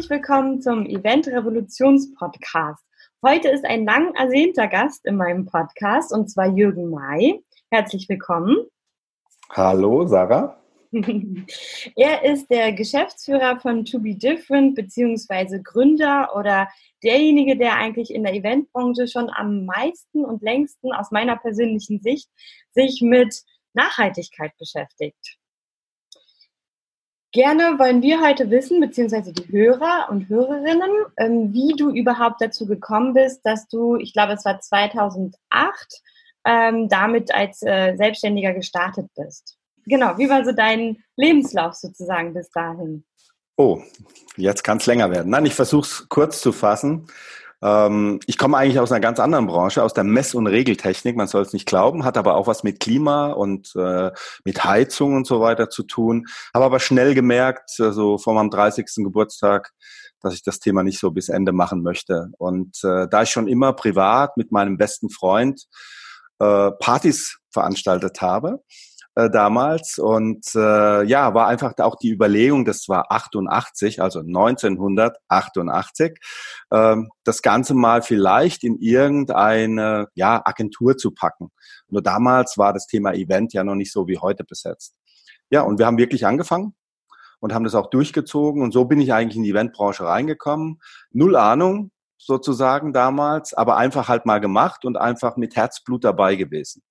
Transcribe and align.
Herzlich 0.00 0.18
willkommen 0.18 0.62
zum 0.62 0.86
Event 0.86 1.26
Revolutions 1.26 2.14
Podcast. 2.14 2.82
Heute 3.22 3.50
ist 3.50 3.66
ein 3.66 3.84
lang 3.84 4.14
ersehnter 4.14 4.66
Gast 4.66 5.04
in 5.04 5.16
meinem 5.16 5.44
Podcast 5.44 6.10
und 6.10 6.30
zwar 6.30 6.46
Jürgen 6.46 6.88
May. 6.88 7.44
Herzlich 7.70 8.08
willkommen. 8.08 8.56
Hallo, 9.50 10.06
Sarah. 10.06 10.58
er 11.96 12.24
ist 12.24 12.50
der 12.50 12.72
Geschäftsführer 12.72 13.60
von 13.60 13.84
To 13.84 13.98
Be 13.98 14.14
Different 14.14 14.74
beziehungsweise 14.74 15.60
Gründer 15.62 16.30
oder 16.34 16.66
derjenige, 17.02 17.58
der 17.58 17.76
eigentlich 17.76 18.10
in 18.14 18.22
der 18.22 18.32
Eventbranche 18.32 19.06
schon 19.06 19.28
am 19.28 19.66
meisten 19.66 20.24
und 20.24 20.40
längsten 20.40 20.94
aus 20.94 21.10
meiner 21.10 21.36
persönlichen 21.36 22.00
Sicht 22.00 22.30
sich 22.70 23.02
mit 23.02 23.42
Nachhaltigkeit 23.74 24.52
beschäftigt. 24.56 25.39
Gerne 27.32 27.78
wollen 27.78 28.02
wir 28.02 28.20
heute 28.20 28.50
wissen, 28.50 28.80
beziehungsweise 28.80 29.32
die 29.32 29.52
Hörer 29.52 30.08
und 30.10 30.28
Hörerinnen, 30.28 30.90
ähm, 31.16 31.52
wie 31.52 31.74
du 31.76 31.90
überhaupt 31.90 32.40
dazu 32.40 32.66
gekommen 32.66 33.14
bist, 33.14 33.42
dass 33.44 33.68
du, 33.68 33.94
ich 33.94 34.12
glaube, 34.12 34.32
es 34.32 34.44
war 34.44 34.58
2008, 34.58 35.36
ähm, 36.44 36.88
damit 36.88 37.32
als 37.32 37.62
äh, 37.62 37.94
Selbstständiger 37.94 38.52
gestartet 38.52 39.06
bist. 39.16 39.56
Genau, 39.86 40.18
wie 40.18 40.28
war 40.28 40.44
so 40.44 40.50
dein 40.50 41.04
Lebenslauf 41.16 41.74
sozusagen 41.74 42.34
bis 42.34 42.50
dahin? 42.50 43.04
Oh, 43.56 43.80
jetzt 44.36 44.64
kann 44.64 44.78
es 44.78 44.86
länger 44.86 45.10
werden. 45.12 45.30
Nein, 45.30 45.46
ich 45.46 45.54
versuche 45.54 45.86
es 45.86 46.08
kurz 46.08 46.40
zu 46.40 46.50
fassen. 46.50 47.06
Ähm, 47.62 48.20
ich 48.26 48.38
komme 48.38 48.56
eigentlich 48.56 48.78
aus 48.78 48.90
einer 48.90 49.00
ganz 49.00 49.20
anderen 49.20 49.46
Branche, 49.46 49.82
aus 49.82 49.94
der 49.94 50.04
Mess- 50.04 50.34
und 50.34 50.46
Regeltechnik. 50.46 51.16
Man 51.16 51.26
soll 51.26 51.42
es 51.42 51.52
nicht 51.52 51.66
glauben, 51.66 52.04
hat 52.04 52.16
aber 52.16 52.36
auch 52.36 52.46
was 52.46 52.62
mit 52.62 52.80
Klima 52.80 53.32
und 53.32 53.74
äh, 53.76 54.10
mit 54.44 54.64
Heizung 54.64 55.14
und 55.14 55.26
so 55.26 55.40
weiter 55.40 55.68
zu 55.68 55.82
tun. 55.82 56.26
Habe 56.54 56.64
aber 56.64 56.80
schnell 56.80 57.14
gemerkt, 57.14 57.70
so 57.70 57.84
also 57.84 58.18
vor 58.18 58.34
meinem 58.34 58.50
30. 58.50 58.86
Geburtstag, 59.04 59.72
dass 60.20 60.34
ich 60.34 60.42
das 60.42 60.58
Thema 60.58 60.82
nicht 60.82 60.98
so 60.98 61.10
bis 61.10 61.28
Ende 61.28 61.52
machen 61.52 61.82
möchte. 61.82 62.30
Und 62.38 62.82
äh, 62.84 63.08
da 63.08 63.22
ich 63.22 63.30
schon 63.30 63.48
immer 63.48 63.72
privat 63.72 64.36
mit 64.36 64.52
meinem 64.52 64.76
besten 64.76 65.10
Freund 65.10 65.66
äh, 66.38 66.70
Partys 66.72 67.38
veranstaltet 67.50 68.20
habe, 68.20 68.62
äh, 69.24 69.30
damals. 69.30 69.98
Und 69.98 70.46
äh, 70.54 71.04
ja, 71.04 71.34
war 71.34 71.48
einfach 71.48 71.74
auch 71.78 71.96
die 71.96 72.10
Überlegung, 72.10 72.64
das 72.64 72.88
war 72.88 73.10
88, 73.10 74.00
also 74.00 74.20
1988, 74.20 76.18
äh, 76.70 76.96
das 77.24 77.42
Ganze 77.42 77.74
mal 77.74 78.02
vielleicht 78.02 78.64
in 78.64 78.76
irgendeine 78.78 80.08
ja, 80.14 80.40
Agentur 80.44 80.96
zu 80.96 81.10
packen. 81.12 81.50
Nur 81.88 82.02
damals 82.02 82.56
war 82.58 82.72
das 82.72 82.86
Thema 82.86 83.12
Event 83.14 83.52
ja 83.52 83.64
noch 83.64 83.74
nicht 83.74 83.92
so 83.92 84.06
wie 84.06 84.18
heute 84.18 84.44
besetzt. 84.44 84.94
Ja, 85.50 85.62
und 85.62 85.78
wir 85.78 85.86
haben 85.86 85.98
wirklich 85.98 86.26
angefangen 86.26 86.74
und 87.40 87.52
haben 87.52 87.64
das 87.64 87.74
auch 87.74 87.90
durchgezogen. 87.90 88.62
Und 88.62 88.72
so 88.72 88.84
bin 88.84 89.00
ich 89.00 89.12
eigentlich 89.12 89.36
in 89.36 89.42
die 89.42 89.50
Eventbranche 89.50 90.04
reingekommen. 90.04 90.80
Null 91.10 91.36
Ahnung 91.36 91.90
sozusagen 92.16 92.92
damals, 92.92 93.54
aber 93.54 93.76
einfach 93.78 94.08
halt 94.08 94.26
mal 94.26 94.40
gemacht 94.40 94.84
und 94.84 94.96
einfach 94.96 95.36
mit 95.36 95.56
Herzblut 95.56 96.04
dabei 96.04 96.36
gewesen. 96.36 96.82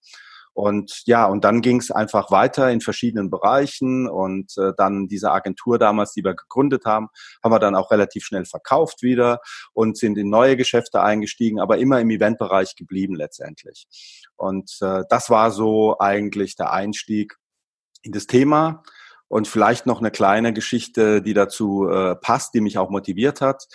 Und 0.53 1.03
ja, 1.05 1.25
und 1.25 1.43
dann 1.43 1.61
ging 1.61 1.79
es 1.79 1.91
einfach 1.91 2.31
weiter 2.31 2.69
in 2.69 2.81
verschiedenen 2.81 3.29
Bereichen 3.29 4.09
und 4.09 4.57
äh, 4.57 4.73
dann 4.77 5.07
diese 5.07 5.31
Agentur 5.31 5.79
damals, 5.79 6.13
die 6.13 6.23
wir 6.23 6.33
gegründet 6.33 6.85
haben, 6.85 7.07
haben 7.43 7.51
wir 7.51 7.59
dann 7.59 7.75
auch 7.75 7.91
relativ 7.91 8.25
schnell 8.25 8.45
verkauft 8.45 9.01
wieder 9.01 9.39
und 9.73 9.97
sind 9.97 10.17
in 10.17 10.29
neue 10.29 10.57
Geschäfte 10.57 11.01
eingestiegen, 11.01 11.59
aber 11.59 11.77
immer 11.77 12.01
im 12.01 12.09
Eventbereich 12.09 12.75
geblieben 12.75 13.15
letztendlich. 13.15 13.87
Und 14.35 14.77
äh, 14.81 15.03
das 15.09 15.29
war 15.29 15.51
so 15.51 15.97
eigentlich 15.99 16.55
der 16.55 16.73
Einstieg 16.73 17.37
in 18.01 18.11
das 18.11 18.27
Thema. 18.27 18.83
Und 19.27 19.47
vielleicht 19.47 19.85
noch 19.85 19.99
eine 19.99 20.09
kleine 20.09 20.53
Geschichte, 20.53 21.21
die 21.21 21.35
dazu 21.35 21.87
äh, 21.87 22.15
passt, 22.15 22.55
die 22.55 22.61
mich 22.61 22.79
auch 22.79 22.89
motiviert 22.89 23.41
hat. 23.41 23.67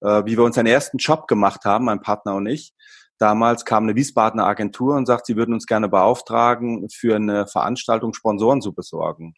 Äh, 0.00 0.24
wie 0.24 0.36
wir 0.36 0.44
unseren 0.44 0.66
ersten 0.66 0.98
Job 0.98 1.26
gemacht 1.26 1.64
haben, 1.64 1.84
mein 1.86 2.00
Partner 2.00 2.34
und 2.34 2.46
ich, 2.46 2.72
Damals 3.20 3.66
kam 3.66 3.84
eine 3.84 3.96
Wiesbadener 3.96 4.46
Agentur 4.46 4.96
und 4.96 5.04
sagt, 5.04 5.26
sie 5.26 5.36
würden 5.36 5.52
uns 5.52 5.66
gerne 5.66 5.90
beauftragen, 5.90 6.88
für 6.88 7.16
eine 7.16 7.46
Veranstaltung 7.46 8.14
Sponsoren 8.14 8.62
zu 8.62 8.72
besorgen. 8.72 9.34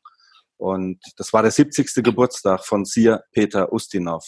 Und 0.56 1.00
das 1.16 1.32
war 1.32 1.43
der 1.43 1.50
70. 1.50 2.04
Geburtstag 2.04 2.65
von 2.65 2.84
Sir 2.84 3.25
Peter 3.32 3.72
Ustinov. 3.72 4.25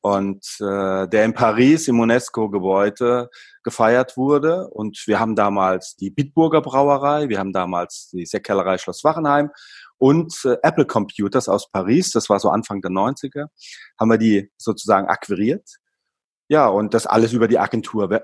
Und 0.00 0.42
äh, 0.60 1.06
der 1.06 1.26
in 1.26 1.34
Paris 1.34 1.88
im 1.88 2.00
UNESCO-Gebäude 2.00 3.28
gefeiert 3.62 4.16
wurde. 4.16 4.68
Und 4.68 5.02
wir 5.06 5.20
haben 5.20 5.36
damals 5.36 5.96
die 5.96 6.08
Bitburger 6.08 6.62
Brauerei, 6.62 7.28
wir 7.28 7.38
haben 7.38 7.52
damals 7.52 8.08
die 8.10 8.24
Sektkellerei 8.24 8.78
Schloss 8.78 9.04
Wachenheim 9.04 9.50
und 9.98 10.34
äh, 10.46 10.56
Apple 10.62 10.86
Computers 10.86 11.50
aus 11.50 11.70
Paris, 11.70 12.12
das 12.12 12.30
war 12.30 12.40
so 12.40 12.48
Anfang 12.48 12.80
der 12.80 12.90
90er, 12.90 13.48
haben 13.98 14.10
wir 14.10 14.16
die 14.16 14.50
sozusagen 14.56 15.08
akquiriert 15.08 15.68
ja, 16.50 16.66
und 16.66 16.94
das 16.94 17.06
alles 17.06 17.32
über 17.32 17.46
die 17.46 17.60
Agentur 17.60 18.10
äh, 18.10 18.20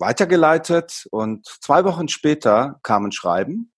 weitergeleitet. 0.00 1.06
Und 1.10 1.46
zwei 1.60 1.84
Wochen 1.84 2.08
später 2.08 2.80
kam 2.82 3.04
ein 3.04 3.12
Schreiben. 3.12 3.70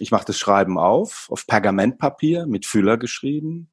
Ich 0.00 0.10
mache 0.10 0.24
das 0.24 0.36
Schreiben 0.36 0.78
auf, 0.78 1.28
auf 1.30 1.46
Pergamentpapier 1.46 2.46
mit 2.46 2.66
Füller 2.66 2.96
geschrieben. 2.98 3.70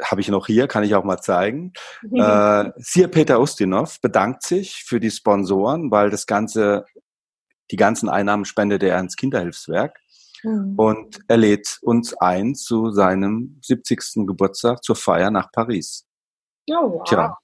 Habe 0.00 0.20
ich 0.20 0.28
noch 0.28 0.46
hier, 0.46 0.68
kann 0.68 0.84
ich 0.84 0.94
auch 0.94 1.02
mal 1.02 1.20
zeigen. 1.20 1.72
äh, 2.12 2.70
Sir 2.76 3.08
Peter 3.08 3.40
Ustinov 3.40 4.00
bedankt 4.00 4.44
sich 4.44 4.84
für 4.86 5.00
die 5.00 5.10
Sponsoren, 5.10 5.90
weil 5.90 6.10
das 6.10 6.24
Ganze, 6.26 6.84
die 7.72 7.76
ganzen 7.76 8.08
Einnahmen 8.08 8.44
spendet 8.44 8.84
er 8.84 9.00
ins 9.00 9.16
Kinderhilfswerk. 9.16 9.98
Mhm. 10.44 10.74
Und 10.76 11.18
er 11.26 11.36
lädt 11.36 11.80
uns 11.82 12.14
ein 12.14 12.54
zu 12.54 12.92
seinem 12.92 13.58
70. 13.60 14.24
Geburtstag 14.24 14.84
zur 14.84 14.94
Feier 14.94 15.32
nach 15.32 15.50
Paris. 15.50 16.06
Oh, 16.70 16.92
wow. 16.92 17.04
Tja, 17.08 17.36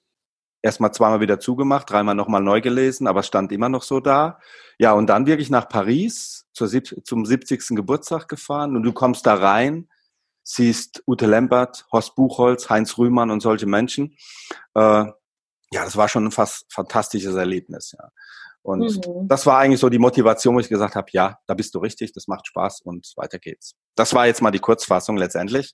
erstmal 0.67 0.93
zweimal 0.93 1.21
wieder 1.21 1.39
zugemacht, 1.39 1.89
dreimal 1.89 2.13
nochmal 2.13 2.41
neu 2.41 2.61
gelesen, 2.61 3.07
aber 3.07 3.23
stand 3.23 3.51
immer 3.51 3.69
noch 3.69 3.83
so 3.83 3.99
da. 3.99 4.39
Ja, 4.77 4.91
und 4.93 5.07
dann 5.07 5.25
wirklich 5.25 5.49
nach 5.49 5.67
Paris 5.67 6.45
zur, 6.53 6.69
zum 6.69 7.25
70. 7.25 7.69
Geburtstag 7.69 8.27
gefahren 8.27 8.75
und 8.75 8.83
du 8.83 8.93
kommst 8.93 9.25
da 9.25 9.33
rein, 9.33 9.89
siehst 10.43 11.03
Ute 11.07 11.25
Lempert, 11.25 11.87
Horst 11.91 12.15
Buchholz, 12.15 12.69
Heinz 12.69 12.97
Rühmann 12.97 13.31
und 13.31 13.41
solche 13.41 13.65
Menschen. 13.65 14.15
Äh, 14.75 15.05
ja, 15.71 15.83
das 15.83 15.97
war 15.97 16.07
schon 16.07 16.25
ein 16.25 16.31
fast 16.31 16.71
fantastisches 16.71 17.35
Erlebnis, 17.35 17.93
ja. 17.97 18.09
Und 18.61 19.07
mhm. 19.07 19.29
das 19.29 19.45
war 19.45 19.59
eigentlich 19.59 19.79
so 19.79 19.87
die 19.87 19.97
Motivation, 19.97 20.55
wo 20.55 20.59
ich 20.59 20.67
gesagt 20.67 20.95
habe, 20.95 21.07
ja, 21.11 21.39
da 21.47 21.53
bist 21.53 21.73
du 21.73 21.79
richtig, 21.79 22.11
das 22.11 22.27
macht 22.27 22.47
Spaß 22.47 22.81
und 22.81 23.13
weiter 23.15 23.39
geht's. 23.39 23.75
Das 23.95 24.13
war 24.13 24.27
jetzt 24.27 24.41
mal 24.41 24.51
die 24.51 24.59
Kurzfassung 24.59 25.15
letztendlich. 25.15 25.73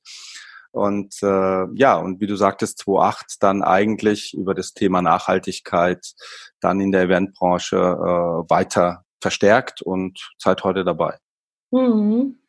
Und 0.74 1.22
äh, 1.22 1.66
ja, 1.76 1.98
und 1.98 2.20
wie 2.20 2.26
du 2.26 2.36
sagtest, 2.36 2.80
2008 2.80 3.44
dann 3.44 3.62
eigentlich 3.62 4.34
über 4.34 4.56
das 4.56 4.74
Thema 4.74 5.04
Nachhaltigkeit 5.04 6.14
dann 6.62 6.82
in 6.82 6.92
der 6.92 7.04
Eventbranche 7.04 7.78
äh, 7.78 8.50
weiter 8.50 9.06
verstärkt 9.22 9.84
und 9.84 10.32
seit 10.40 10.64
heute 10.64 10.84
dabei. 10.84 11.18
Mhm. 11.70 12.40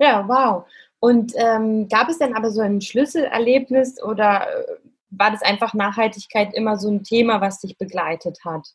Ja, 0.00 0.26
wow. 0.26 0.64
Und 0.98 1.32
ähm, 1.36 1.88
gab 1.88 2.08
es 2.08 2.18
denn 2.18 2.34
aber 2.34 2.50
so 2.50 2.60
ein 2.60 2.80
Schlüsselerlebnis 2.80 4.02
oder 4.02 4.48
äh, 4.48 4.76
war 5.10 5.30
das 5.30 5.42
einfach 5.42 5.72
Nachhaltigkeit 5.72 6.54
immer 6.54 6.78
so 6.78 6.90
ein 6.90 7.04
Thema, 7.04 7.40
was 7.40 7.60
dich 7.60 7.78
begleitet 7.78 8.40
hat? 8.44 8.66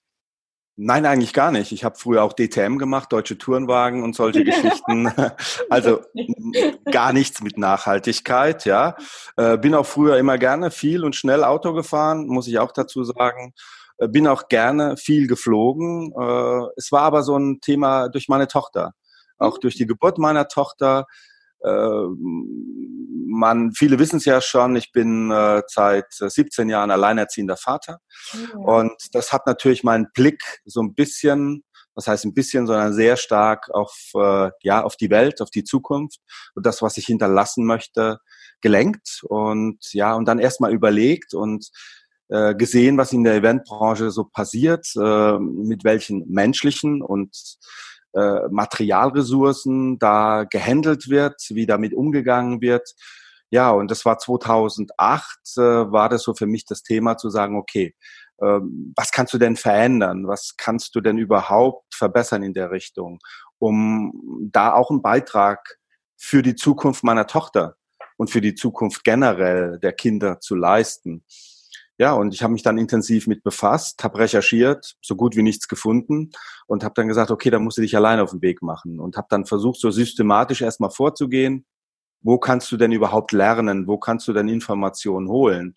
Nein, 0.76 1.06
eigentlich 1.06 1.34
gar 1.34 1.52
nicht. 1.52 1.72
Ich 1.72 1.84
habe 1.84 1.98
früher 2.00 2.24
auch 2.24 2.34
DTM 2.34 2.78
gemacht, 2.78 3.14
deutsche 3.14 3.38
Tourenwagen 3.38 4.02
und 4.02 4.16
solche 4.16 4.44
Geschichten. 4.44 5.12
Also 5.70 6.02
gar 6.92 7.14
nichts 7.14 7.42
mit 7.42 7.58
Nachhaltigkeit, 7.58 8.66
ja. 8.66 8.96
Äh, 9.38 9.58
bin 9.58 9.76
auch 9.76 9.86
früher 9.86 10.18
immer 10.18 10.38
gerne 10.38 10.72
viel 10.72 11.04
und 11.04 11.16
schnell 11.16 11.44
Auto 11.44 11.74
gefahren, 11.74 12.28
muss 12.28 12.48
ich 12.48 12.60
auch 12.60 12.72
dazu 12.72 13.04
sagen. 13.04 13.54
Äh, 13.98 14.08
bin 14.08 14.28
auch 14.28 14.48
gerne 14.48 14.98
viel 14.98 15.28
geflogen. 15.28 16.12
Äh, 16.20 16.68
es 16.76 16.92
war 16.92 17.02
aber 17.02 17.24
so 17.24 17.38
ein 17.38 17.60
Thema 17.62 18.10
durch 18.10 18.28
meine 18.28 18.48
Tochter. 18.48 18.94
Auch 19.38 19.58
durch 19.60 19.76
die 19.76 19.88
Geburt 19.88 20.18
meiner 20.18 20.48
Tochter 20.48 21.06
man, 23.34 23.72
viele 23.74 24.00
wissen 24.00 24.18
es 24.18 24.26
ja 24.26 24.42
schon, 24.42 24.76
ich 24.76 24.92
bin 24.92 25.32
äh, 25.32 25.62
seit 25.68 26.12
17 26.12 26.70
Jahren 26.70 26.92
alleinerziehender 26.92 27.58
Vater. 27.58 28.00
Ja. 28.34 28.58
Und 28.58 28.94
das 29.14 29.34
hat 29.34 29.48
natürlich 29.48 29.84
meinen 29.84 30.08
Blick 30.14 30.42
so 30.66 30.82
ein 30.82 30.94
bisschen, 30.94 31.64
was 31.96 32.08
heißt 32.08 32.26
ein 32.26 32.34
bisschen, 32.34 32.68
sondern 32.68 32.94
sehr 32.94 33.18
stark 33.18 33.70
auf, 33.72 33.96
äh, 34.16 34.52
ja, 34.62 34.84
auf 34.84 34.96
die 34.96 35.10
Welt, 35.10 35.42
auf 35.42 35.50
die 35.50 35.64
Zukunft 35.64 36.20
und 36.56 36.66
das, 36.66 36.82
was 36.82 36.98
ich 36.98 37.06
hinterlassen 37.06 37.66
möchte, 37.66 38.20
gelenkt. 38.62 39.22
Und 39.24 39.80
ja, 39.94 40.14
und 40.14 40.26
dann 40.26 40.40
erstmal 40.40 40.74
überlegt 40.74 41.34
und 41.34 41.70
äh, 42.30 42.56
gesehen, 42.56 42.98
was 42.98 43.14
in 43.14 43.24
der 43.24 43.36
Eventbranche 43.36 44.10
so 44.10 44.26
passiert, 44.26 44.88
äh, 44.96 45.38
mit 45.40 45.84
welchen 45.84 46.24
menschlichen 46.30 47.02
und 47.02 47.36
äh, 48.14 48.48
Materialressourcen 48.50 50.00
da 50.00 50.46
gehandelt 50.50 51.10
wird, 51.10 51.42
wie 51.50 51.66
damit 51.66 51.94
umgegangen 51.94 52.62
wird. 52.62 52.94
Ja, 53.50 53.72
und 53.72 53.92
das 53.92 54.06
war 54.06 54.18
2008, 54.18 55.40
äh, 55.58 55.62
war 55.62 56.10
das 56.10 56.24
so 56.24 56.34
für 56.34 56.48
mich 56.48 56.66
das 56.66 56.84
Thema 56.84 57.18
zu 57.18 57.30
sagen, 57.30 57.58
okay, 57.58 57.96
äh, 58.40 58.60
was 58.96 59.12
kannst 59.12 59.34
du 59.34 59.38
denn 59.38 59.56
verändern? 59.56 60.28
Was 60.28 60.56
kannst 60.58 60.96
du 60.96 61.02
denn 61.02 61.18
überhaupt 61.18 61.94
verbessern 61.94 62.44
in 62.44 62.54
der 62.54 62.72
Richtung, 62.72 63.20
um 63.60 64.50
da 64.52 64.74
auch 64.74 64.90
einen 64.90 65.02
Beitrag 65.02 65.78
für 66.18 66.42
die 66.42 66.56
Zukunft 66.56 67.04
meiner 67.04 67.28
Tochter 67.28 67.76
und 68.18 68.30
für 68.30 68.42
die 68.42 68.56
Zukunft 68.56 69.04
generell 69.04 69.80
der 69.80 69.94
Kinder 69.94 70.40
zu 70.40 70.56
leisten. 70.56 71.26
Ja, 72.00 72.14
und 72.14 72.34
ich 72.34 72.42
habe 72.42 72.54
mich 72.54 72.64
dann 72.64 72.80
intensiv 72.80 73.28
mit 73.28 73.44
befasst, 73.44 74.04
habe 74.04 74.18
recherchiert, 74.20 74.96
so 75.02 75.16
gut 75.16 75.36
wie 75.36 75.44
nichts 75.44 75.68
gefunden 75.68 76.32
und 76.66 76.84
habe 76.84 76.94
dann 76.96 77.08
gesagt, 77.08 77.30
okay, 77.30 77.52
da 77.52 77.60
musst 77.60 77.78
du 77.78 77.82
dich 77.82 77.96
alleine 77.96 78.24
auf 78.24 78.32
den 78.32 78.42
Weg 78.42 78.64
machen 78.64 79.00
und 79.00 79.16
habe 79.16 79.28
dann 79.30 79.46
versucht, 79.46 79.80
so 79.80 79.92
systematisch 79.92 80.62
erstmal 80.62 80.90
vorzugehen. 80.90 81.66
Wo 82.22 82.40
kannst 82.40 82.72
du 82.72 82.78
denn 82.78 82.92
überhaupt 82.92 83.32
lernen? 83.32 83.86
Wo 83.86 83.98
kannst 83.98 84.28
du 84.28 84.34
denn 84.34 84.48
Informationen 84.48 85.28
holen? 85.28 85.76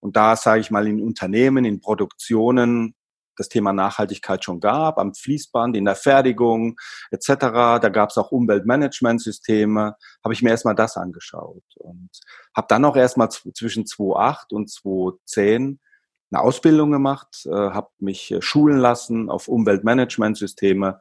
Und 0.00 0.16
da 0.16 0.34
sage 0.34 0.60
ich 0.60 0.70
mal 0.72 0.88
in 0.88 1.00
Unternehmen, 1.00 1.64
in 1.64 1.80
Produktionen, 1.80 2.94
das 3.36 3.48
Thema 3.48 3.72
Nachhaltigkeit 3.72 4.44
schon 4.44 4.60
gab, 4.60 4.98
am 4.98 5.14
Fließband, 5.14 5.76
in 5.76 5.84
der 5.84 5.96
Fertigung 5.96 6.78
etc. 7.10 7.26
Da 7.38 7.88
gab 7.88 8.10
es 8.10 8.18
auch 8.18 8.32
Umweltmanagementsysteme. 8.32 9.96
Habe 10.24 10.34
ich 10.34 10.42
mir 10.42 10.50
erstmal 10.50 10.74
das 10.74 10.96
angeschaut 10.96 11.64
und 11.76 12.10
habe 12.54 12.66
dann 12.68 12.84
auch 12.84 12.96
erstmal 12.96 13.30
zwischen 13.30 13.86
2008 13.86 14.52
und 14.52 14.70
2010 14.70 15.80
eine 16.30 16.42
Ausbildung 16.42 16.90
gemacht, 16.90 17.46
äh, 17.46 17.50
habe 17.50 17.90
mich 17.98 18.30
äh, 18.32 18.40
schulen 18.40 18.78
lassen 18.78 19.28
auf 19.28 19.48
Umweltmanagementsysteme, 19.48 21.00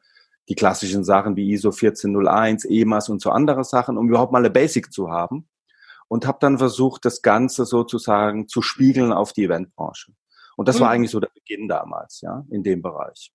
die 0.50 0.56
klassischen 0.56 1.04
Sachen 1.04 1.36
wie 1.38 1.52
ISO 1.52 1.70
1401, 1.70 2.66
EMAS 2.66 3.10
und 3.10 3.22
so 3.22 3.30
andere 3.30 3.64
Sachen, 3.64 3.98
um 3.98 4.10
überhaupt 4.10 4.34
mal 4.34 4.40
eine 4.40 4.50
Basic 4.50 4.92
zu 4.92 5.10
haben 5.10 5.48
und 6.10 6.28
habe 6.28 6.40
dann 6.42 6.58
versucht, 6.58 7.06
das 7.06 7.22
Ganze 7.22 7.66
sozusagen 7.66 8.50
zu 8.50 8.62
spiegeln 8.62 9.14
auf 9.14 9.32
die 9.32 9.46
Eventbranche. 9.46 10.12
Und 10.56 10.68
das 10.68 10.78
mhm. 10.78 10.82
war 10.82 10.90
eigentlich 10.92 11.12
so 11.12 11.20
der 11.20 11.32
Beginn 11.34 11.68
damals, 11.68 12.22
ja, 12.22 12.46
in 12.50 12.64
dem 12.64 12.82
Bereich. 12.82 13.32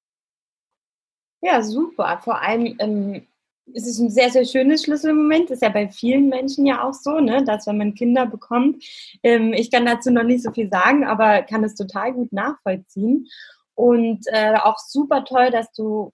Ja, 1.43 1.63
super. 1.63 2.21
Vor 2.23 2.41
allem 2.41 2.77
ähm, 2.79 3.27
ist 3.67 3.87
es 3.87 3.99
ein 3.99 4.11
sehr, 4.11 4.31
sehr 4.31 4.45
schönes 4.45 4.85
Schlüsselmoment. 4.85 5.51
Ist 5.51 5.63
ja 5.63 5.69
bei 5.69 5.89
vielen 5.89 6.29
Menschen 6.29 6.67
ja 6.67 6.83
auch 6.83 6.95
so, 6.95 7.21
ne, 7.21 7.45
dass 7.45 7.67
wenn 7.67 7.79
man 7.79 7.95
Kinder 7.95 8.27
bekommt, 8.27 8.85
ähm, 9.23 9.53
ich 9.53 9.71
kann 9.71 9.87
dazu 9.87 10.11
noch 10.11 10.23
nicht 10.23 10.43
so 10.43 10.53
viel 10.53 10.69
sagen, 10.69 11.05
aber 11.05 11.43
kann 11.43 11.65
es 11.65 11.75
total 11.75 12.13
gut 12.13 12.33
nachvollziehen. 12.33 13.27
Und 13.75 14.25
äh, 14.27 14.55
auch 14.55 14.79
super 14.79 15.25
toll, 15.25 15.51
dass 15.51 15.71
du 15.73 16.13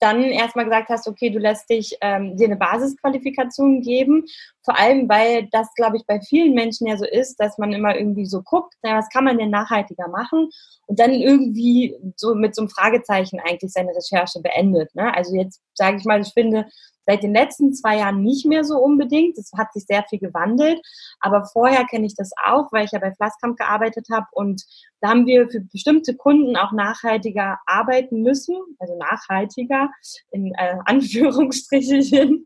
dann 0.00 0.22
erstmal 0.22 0.64
gesagt 0.64 0.88
hast, 0.88 1.08
okay, 1.08 1.30
du 1.30 1.38
lässt 1.38 1.68
dich 1.70 1.96
ähm, 2.00 2.36
dir 2.36 2.46
eine 2.46 2.56
Basisqualifikation 2.56 3.80
geben. 3.80 4.24
Vor 4.64 4.78
allem, 4.78 5.08
weil 5.08 5.48
das, 5.50 5.72
glaube 5.74 5.96
ich, 5.96 6.06
bei 6.06 6.20
vielen 6.20 6.54
Menschen 6.54 6.86
ja 6.86 6.96
so 6.96 7.04
ist, 7.04 7.36
dass 7.36 7.58
man 7.58 7.72
immer 7.72 7.96
irgendwie 7.96 8.26
so 8.26 8.42
guckt, 8.42 8.74
na, 8.82 8.96
was 8.98 9.08
kann 9.08 9.24
man 9.24 9.38
denn 9.38 9.50
nachhaltiger 9.50 10.08
machen? 10.08 10.50
Und 10.86 11.00
dann 11.00 11.12
irgendwie 11.12 11.96
so 12.16 12.34
mit 12.34 12.54
so 12.54 12.62
einem 12.62 12.70
Fragezeichen 12.70 13.40
eigentlich 13.40 13.72
seine 13.72 13.90
Recherche 13.94 14.40
beendet. 14.40 14.94
Ne? 14.94 15.14
Also 15.14 15.34
jetzt 15.34 15.60
sage 15.74 15.96
ich 15.98 16.04
mal, 16.04 16.20
ich 16.20 16.32
finde, 16.32 16.66
Seit 17.08 17.22
den 17.22 17.32
letzten 17.32 17.72
zwei 17.72 17.96
Jahren 17.96 18.22
nicht 18.22 18.44
mehr 18.44 18.64
so 18.64 18.76
unbedingt. 18.76 19.38
Es 19.38 19.50
hat 19.56 19.72
sich 19.72 19.86
sehr 19.86 20.04
viel 20.10 20.18
gewandelt. 20.18 20.78
Aber 21.20 21.46
vorher 21.46 21.86
kenne 21.86 22.04
ich 22.04 22.14
das 22.14 22.32
auch, 22.44 22.70
weil 22.70 22.84
ich 22.84 22.92
ja 22.92 22.98
bei 22.98 23.14
Flasskamp 23.14 23.56
gearbeitet 23.56 24.08
habe. 24.12 24.26
Und 24.32 24.62
da 25.00 25.08
haben 25.08 25.24
wir 25.24 25.48
für 25.48 25.60
bestimmte 25.60 26.14
Kunden 26.14 26.54
auch 26.58 26.72
nachhaltiger 26.72 27.60
arbeiten 27.64 28.20
müssen. 28.20 28.56
Also 28.78 28.94
nachhaltiger 28.98 29.88
in 30.32 30.52
äh, 30.58 30.76
Anführungsstrichen. 30.84 32.44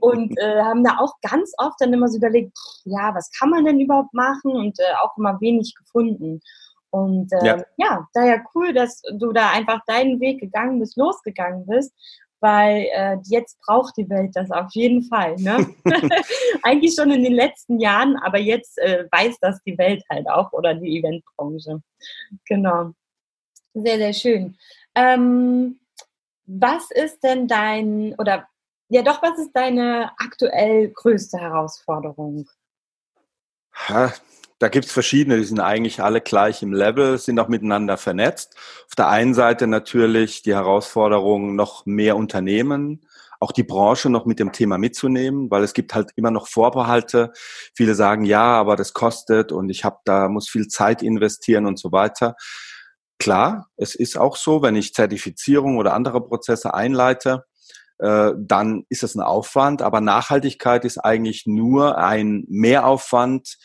und 0.00 0.38
äh, 0.38 0.62
haben 0.62 0.84
da 0.84 0.98
auch 0.98 1.14
ganz 1.28 1.52
oft 1.58 1.80
dann 1.80 1.92
immer 1.92 2.06
so 2.06 2.18
überlegt, 2.18 2.56
ja, 2.84 3.12
was 3.16 3.32
kann 3.36 3.50
man 3.50 3.64
denn 3.64 3.80
überhaupt 3.80 4.14
machen? 4.14 4.52
Und 4.52 4.78
äh, 4.78 4.94
auch 5.02 5.18
immer 5.18 5.40
wenig 5.40 5.74
gefunden. 5.74 6.40
Und 6.90 7.32
äh, 7.32 7.44
ja. 7.44 7.64
ja, 7.78 8.08
daher 8.12 8.44
cool, 8.54 8.72
dass 8.72 9.02
du 9.18 9.32
da 9.32 9.50
einfach 9.50 9.80
deinen 9.88 10.20
Weg 10.20 10.38
gegangen 10.38 10.78
bist, 10.78 10.96
losgegangen 10.96 11.66
bist 11.66 11.92
weil 12.44 12.88
äh, 12.92 13.16
jetzt 13.24 13.58
braucht 13.62 13.96
die 13.96 14.08
Welt 14.10 14.32
das 14.34 14.50
auf 14.50 14.68
jeden 14.72 15.02
Fall. 15.04 15.34
Ne? 15.36 15.66
Eigentlich 16.62 16.94
schon 16.94 17.10
in 17.10 17.24
den 17.24 17.32
letzten 17.32 17.80
Jahren, 17.80 18.16
aber 18.18 18.38
jetzt 18.38 18.78
äh, 18.78 19.06
weiß 19.10 19.38
das 19.40 19.62
die 19.62 19.78
Welt 19.78 20.04
halt 20.10 20.28
auch 20.28 20.52
oder 20.52 20.74
die 20.74 20.98
Eventbranche. 20.98 21.80
Genau. 22.44 22.90
Sehr, 23.72 23.96
sehr 23.96 24.12
schön. 24.12 24.58
Ähm, 24.94 25.80
was 26.44 26.90
ist 26.90 27.24
denn 27.24 27.48
dein, 27.48 28.14
oder 28.18 28.46
ja 28.90 29.00
doch, 29.00 29.22
was 29.22 29.38
ist 29.38 29.52
deine 29.54 30.12
aktuell 30.18 30.90
größte 30.90 31.38
Herausforderung? 31.38 32.46
Ha, 33.88 34.12
da 34.64 34.70
gibt's 34.70 34.92
verschiedene, 34.92 35.36
die 35.36 35.44
sind 35.44 35.60
eigentlich 35.60 36.02
alle 36.02 36.22
gleich 36.22 36.62
im 36.62 36.72
Level, 36.72 37.18
sind 37.18 37.38
auch 37.38 37.48
miteinander 37.48 37.98
vernetzt. 37.98 38.56
Auf 38.86 38.94
der 38.96 39.08
einen 39.08 39.34
Seite 39.34 39.66
natürlich 39.66 40.40
die 40.40 40.54
Herausforderung, 40.54 41.54
noch 41.54 41.84
mehr 41.84 42.16
Unternehmen, 42.16 43.04
auch 43.40 43.52
die 43.52 43.62
Branche 43.62 44.08
noch 44.08 44.24
mit 44.24 44.38
dem 44.38 44.52
Thema 44.52 44.78
mitzunehmen, 44.78 45.50
weil 45.50 45.64
es 45.64 45.74
gibt 45.74 45.94
halt 45.94 46.12
immer 46.16 46.30
noch 46.30 46.48
Vorbehalte. 46.48 47.32
Viele 47.74 47.94
sagen, 47.94 48.24
ja, 48.24 48.58
aber 48.58 48.74
das 48.74 48.94
kostet 48.94 49.52
und 49.52 49.68
ich 49.68 49.84
habe 49.84 49.98
da 50.06 50.30
muss 50.30 50.48
viel 50.48 50.66
Zeit 50.66 51.02
investieren 51.02 51.66
und 51.66 51.78
so 51.78 51.92
weiter. 51.92 52.34
Klar, 53.18 53.68
es 53.76 53.94
ist 53.94 54.16
auch 54.16 54.34
so, 54.34 54.62
wenn 54.62 54.76
ich 54.76 54.94
Zertifizierung 54.94 55.76
oder 55.76 55.92
andere 55.92 56.24
Prozesse 56.24 56.72
einleite, 56.72 57.44
äh, 57.98 58.30
dann 58.38 58.86
ist 58.88 59.02
es 59.02 59.14
ein 59.14 59.20
Aufwand, 59.20 59.82
aber 59.82 60.00
Nachhaltigkeit 60.00 60.86
ist 60.86 60.96
eigentlich 60.96 61.44
nur 61.44 61.98
ein 61.98 62.46
Mehraufwand, 62.48 63.58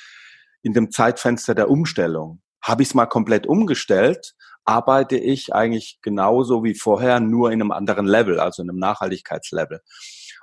in 0.61 0.73
dem 0.73 0.91
Zeitfenster 0.91 1.56
der 1.56 1.69
Umstellung. 1.69 2.41
Habe 2.61 2.83
ich 2.83 2.89
es 2.89 2.95
mal 2.95 3.06
komplett 3.06 3.47
umgestellt, 3.47 4.35
arbeite 4.65 5.17
ich 5.17 5.53
eigentlich 5.53 6.00
genauso 6.01 6.63
wie 6.63 6.75
vorher, 6.75 7.19
nur 7.19 7.51
in 7.51 7.61
einem 7.61 7.71
anderen 7.71 8.06
Level, 8.06 8.39
also 8.39 8.61
in 8.61 8.69
einem 8.69 8.79
Nachhaltigkeitslevel. 8.79 9.81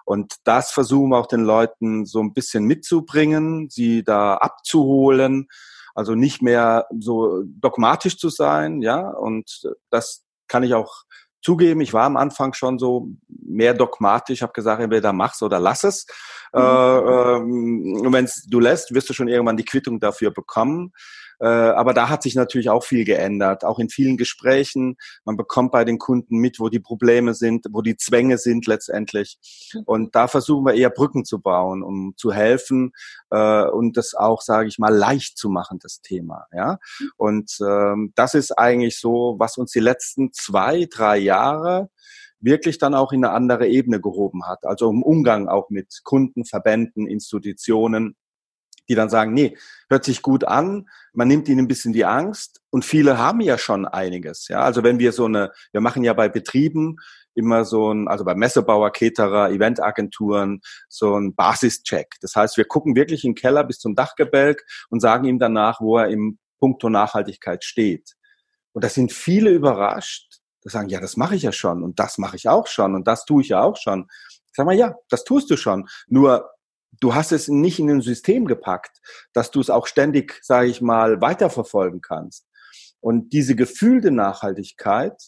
Und 0.05 0.37
das 0.45 0.71
versuchen 0.71 1.11
wir 1.11 1.19
auch 1.19 1.27
den 1.27 1.45
Leuten 1.45 2.07
so 2.07 2.21
ein 2.21 2.33
bisschen 2.33 2.65
mitzubringen, 2.65 3.69
sie 3.69 4.03
da 4.05 4.35
abzuholen, 4.35 5.49
also 5.95 6.15
nicht 6.15 6.43
mehr 6.43 6.87
so 6.99 7.43
dogmatisch 7.45 8.19
zu 8.19 8.29
sein, 8.29 8.83
ja, 8.83 9.09
und 9.09 9.63
das 9.91 10.25
kann 10.49 10.63
ich 10.63 10.75
auch 10.75 11.05
zugeben, 11.47 11.81
ich 11.81 11.95
war 11.95 12.07
am 12.07 12.17
Anfang 12.17 12.55
schon 12.55 12.77
so 12.77 13.07
mehr 13.29 13.73
dogmatisch, 13.73 14.43
habe 14.43 14.53
gesagt, 14.53 14.83
entweder 14.83 15.13
mach's 15.13 15.41
oder 15.43 15.61
lass 15.61 15.85
es. 15.85 16.07
Mhm. 16.53 16.61
Äh, 16.61 16.63
ähm, 16.65 18.13
wenn 18.13 18.29
du 18.49 18.59
lässt, 18.59 18.93
wirst 18.93 19.09
du 19.09 19.15
schon 19.15 19.29
irgendwann 19.29 19.57
die 19.57 19.65
Quittung 19.65 20.01
dafür 20.01 20.33
bekommen. 20.33 20.93
Äh, 21.39 21.47
aber 21.47 21.95
da 21.95 22.09
hat 22.09 22.23
sich 22.23 22.35
natürlich 22.35 22.71
auch 22.71 22.85
viel 22.85 23.05
geändert, 23.05 23.65
auch 23.65 23.79
in 23.79 23.89
vielen 23.89 24.17
Gesprächen. 24.17 24.97
Man 25.25 25.37
bekommt 25.37 25.73
bei 25.73 25.85
den 25.85 25.99
Kunden 25.99 26.39
mit, 26.39 26.61
wo 26.61 26.69
die 26.69 26.81
Probleme 26.81 27.35
sind, 27.35 27.67
wo 27.71 27.83
die 27.83 27.97
Zwänge 27.97 28.39
sind 28.39 28.67
letztendlich. 28.67 29.39
Und 29.85 30.15
da 30.15 30.29
versuchen 30.29 30.65
wir 30.65 30.75
eher 30.75 30.91
Brücken 30.91 31.25
zu 31.25 31.41
bauen, 31.41 31.83
um 31.83 32.15
zu 32.17 32.33
helfen 32.33 32.93
äh, 33.31 33.65
und 33.65 33.97
das 33.97 34.15
auch, 34.15 34.43
sage 34.43 34.69
ich 34.69 34.79
mal, 34.79 34.95
leicht 34.95 35.39
zu 35.39 35.49
machen, 35.49 35.79
das 35.81 36.01
Thema. 36.01 36.47
Ja, 36.53 36.79
und 37.17 37.57
ähm, 37.61 38.13
das 38.15 38.35
ist 38.35 38.53
eigentlich 38.59 38.99
so, 38.99 39.37
was 39.39 39.59
uns 39.59 39.73
die 39.73 39.81
letzten 39.81 40.33
zwei, 40.33 40.87
drei 40.91 41.19
Jahre 41.19 41.91
wirklich 42.41 42.79
dann 42.79 42.95
auch 42.95 43.13
in 43.13 43.25
eine 43.25 43.35
andere 43.35 43.67
Ebene 43.67 44.01
gehoben 44.01 44.47
hat. 44.47 44.65
Also 44.65 44.91
im 44.91 45.03
Umgang 45.03 45.49
auch 45.49 45.71
mit 45.71 46.01
Kunden, 46.05 46.45
Verbänden, 46.45 47.07
Institutionen 47.07 48.17
die 48.89 48.95
dann 48.95 49.09
sagen, 49.09 49.33
nee, 49.33 49.57
hört 49.89 50.05
sich 50.05 50.23
gut 50.23 50.45
an, 50.45 50.89
man 51.13 51.29
nimmt 51.29 51.49
ihnen 51.49 51.61
ein 51.61 51.69
bisschen 51.69 51.93
die 51.93 52.05
Angst 52.05 52.61
und 52.71 52.85
viele 52.85 53.19
haben 53.19 53.41
ja 53.41 53.59
schon 53.59 53.87
einiges. 53.87 54.49
Ja, 54.49 54.61
also 54.61 54.83
wenn 54.83 54.99
wir 54.99 55.13
so 55.13 55.25
eine, 55.25 55.53
wir 55.73 55.81
machen 55.81 56.05
ja 56.05 56.13
bei 56.13 56.29
Betrieben 56.29 56.97
immer 57.35 57.65
so 57.65 57.93
ein, 57.93 58.09
also 58.09 58.25
bei 58.25 58.35
Messebauer, 58.35 58.91
Caterer, 58.91 59.51
Eventagenturen, 59.51 60.61
so 60.89 61.19
ein 61.19 61.35
Basischeck. 61.35 62.15
Das 62.21 62.35
heißt, 62.35 62.57
wir 62.57 62.65
gucken 62.65 62.97
wirklich 62.97 63.25
im 63.25 63.35
Keller 63.35 63.65
bis 63.65 63.79
zum 63.79 63.95
Dachgebälk 63.95 64.65
und 64.89 65.01
sagen 65.01 65.27
ihm 65.27 65.39
danach, 65.39 65.81
wo 65.81 65.99
er 65.99 66.09
im 66.09 66.39
Punkto 66.59 66.89
Nachhaltigkeit 66.89 67.65
steht. 67.65 68.15
Und 68.73 68.85
da 68.85 68.89
sind 68.89 69.13
viele 69.13 69.51
überrascht, 69.51 70.41
die 70.65 70.71
sagen, 70.71 70.89
ja, 70.89 71.01
das 71.01 71.17
mache 71.17 71.37
ich 71.37 71.43
ja 71.43 71.53
schon 71.53 71.83
und 71.83 71.99
das 71.99 72.19
mache 72.19 72.37
ich 72.37 72.49
auch 72.49 72.67
schon 72.67 72.95
und 72.95 73.07
das 73.07 73.25
tue 73.25 73.43
ich 73.43 73.51
ja 73.51 73.63
auch 73.63 73.77
schon. 73.77 74.09
Ich 74.31 74.55
sag 74.55 74.67
mal, 74.67 74.75
ja, 74.75 74.95
das 75.11 75.25
tust 75.25 75.51
du 75.51 75.57
schon. 75.57 75.87
Nur 76.09 76.51
du 77.01 77.15
hast 77.15 77.33
es 77.33 77.49
nicht 77.49 77.79
in 77.79 77.91
ein 77.91 78.01
System 78.01 78.47
gepackt, 78.47 79.01
dass 79.33 79.51
du 79.51 79.61
es 79.61 79.71
auch 79.71 79.87
ständig, 79.87 80.39
sage 80.43 80.69
ich 80.69 80.81
mal, 80.81 81.21
weiterverfolgen 81.21 82.01
kannst. 82.01 82.47
Und 83.01 83.33
diese 83.33 83.55
gefühlte 83.55 84.11
Nachhaltigkeit, 84.11 85.21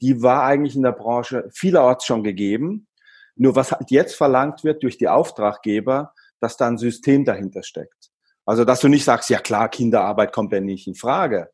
die 0.00 0.22
war 0.22 0.44
eigentlich 0.44 0.76
in 0.76 0.82
der 0.82 0.92
Branche 0.92 1.48
vielerorts 1.52 2.04
schon 2.04 2.24
gegeben. 2.24 2.88
Nur 3.36 3.56
was 3.56 3.72
halt 3.72 3.90
jetzt 3.90 4.14
verlangt 4.14 4.64
wird 4.64 4.82
durch 4.82 4.98
die 4.98 5.08
Auftraggeber, 5.08 6.12
dass 6.40 6.56
da 6.56 6.66
ein 6.66 6.78
System 6.78 7.24
dahinter 7.24 7.62
steckt. 7.62 8.10
Also, 8.46 8.64
dass 8.64 8.80
du 8.80 8.88
nicht 8.88 9.04
sagst, 9.04 9.30
ja 9.30 9.38
klar, 9.38 9.68
Kinderarbeit 9.68 10.32
kommt 10.32 10.52
ja 10.52 10.60
nicht 10.60 10.86
in 10.86 10.94
Frage. 10.94 11.50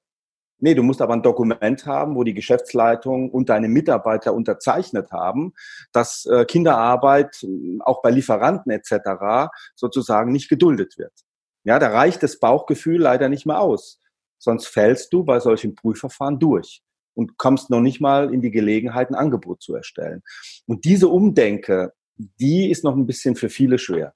Nee, 0.60 0.74
du 0.74 0.82
musst 0.82 1.00
aber 1.00 1.14
ein 1.14 1.22
Dokument 1.22 1.86
haben, 1.86 2.14
wo 2.14 2.24
die 2.24 2.34
Geschäftsleitung 2.34 3.30
und 3.30 3.48
deine 3.48 3.68
Mitarbeiter 3.68 4.34
unterzeichnet 4.34 5.10
haben, 5.10 5.54
dass 5.92 6.26
äh, 6.26 6.44
Kinderarbeit 6.44 7.42
äh, 7.42 7.78
auch 7.80 8.02
bei 8.02 8.10
Lieferanten 8.10 8.70
etc. 8.70 9.50
sozusagen 9.74 10.32
nicht 10.32 10.48
geduldet 10.48 10.98
wird. 10.98 11.12
Ja, 11.64 11.78
da 11.78 11.88
reicht 11.88 12.22
das 12.22 12.38
Bauchgefühl 12.38 13.00
leider 13.00 13.28
nicht 13.28 13.46
mehr 13.46 13.60
aus. 13.60 14.00
Sonst 14.38 14.66
fällst 14.66 15.12
du 15.12 15.24
bei 15.24 15.40
solchen 15.40 15.74
Prüfverfahren 15.74 16.38
durch 16.38 16.82
und 17.14 17.36
kommst 17.36 17.70
noch 17.70 17.80
nicht 17.80 18.00
mal 18.00 18.32
in 18.32 18.40
die 18.40 18.50
Gelegenheit, 18.50 19.10
ein 19.10 19.14
Angebot 19.14 19.62
zu 19.62 19.74
erstellen. 19.74 20.22
Und 20.66 20.84
diese 20.84 21.08
Umdenke, 21.08 21.92
die 22.16 22.70
ist 22.70 22.84
noch 22.84 22.96
ein 22.96 23.06
bisschen 23.06 23.36
für 23.36 23.48
viele 23.48 23.78
schwer. 23.78 24.14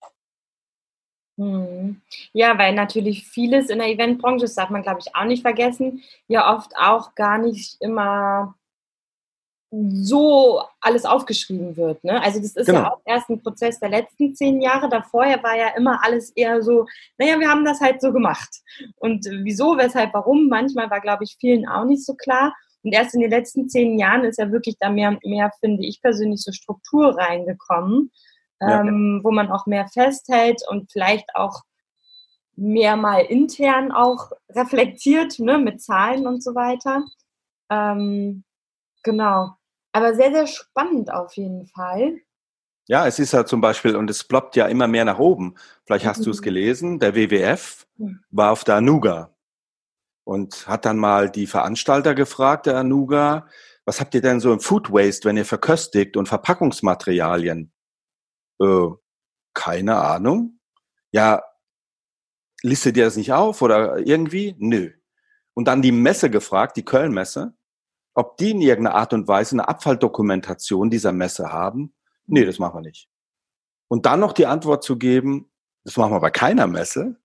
Hm. 1.37 2.01
Ja, 2.33 2.59
weil 2.59 2.75
natürlich 2.75 3.27
vieles 3.27 3.69
in 3.69 3.79
der 3.79 3.89
Eventbranche, 3.89 4.45
das 4.45 4.55
darf 4.55 4.71
man, 4.71 4.83
glaube 4.83 5.01
ich, 5.01 5.15
auch 5.17 5.25
nicht 5.25 5.43
vergessen, 5.43 6.03
ja 6.29 6.55
oft 6.55 6.73
auch 6.77 7.15
gar 7.15 7.39
nicht 7.39 7.77
immer 7.81 8.55
so 9.91 10.63
alles 10.81 11.05
aufgeschrieben 11.05 11.77
wird. 11.77 12.05
Ne? 12.05 12.23
Also 12.23 12.41
das 12.41 12.57
ist 12.57 12.67
genau. 12.67 12.81
ja 12.81 12.93
auch 12.93 13.01
erst 13.05 13.29
ein 13.29 13.43
Prozess 13.43 13.81
der 13.81 13.89
letzten 13.89 14.35
zehn 14.35 14.61
Jahre. 14.61 14.89
Davor 14.89 15.25
war 15.25 15.57
ja 15.57 15.69
immer 15.77 16.01
alles 16.05 16.31
eher 16.31 16.63
so, 16.63 16.87
naja, 17.19 17.39
wir 17.41 17.49
haben 17.49 17.65
das 17.65 17.81
halt 17.81 18.01
so 18.01 18.13
gemacht. 18.13 18.51
Und 18.97 19.27
wieso, 19.43 19.77
weshalb, 19.77 20.15
warum, 20.15 20.49
manchmal 20.49 20.91
war, 20.91 21.01
glaube 21.01 21.25
ich, 21.25 21.37
vielen 21.41 21.67
auch 21.67 21.85
nicht 21.85 22.05
so 22.05 22.15
klar. 22.15 22.55
Und 22.83 22.93
erst 22.93 23.15
in 23.15 23.21
den 23.21 23.31
letzten 23.31 23.69
zehn 23.69 23.99
Jahren 23.99 24.25
ist 24.25 24.39
ja 24.39 24.53
wirklich 24.53 24.77
da 24.79 24.91
mehr 24.91 25.09
und 25.09 25.25
mehr, 25.25 25.51
finde 25.59 25.85
ich 25.85 26.03
persönlich, 26.03 26.43
so 26.43 26.53
Struktur 26.53 27.17
reingekommen, 27.17 28.11
ja. 28.69 28.81
ähm, 28.81 29.21
wo 29.23 29.31
man 29.31 29.51
auch 29.51 29.67
mehr 29.67 29.89
festhält 29.89 30.63
und 30.69 30.91
vielleicht 30.91 31.35
auch 31.35 31.63
mehr 32.57 32.97
mal 32.97 33.21
intern 33.21 33.93
auch 33.93 34.31
reflektiert, 34.51 35.39
ne, 35.39 35.59
mit 35.59 35.83
Zahlen 35.83 36.27
und 36.27 36.43
so 36.43 36.55
weiter. 36.55 37.05
Ähm, 37.71 38.45
genau. 39.03 39.57
Aber 39.93 40.15
sehr, 40.15 40.33
sehr 40.33 40.47
spannend 40.47 41.13
auf 41.13 41.37
jeden 41.37 41.67
Fall. 41.67 42.19
Ja, 42.87 43.07
es 43.07 43.19
ist 43.19 43.33
ja 43.33 43.47
zum 43.47 43.61
Beispiel, 43.61 43.97
und 43.97 44.11
es 44.11 44.25
ploppt 44.25 44.57
ja 44.57 44.67
immer 44.67 44.87
mehr 44.87 45.05
nach 45.05 45.19
oben. 45.19 45.55
Vielleicht 45.87 46.05
hast 46.05 46.21
mhm. 46.21 46.25
du 46.25 46.31
es 46.31 46.43
gelesen, 46.43 46.99
der 46.99 47.15
WWF 47.15 47.87
war 48.31 48.53
auf 48.53 48.65
der 48.65 48.77
Anuga 48.77 49.35
und 50.25 50.67
hat 50.67 50.85
dann 50.85 50.99
mal 50.99 51.31
die 51.31 51.47
Veranstalter 51.47 52.15
gefragt, 52.15 52.67
der 52.67 52.77
Anuga, 52.77 53.47
was 53.85 54.01
habt 54.01 54.15
ihr 54.15 54.23
denn 54.23 54.41
so 54.41 54.53
im 54.53 54.61
Food 54.61 54.91
Waste, 54.91 55.29
wenn 55.29 55.37
ihr 55.37 55.45
verköstigt 55.45 56.17
und 56.17 56.29
Verpackungsmaterialien? 56.29 57.73
Äh, 58.61 58.89
keine 59.55 59.97
Ahnung. 59.97 60.59
Ja, 61.13 61.43
listet 62.63 62.97
ihr 62.97 63.05
das 63.05 63.17
nicht 63.17 63.33
auf 63.33 63.63
oder 63.63 63.99
irgendwie? 63.99 64.57
Nö. 64.59 64.91
Und 65.55 65.69
dann 65.69 65.83
die 65.83 65.93
Messe 65.93 66.31
gefragt, 66.31 66.77
die 66.77 66.85
Köln-Messe, 66.85 67.55
ob 68.15 68.37
die 68.37 68.51
in 68.51 68.61
irgendeiner 68.61 68.97
Art 68.97 69.13
und 69.13 69.29
Weise 69.29 69.55
eine 69.55 69.69
Abfalldokumentation 69.69 70.91
dieser 70.91 71.13
Messe 71.13 71.53
haben. 71.53 71.95
Nee, 72.27 72.45
das 72.45 72.59
machen 72.59 72.77
wir 72.77 72.81
nicht. 72.83 73.09
Und 73.89 74.07
dann 74.07 74.21
noch 74.21 74.33
die 74.33 74.47
Antwort 74.47 74.83
zu 74.83 74.99
geben, 74.99 75.51
das 75.85 75.97
machen 75.97 76.13
wir 76.13 76.21
bei 76.21 76.31
keiner 76.31 76.67
Messe, 76.67 77.17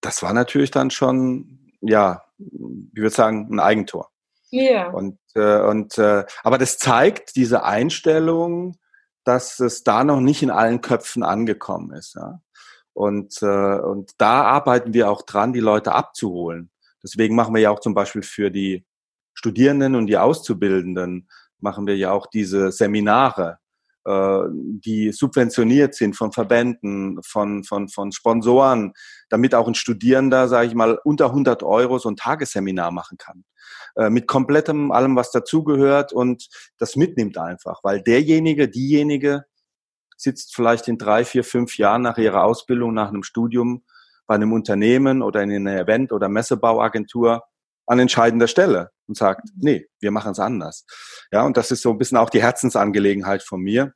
das 0.00 0.22
war 0.22 0.32
natürlich 0.32 0.70
dann 0.70 0.90
schon, 0.90 1.72
ja, 1.80 2.22
wie 2.38 3.00
würde 3.00 3.14
sagen, 3.14 3.48
ein 3.50 3.60
Eigentor. 3.60 4.10
Ja. 4.50 4.62
Yeah. 4.62 4.90
Und, 4.90 5.18
äh, 5.34 5.60
und 5.62 5.98
äh, 5.98 6.24
aber 6.42 6.58
das 6.58 6.78
zeigt 6.78 7.36
diese 7.36 7.64
Einstellung, 7.64 8.76
dass 9.24 9.60
es 9.60 9.82
da 9.82 10.04
noch 10.04 10.20
nicht 10.20 10.42
in 10.42 10.50
allen 10.50 10.80
Köpfen 10.80 11.22
angekommen 11.22 11.92
ist. 11.92 12.14
Ja? 12.14 12.40
Und, 12.92 13.42
äh, 13.42 13.78
und 13.78 14.12
da 14.18 14.42
arbeiten 14.44 14.94
wir 14.94 15.10
auch 15.10 15.22
dran, 15.22 15.52
die 15.52 15.60
Leute 15.60 15.92
abzuholen. 15.92 16.70
Deswegen 17.02 17.34
machen 17.34 17.54
wir 17.54 17.60
ja 17.60 17.70
auch 17.70 17.80
zum 17.80 17.94
Beispiel 17.94 18.22
für 18.22 18.50
die 18.50 18.86
Studierenden 19.34 19.94
und 19.96 20.06
die 20.06 20.16
Auszubildenden 20.16 21.28
machen 21.58 21.86
wir 21.86 21.96
ja 21.96 22.12
auch 22.12 22.26
diese 22.26 22.70
Seminare, 22.70 23.58
die 24.06 25.12
subventioniert 25.12 25.94
sind 25.94 26.14
von 26.14 26.30
Verbänden, 26.30 27.22
von, 27.22 27.64
von, 27.64 27.88
von 27.88 28.12
Sponsoren, 28.12 28.92
damit 29.30 29.54
auch 29.54 29.66
ein 29.66 29.74
Studierender, 29.74 30.48
sage 30.48 30.68
ich 30.68 30.74
mal, 30.74 30.98
unter 31.04 31.26
100 31.26 31.62
Euro 31.62 31.98
so 31.98 32.10
ein 32.10 32.16
Tagesseminar 32.16 32.90
machen 32.90 33.16
kann. 33.16 33.44
Äh, 33.96 34.10
mit 34.10 34.26
komplettem 34.26 34.90
allem, 34.90 35.16
was 35.16 35.30
dazugehört 35.30 36.12
und 36.12 36.48
das 36.78 36.96
mitnimmt 36.96 37.38
einfach, 37.38 37.80
weil 37.82 38.02
derjenige, 38.02 38.68
diejenige 38.68 39.44
sitzt 40.16 40.54
vielleicht 40.54 40.88
in 40.88 40.98
drei, 40.98 41.24
vier, 41.24 41.44
fünf 41.44 41.78
Jahren 41.78 42.02
nach 42.02 42.18
ihrer 42.18 42.44
Ausbildung, 42.44 42.92
nach 42.92 43.08
einem 43.08 43.22
Studium 43.22 43.84
bei 44.26 44.34
einem 44.34 44.52
Unternehmen 44.52 45.22
oder 45.22 45.42
in 45.42 45.52
einer 45.52 45.78
Event- 45.80 46.12
oder 46.12 46.28
Messebauagentur 46.28 47.44
an 47.86 47.98
entscheidender 47.98 48.48
Stelle 48.48 48.90
und 49.06 49.16
sagt, 49.16 49.44
mhm. 49.44 49.60
nee, 49.60 49.86
wir 50.00 50.10
machen 50.10 50.32
es 50.32 50.38
anders. 50.38 50.86
Ja, 51.32 51.44
und 51.44 51.56
das 51.56 51.70
ist 51.70 51.82
so 51.82 51.90
ein 51.90 51.98
bisschen 51.98 52.18
auch 52.18 52.30
die 52.30 52.42
Herzensangelegenheit 52.42 53.42
von 53.42 53.60
mir, 53.60 53.92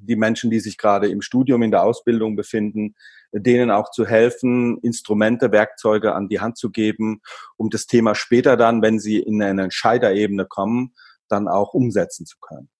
die 0.00 0.16
Menschen, 0.16 0.50
die 0.50 0.60
sich 0.60 0.78
gerade 0.78 1.08
im 1.08 1.20
Studium, 1.20 1.62
in 1.62 1.70
der 1.70 1.82
Ausbildung 1.82 2.36
befinden, 2.36 2.94
denen 3.32 3.70
auch 3.70 3.90
zu 3.90 4.06
helfen, 4.06 4.78
Instrumente, 4.78 5.52
Werkzeuge 5.52 6.14
an 6.14 6.28
die 6.28 6.40
Hand 6.40 6.56
zu 6.56 6.70
geben, 6.70 7.20
um 7.56 7.70
das 7.70 7.86
Thema 7.86 8.14
später 8.14 8.56
dann, 8.56 8.82
wenn 8.82 8.98
sie 8.98 9.18
in 9.18 9.42
eine 9.42 9.64
Entscheiderebene 9.64 10.46
kommen, 10.46 10.94
dann 11.28 11.48
auch 11.48 11.74
umsetzen 11.74 12.26
zu 12.26 12.38
können. 12.40 12.70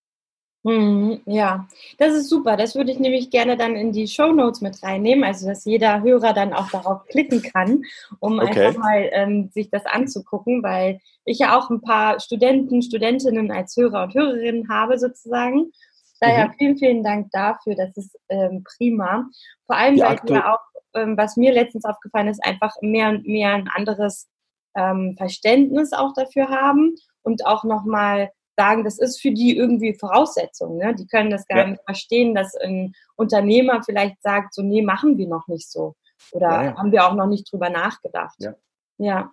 Mhm, 0.62 1.23
ja, 1.25 1.67
das 1.97 2.12
ist 2.14 2.29
super. 2.29 2.57
Das 2.57 2.75
würde 2.75 2.93
ich 2.93 2.99
nämlich 2.99 3.31
gerne 3.31 3.57
dann 3.57 3.76
in 3.76 3.93
die 3.93 4.07
Show 4.07 4.31
Notes 4.33 4.61
mit 4.61 4.83
reinnehmen, 4.83 5.25
also 5.25 5.47
dass 5.47 5.64
jeder 5.64 6.02
Hörer 6.02 6.35
dann 6.35 6.52
auch 6.52 6.69
darauf 6.71 7.07
klicken 7.07 7.40
kann, 7.40 7.83
um 8.19 8.38
okay. 8.38 8.67
einfach 8.67 8.79
mal 8.79 9.09
ähm, 9.12 9.50
sich 9.52 9.71
das 9.71 9.87
anzugucken, 9.87 10.62
weil 10.62 11.00
ich 11.25 11.38
ja 11.38 11.59
auch 11.59 11.71
ein 11.71 11.81
paar 11.81 12.21
Studenten, 12.21 12.83
Studentinnen 12.83 13.50
als 13.50 13.75
Hörer 13.76 14.05
und 14.05 14.14
Hörerinnen 14.14 14.69
habe 14.69 14.99
sozusagen. 14.99 15.73
Daher 16.21 16.49
mhm. 16.49 16.55
vielen, 16.59 16.79
vielen 16.79 17.02
Dank 17.02 17.31
dafür. 17.33 17.75
Das 17.75 17.97
ist 17.97 18.19
ähm, 18.29 18.62
prima. 18.64 19.26
Vor 19.67 19.76
allem, 19.76 19.99
weil 19.99 20.19
wir 20.25 20.52
auch, 20.52 20.61
ähm, 20.95 21.17
was 21.17 21.38
mir 21.38 21.55
letztens 21.55 21.87
aufgefallen 21.87 22.29
ist, 22.29 22.45
einfach 22.45 22.75
mehr 22.83 23.09
und 23.09 23.26
mehr 23.26 23.55
ein 23.55 23.69
anderes 23.69 24.29
ähm, 24.76 25.14
Verständnis 25.17 25.95
auch 25.95 26.12
dafür 26.12 26.50
haben 26.50 26.95
und 27.23 27.47
auch 27.47 27.64
nochmal 27.64 28.31
sagen, 28.61 28.85
das 28.85 28.99
ist 28.99 29.23
für 29.23 29.31
die 29.31 29.57
irgendwie 29.57 29.95
Voraussetzung. 29.95 30.76
Ne? 30.76 30.95
Die 30.95 31.07
können 31.07 31.31
das 31.31 31.47
gar 31.47 31.61
ja. 31.61 31.67
nicht 31.69 31.83
verstehen, 31.85 32.35
dass 32.35 32.55
ein 32.57 32.93
Unternehmer 33.17 33.83
vielleicht 33.83 34.21
sagt, 34.21 34.52
so, 34.52 34.62
nee, 34.62 34.83
machen 34.83 35.17
wir 35.17 35.26
noch 35.26 35.49
nicht 35.49 35.71
so. 35.71 35.95
Oder 36.33 36.64
ja, 36.64 36.76
haben 36.76 36.93
wir 36.93 37.07
auch 37.07 37.14
noch 37.14 37.26
nicht 37.26 37.50
drüber 37.50 37.71
nachgedacht. 37.71 38.37
Ja. 38.38 38.55
ja. 38.99 39.31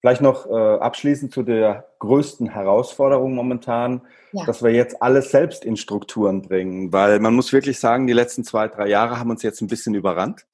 Vielleicht 0.00 0.20
noch 0.20 0.46
äh, 0.46 0.52
abschließend 0.52 1.32
zu 1.32 1.42
der 1.42 1.88
größten 2.00 2.50
Herausforderung 2.50 3.34
momentan, 3.34 4.02
dass 4.44 4.62
wir 4.62 4.70
jetzt 4.70 5.00
alles 5.00 5.30
selbst 5.30 5.64
in 5.64 5.78
Strukturen 5.78 6.42
bringen, 6.42 6.92
weil 6.92 7.18
man 7.18 7.34
muss 7.34 7.52
wirklich 7.54 7.80
sagen, 7.80 8.06
die 8.06 8.12
letzten 8.12 8.44
zwei, 8.44 8.68
drei 8.68 8.88
Jahre 8.88 9.18
haben 9.18 9.30
uns 9.30 9.42
jetzt 9.42 9.62
ein 9.62 9.68
bisschen 9.68 9.94
überrannt. 9.94 10.46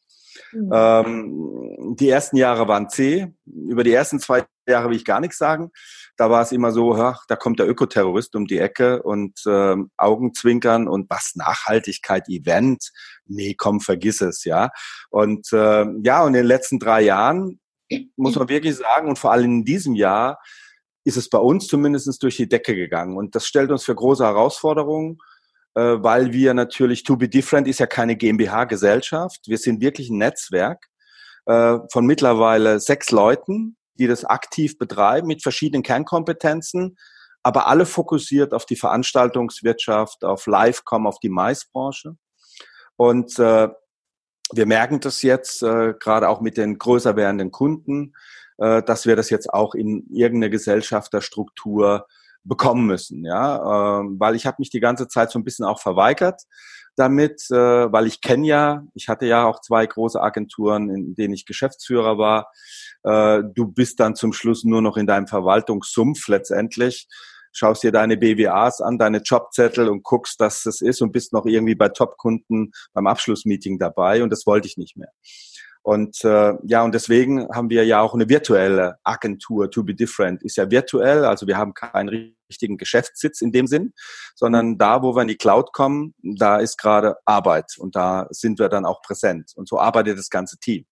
Mhm. 0.53 0.71
Ähm, 0.73 1.97
die 1.99 2.09
ersten 2.09 2.37
Jahre 2.37 2.69
waren 2.69 2.89
zäh. 2.89 3.29
Über 3.47 3.85
die 3.85 3.93
ersten 3.93 4.21
zwei 4.21 4.45
Jahre 4.69 4.91
will 4.91 4.97
ich 4.97 5.05
gar 5.05 5.21
nichts 5.21 5.39
sagen. 5.39 5.71
Da 6.17 6.31
war 6.31 6.43
es 6.43 6.53
immer 6.53 6.73
so, 6.73 6.95
ach, 6.95 7.25
da 7.27 7.37
kommt 7.37 7.59
der 7.59 7.69
Ökoterrorist 7.69 8.37
um 8.37 8.47
die 8.47 8.59
Ecke 8.59 9.03
und 9.03 9.41
ähm, 9.47 9.91
Augenzwinkern 9.97 10.89
und 10.89 11.09
was 11.11 11.33
Nachhaltigkeit, 11.35 12.29
Event, 12.29 12.91
nee, 13.27 13.55
komm, 13.57 13.81
vergiss 13.81 14.21
es, 14.21 14.45
ja. 14.45 14.71
Und 15.11 15.53
äh, 15.53 15.87
ja, 16.05 16.23
und 16.23 16.29
in 16.29 16.35
den 16.35 16.47
letzten 16.47 16.79
drei 16.79 17.03
Jahren 17.03 17.61
muss 18.17 18.37
man 18.37 18.49
wirklich 18.49 18.77
sagen, 18.77 19.09
und 19.09 19.19
vor 19.19 19.33
allem 19.33 19.45
in 19.47 19.65
diesem 19.65 19.95
Jahr 19.95 20.39
ist 21.05 21.17
es 21.17 21.29
bei 21.29 21.39
uns 21.39 21.67
zumindest 21.67 22.23
durch 22.23 22.37
die 22.37 22.49
Decke 22.49 22.75
gegangen. 22.75 23.17
Und 23.17 23.35
das 23.35 23.47
stellt 23.47 23.71
uns 23.71 23.85
für 23.85 23.95
große 23.95 24.25
Herausforderungen, 24.25 25.19
weil 25.75 26.33
wir 26.33 26.55
natürlich, 26.55 27.03
To 27.05 27.17
Be 27.17 27.29
Different 27.29 27.67
ist 27.67 27.81
ja 27.81 27.87
keine 27.87 28.17
GmbH-Gesellschaft. 28.17 29.41
Wir 29.47 29.59
sind 29.59 29.81
wirklich 29.81 30.11
ein 30.11 30.19
Netzwerk 30.19 30.87
äh, 31.47 31.79
von 31.91 32.07
mittlerweile 32.07 32.79
sechs 32.81 33.11
Leuten, 33.11 33.77
die 33.95 34.07
das 34.07 34.25
aktiv 34.25 34.79
betreiben 34.79 35.27
mit 35.27 35.43
verschiedenen 35.43 35.83
Kernkompetenzen, 35.83 36.97
aber 37.43 37.67
alle 37.67 37.87
fokussiert 37.87 38.55
auf 38.55 38.67
die 38.67 38.77
Veranstaltungswirtschaft, 38.77 40.25
auf 40.25 40.47
Livecom, 40.47 41.07
auf 41.07 41.19
die 41.19 41.29
Maisbranche. 41.29 42.17
Und 42.97 43.39
äh, 43.39 43.69
wir 44.53 44.67
merken 44.67 45.01
das 45.01 45.23
jetzt 45.23 45.63
äh, 45.63 45.95
gerade 45.99 46.29
auch 46.29 46.41
mit 46.41 46.57
den 46.57 46.79
größer 46.79 47.17
werdenden 47.17 47.51
Kunden, 47.51 48.15
äh, 48.59 48.83
dass 48.83 49.07
wir 49.07 49.17
das 49.17 49.31
jetzt 49.31 49.53
auch 49.53 49.75
in 49.75 50.07
irgendeine 50.11 50.51
Gesellschafterstruktur 50.51 52.07
bekommen 52.45 52.87
müssen, 52.87 53.25
ja, 53.25 53.57
äh, 53.57 54.05
weil 54.19 54.35
ich 54.35 54.47
habe 54.47 54.57
mich 54.59 54.71
die 54.71 54.81
ganze 54.81 55.09
Zeit 55.09 55.31
so 55.31 55.39
ein 55.39 55.45
bisschen 55.45 55.65
auch 55.65 55.81
verweigert 55.81 56.43
damit, 56.97 57.47
äh, 57.51 57.91
weil 57.93 58.07
ich 58.07 58.21
kenne 58.21 58.47
ja, 58.47 58.83
ich 58.95 59.09
hatte 59.09 59.27
ja 59.27 59.47
auch 59.47 59.61
zwei 59.61 59.87
große 59.87 60.21
Agenturen, 60.21 60.91
in 60.91 61.15
denen 61.15 61.33
ich 61.33 61.47
Geschäftsführer 61.47 62.19
war. 62.19 62.51
Äh, 63.03 63.43
du 63.55 63.67
bist 63.67 63.99
dann 64.01 64.15
zum 64.15 64.33
Schluss 64.33 64.65
nur 64.65 64.83
noch 64.83 64.97
in 64.97 65.07
deinem 65.07 65.27
Verwaltungssumpf 65.27 66.29
letztendlich 66.29 67.09
schaust 67.53 67.83
dir 67.83 67.93
deine 67.93 68.17
BWAs 68.17 68.81
an, 68.81 68.99
deine 68.99 69.19
Jobzettel 69.19 69.89
und 69.89 70.03
guckst, 70.03 70.41
dass 70.41 70.63
das 70.63 70.81
ist 70.81 71.03
und 71.03 71.13
bist 71.13 71.33
noch 71.33 71.47
irgendwie 71.47 71.75
bei 71.75 71.89
Top-Kunden 71.89 72.73
beim 72.93 73.07
Abschlussmeeting 73.07 73.79
dabei 73.79 74.23
und 74.23 74.31
das 74.31 74.47
wollte 74.47 74.67
ich 74.67 74.77
nicht 74.77 74.97
mehr. 74.97 75.11
Und 75.83 76.25
äh, 76.25 76.55
ja, 76.63 76.85
und 76.85 76.95
deswegen 76.95 77.49
haben 77.53 77.69
wir 77.69 77.85
ja 77.85 78.01
auch 78.01 78.15
eine 78.15 78.29
virtuelle 78.29 78.97
Agentur, 79.03 79.71
To 79.71 79.83
Be 79.83 79.95
Different, 79.95 80.43
ist 80.45 80.57
ja 80.57 80.71
virtuell, 80.71 81.25
also 81.25 81.49
wir 81.49 81.57
haben 81.57 81.75
keinen 81.75 82.35
richtigen 82.49 82.79
Geschäftssitz 82.79 83.41
in 83.41 83.51
dem 83.51 83.67
Sinn, 83.67 83.93
sondern 84.37 84.79
da, 84.79 85.03
wo 85.03 85.17
wir 85.17 85.23
in 85.23 85.29
die 85.29 85.37
Cloud 85.37 85.73
kommen, 85.73 86.15
da 86.23 86.59
ist 86.59 86.79
gerade 86.79 87.17
Arbeit 87.25 87.75
und 87.79 87.97
da 87.97 88.29
sind 88.31 88.61
wir 88.61 88.69
dann 88.69 88.87
auch 88.87 89.03
präsent. 89.03 89.53
Und 89.57 89.69
so 89.69 89.81
arbeitet 89.81 90.19
das 90.19 90.31
ganze 90.31 90.59
Team. 90.59 90.85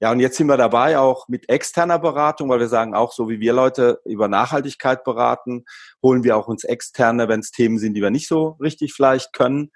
Ja, 0.00 0.10
und 0.10 0.20
jetzt 0.20 0.36
sind 0.36 0.48
wir 0.48 0.56
dabei 0.56 0.98
auch 0.98 1.28
mit 1.28 1.48
externer 1.48 1.98
Beratung, 1.98 2.48
weil 2.48 2.60
wir 2.60 2.68
sagen, 2.68 2.94
auch 2.94 3.12
so 3.12 3.28
wie 3.28 3.40
wir 3.40 3.52
Leute 3.52 4.00
über 4.04 4.28
Nachhaltigkeit 4.28 5.04
beraten, 5.04 5.64
holen 6.02 6.24
wir 6.24 6.36
auch 6.36 6.48
uns 6.48 6.64
externe, 6.64 7.28
wenn 7.28 7.40
es 7.40 7.52
Themen 7.52 7.78
sind, 7.78 7.94
die 7.94 8.02
wir 8.02 8.10
nicht 8.10 8.28
so 8.28 8.56
richtig 8.60 8.92
vielleicht 8.92 9.32
können. 9.32 9.70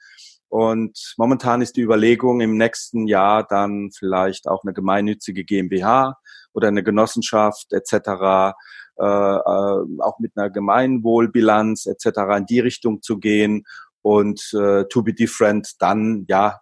Und 0.49 1.15
momentan 1.19 1.61
ist 1.61 1.77
die 1.77 1.83
Überlegung, 1.83 2.41
im 2.41 2.57
nächsten 2.57 3.07
Jahr 3.07 3.47
dann 3.47 3.91
vielleicht 3.97 4.49
auch 4.49 4.65
eine 4.65 4.73
gemeinnützige 4.73 5.45
GmbH 5.45 6.17
oder 6.53 6.69
eine 6.69 6.83
Genossenschaft 6.83 7.73
etc., 7.73 8.55
äh, 9.01 9.05
äh, 9.05 9.85
auch 10.01 10.19
mit 10.19 10.33
einer 10.37 10.51
Gemeinwohlbilanz 10.51 11.87
etc. 11.87 12.19
in 12.39 12.47
die 12.47 12.61
Richtung 12.61 13.03
zu 13.03 13.19
gehen 13.19 13.65
und 14.03 14.53
äh, 14.55 14.85
to 14.89 15.03
be 15.03 15.15
different 15.15 15.75
dann 15.79 16.25
ja 16.29 16.61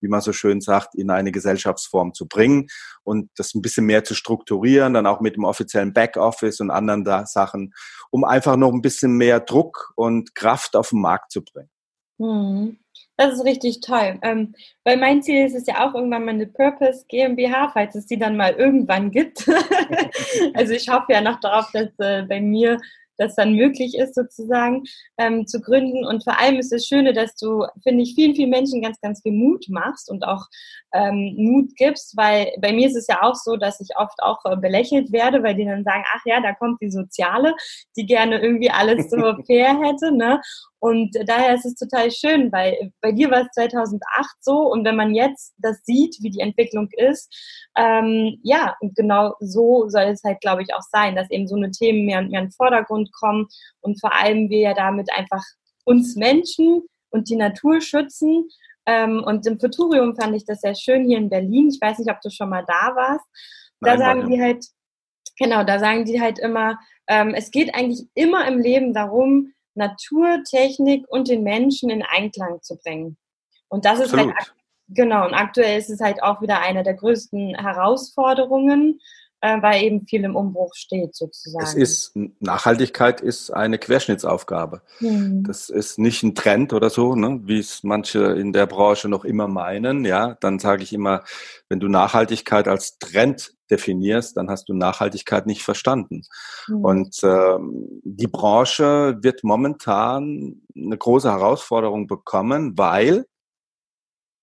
wie 0.00 0.08
man 0.08 0.20
so 0.20 0.32
schön 0.32 0.60
sagt, 0.60 0.94
in 0.94 1.10
eine 1.10 1.32
Gesellschaftsform 1.32 2.14
zu 2.14 2.26
bringen 2.26 2.68
und 3.02 3.30
das 3.36 3.54
ein 3.54 3.62
bisschen 3.62 3.86
mehr 3.86 4.04
zu 4.04 4.14
strukturieren, 4.14 4.94
dann 4.94 5.06
auch 5.06 5.20
mit 5.20 5.36
dem 5.36 5.44
offiziellen 5.44 5.92
Backoffice 5.92 6.60
und 6.60 6.70
anderen 6.70 7.04
da 7.04 7.26
Sachen, 7.26 7.74
um 8.10 8.24
einfach 8.24 8.56
noch 8.56 8.72
ein 8.72 8.82
bisschen 8.82 9.12
mehr 9.12 9.40
Druck 9.40 9.92
und 9.96 10.34
Kraft 10.34 10.76
auf 10.76 10.90
den 10.90 11.00
Markt 11.00 11.32
zu 11.32 11.42
bringen. 11.42 11.70
Hm. 12.18 12.78
Das 13.18 13.34
ist 13.34 13.44
richtig 13.44 13.80
toll. 13.80 14.16
Ähm, 14.22 14.54
weil 14.84 14.96
mein 14.96 15.22
Ziel 15.22 15.44
ist 15.44 15.56
es 15.56 15.66
ja 15.66 15.84
auch 15.84 15.92
irgendwann 15.92 16.24
mal 16.24 16.30
eine 16.30 16.46
Purpose 16.46 17.04
GmbH, 17.08 17.70
falls 17.72 17.96
es 17.96 18.06
die 18.06 18.16
dann 18.16 18.36
mal 18.36 18.52
irgendwann 18.52 19.10
gibt. 19.10 19.44
also 20.54 20.72
ich 20.72 20.88
hoffe 20.88 21.12
ja 21.12 21.20
noch 21.20 21.40
darauf, 21.40 21.68
dass 21.72 21.88
äh, 21.98 22.22
bei 22.22 22.40
mir 22.40 22.78
das 23.16 23.34
dann 23.34 23.54
möglich 23.54 23.96
ist, 23.96 24.14
sozusagen 24.14 24.84
ähm, 25.18 25.48
zu 25.48 25.60
gründen. 25.60 26.06
Und 26.06 26.22
vor 26.22 26.38
allem 26.38 26.60
ist 26.60 26.70
das 26.72 26.86
Schöne, 26.86 27.12
dass 27.12 27.34
du, 27.34 27.66
finde 27.82 28.04
ich, 28.04 28.14
vielen, 28.14 28.36
vielen 28.36 28.50
Menschen 28.50 28.80
ganz, 28.80 29.00
ganz 29.00 29.20
viel 29.20 29.32
Mut 29.32 29.66
machst 29.68 30.08
und 30.08 30.24
auch 30.24 30.46
ähm, 30.94 31.34
Mut 31.36 31.74
gibst, 31.74 32.16
weil 32.16 32.52
bei 32.60 32.72
mir 32.72 32.86
ist 32.86 32.96
es 32.96 33.08
ja 33.08 33.22
auch 33.22 33.34
so, 33.34 33.56
dass 33.56 33.80
ich 33.80 33.96
oft 33.96 34.22
auch 34.22 34.44
äh, 34.44 34.56
belächelt 34.56 35.10
werde, 35.10 35.42
weil 35.42 35.56
die 35.56 35.64
dann 35.64 35.82
sagen, 35.82 36.04
ach 36.14 36.20
ja, 36.24 36.40
da 36.40 36.54
kommt 36.54 36.80
die 36.80 36.90
Soziale, 36.90 37.54
die 37.96 38.06
gerne 38.06 38.40
irgendwie 38.40 38.70
alles 38.70 39.10
so 39.10 39.16
fair 39.46 39.76
hätte. 39.80 40.12
Ne? 40.16 40.40
Und 40.80 41.16
daher 41.26 41.54
ist 41.54 41.64
es 41.64 41.74
total 41.74 42.10
schön, 42.10 42.52
weil 42.52 42.92
bei 43.00 43.10
dir 43.10 43.30
war 43.30 43.42
es 43.42 43.50
2008 43.52 44.00
so 44.40 44.70
und 44.70 44.84
wenn 44.84 44.94
man 44.96 45.14
jetzt 45.14 45.54
das 45.58 45.84
sieht, 45.84 46.16
wie 46.20 46.30
die 46.30 46.40
Entwicklung 46.40 46.88
ist, 46.92 47.34
ähm, 47.76 48.38
ja, 48.42 48.76
und 48.80 48.94
genau 48.94 49.34
so 49.40 49.88
soll 49.88 50.04
es 50.04 50.22
halt, 50.22 50.40
glaube 50.40 50.62
ich, 50.62 50.72
auch 50.74 50.82
sein, 50.82 51.16
dass 51.16 51.30
eben 51.30 51.48
so 51.48 51.56
eine 51.56 51.70
Themen 51.72 52.04
mehr 52.04 52.20
und 52.20 52.30
mehr 52.30 52.40
in 52.40 52.46
den 52.46 52.52
Vordergrund 52.52 53.12
kommen 53.12 53.48
und 53.80 54.00
vor 54.00 54.14
allem 54.14 54.50
wir 54.50 54.60
ja 54.60 54.74
damit 54.74 55.08
einfach 55.16 55.42
uns 55.84 56.14
Menschen 56.14 56.82
und 57.10 57.28
die 57.28 57.36
Natur 57.36 57.80
schützen. 57.80 58.48
Ähm, 58.86 59.22
und 59.24 59.46
im 59.46 59.58
Futurium 59.58 60.14
fand 60.16 60.36
ich 60.36 60.44
das 60.44 60.60
sehr 60.60 60.74
schön 60.74 61.04
hier 61.04 61.18
in 61.18 61.28
Berlin. 61.28 61.68
Ich 61.68 61.80
weiß 61.80 61.98
nicht, 61.98 62.10
ob 62.10 62.20
du 62.20 62.30
schon 62.30 62.50
mal 62.50 62.64
da 62.66 62.94
warst. 62.94 63.26
Da 63.80 63.96
Nein, 63.96 63.98
sagen 63.98 64.30
die 64.30 64.40
halt, 64.40 64.64
genau, 65.38 65.64
da 65.64 65.78
sagen 65.78 66.04
die 66.04 66.20
halt 66.20 66.38
immer, 66.38 66.78
ähm, 67.06 67.34
es 67.34 67.50
geht 67.50 67.74
eigentlich 67.74 68.06
immer 68.14 68.46
im 68.46 68.58
Leben 68.58 68.92
darum, 68.92 69.52
Natur, 69.78 70.42
Technik 70.44 71.06
und 71.08 71.28
den 71.28 71.42
Menschen 71.42 71.88
in 71.88 72.02
Einklang 72.02 72.60
zu 72.60 72.76
bringen. 72.76 73.16
Und 73.68 73.84
das 73.84 74.00
ist 74.00 74.12
halt 74.12 74.30
Absolut. 74.30 74.54
genau, 74.88 75.26
und 75.26 75.34
aktuell 75.34 75.78
ist 75.78 75.90
es 75.90 76.00
halt 76.00 76.22
auch 76.22 76.42
wieder 76.42 76.60
eine 76.60 76.82
der 76.82 76.94
größten 76.94 77.54
Herausforderungen, 77.54 79.00
äh, 79.40 79.62
weil 79.62 79.82
eben 79.84 80.06
viel 80.06 80.24
im 80.24 80.34
Umbruch 80.34 80.74
steht 80.74 81.14
sozusagen. 81.14 81.64
Es 81.64 81.74
ist, 81.74 82.16
Nachhaltigkeit 82.40 83.20
ist 83.20 83.50
eine 83.50 83.78
Querschnittsaufgabe. 83.78 84.82
Hm. 84.98 85.44
Das 85.44 85.68
ist 85.68 85.98
nicht 85.98 86.22
ein 86.22 86.34
Trend 86.34 86.72
oder 86.72 86.90
so, 86.90 87.14
ne, 87.14 87.40
wie 87.44 87.58
es 87.58 87.84
manche 87.84 88.18
in 88.32 88.52
der 88.52 88.66
Branche 88.66 89.08
noch 89.08 89.24
immer 89.24 89.46
meinen. 89.46 90.04
Ja, 90.04 90.36
dann 90.40 90.58
sage 90.58 90.82
ich 90.82 90.92
immer, 90.92 91.22
wenn 91.68 91.78
du 91.78 91.88
Nachhaltigkeit 91.88 92.66
als 92.66 92.98
Trend 92.98 93.54
definierst, 93.70 94.36
dann 94.36 94.50
hast 94.50 94.68
du 94.68 94.74
Nachhaltigkeit 94.74 95.46
nicht 95.46 95.62
verstanden. 95.62 96.22
Hm. 96.66 96.84
Und 96.84 97.20
ähm, 97.22 98.00
die 98.04 98.26
Branche 98.26 99.18
wird 99.20 99.44
momentan 99.44 100.62
eine 100.76 100.98
große 100.98 101.30
Herausforderung 101.30 102.06
bekommen, 102.06 102.76
weil 102.76 103.26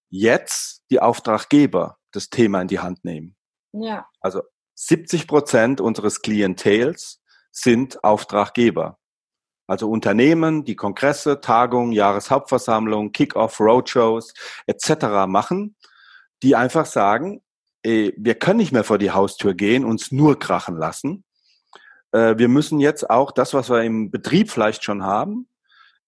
jetzt 0.09 0.83
die 0.89 1.01
Auftraggeber 1.01 1.97
das 2.11 2.29
Thema 2.29 2.61
in 2.61 2.67
die 2.67 2.79
Hand 2.79 3.03
nehmen. 3.03 3.35
Ja. 3.73 4.07
Also 4.21 4.41
70 4.75 5.27
Prozent 5.27 5.81
unseres 5.81 6.21
Klientels 6.21 7.21
sind 7.51 8.03
Auftraggeber. 8.03 8.97
Also 9.67 9.89
Unternehmen, 9.89 10.63
die 10.63 10.75
Kongresse, 10.75 11.41
Tagungen, 11.41 11.91
Jahreshauptversammlungen, 11.91 13.11
Kick-off, 13.11 13.59
Roadshows 13.59 14.33
etc. 14.67 15.25
machen, 15.27 15.75
die 16.43 16.55
einfach 16.55 16.85
sagen, 16.85 17.41
wir 17.85 18.35
können 18.35 18.57
nicht 18.57 18.71
mehr 18.71 18.83
vor 18.83 18.97
die 18.97 19.11
Haustür 19.11 19.53
gehen, 19.53 19.85
uns 19.85 20.11
nur 20.11 20.39
krachen 20.39 20.75
lassen. 20.77 21.23
Äh, 22.11 22.37
wir 22.37 22.47
müssen 22.47 22.79
jetzt 22.79 23.09
auch 23.09 23.31
das, 23.31 23.53
was 23.53 23.69
wir 23.69 23.83
im 23.83 24.09
Betrieb 24.09 24.49
vielleicht 24.49 24.83
schon 24.83 25.03
haben, 25.03 25.47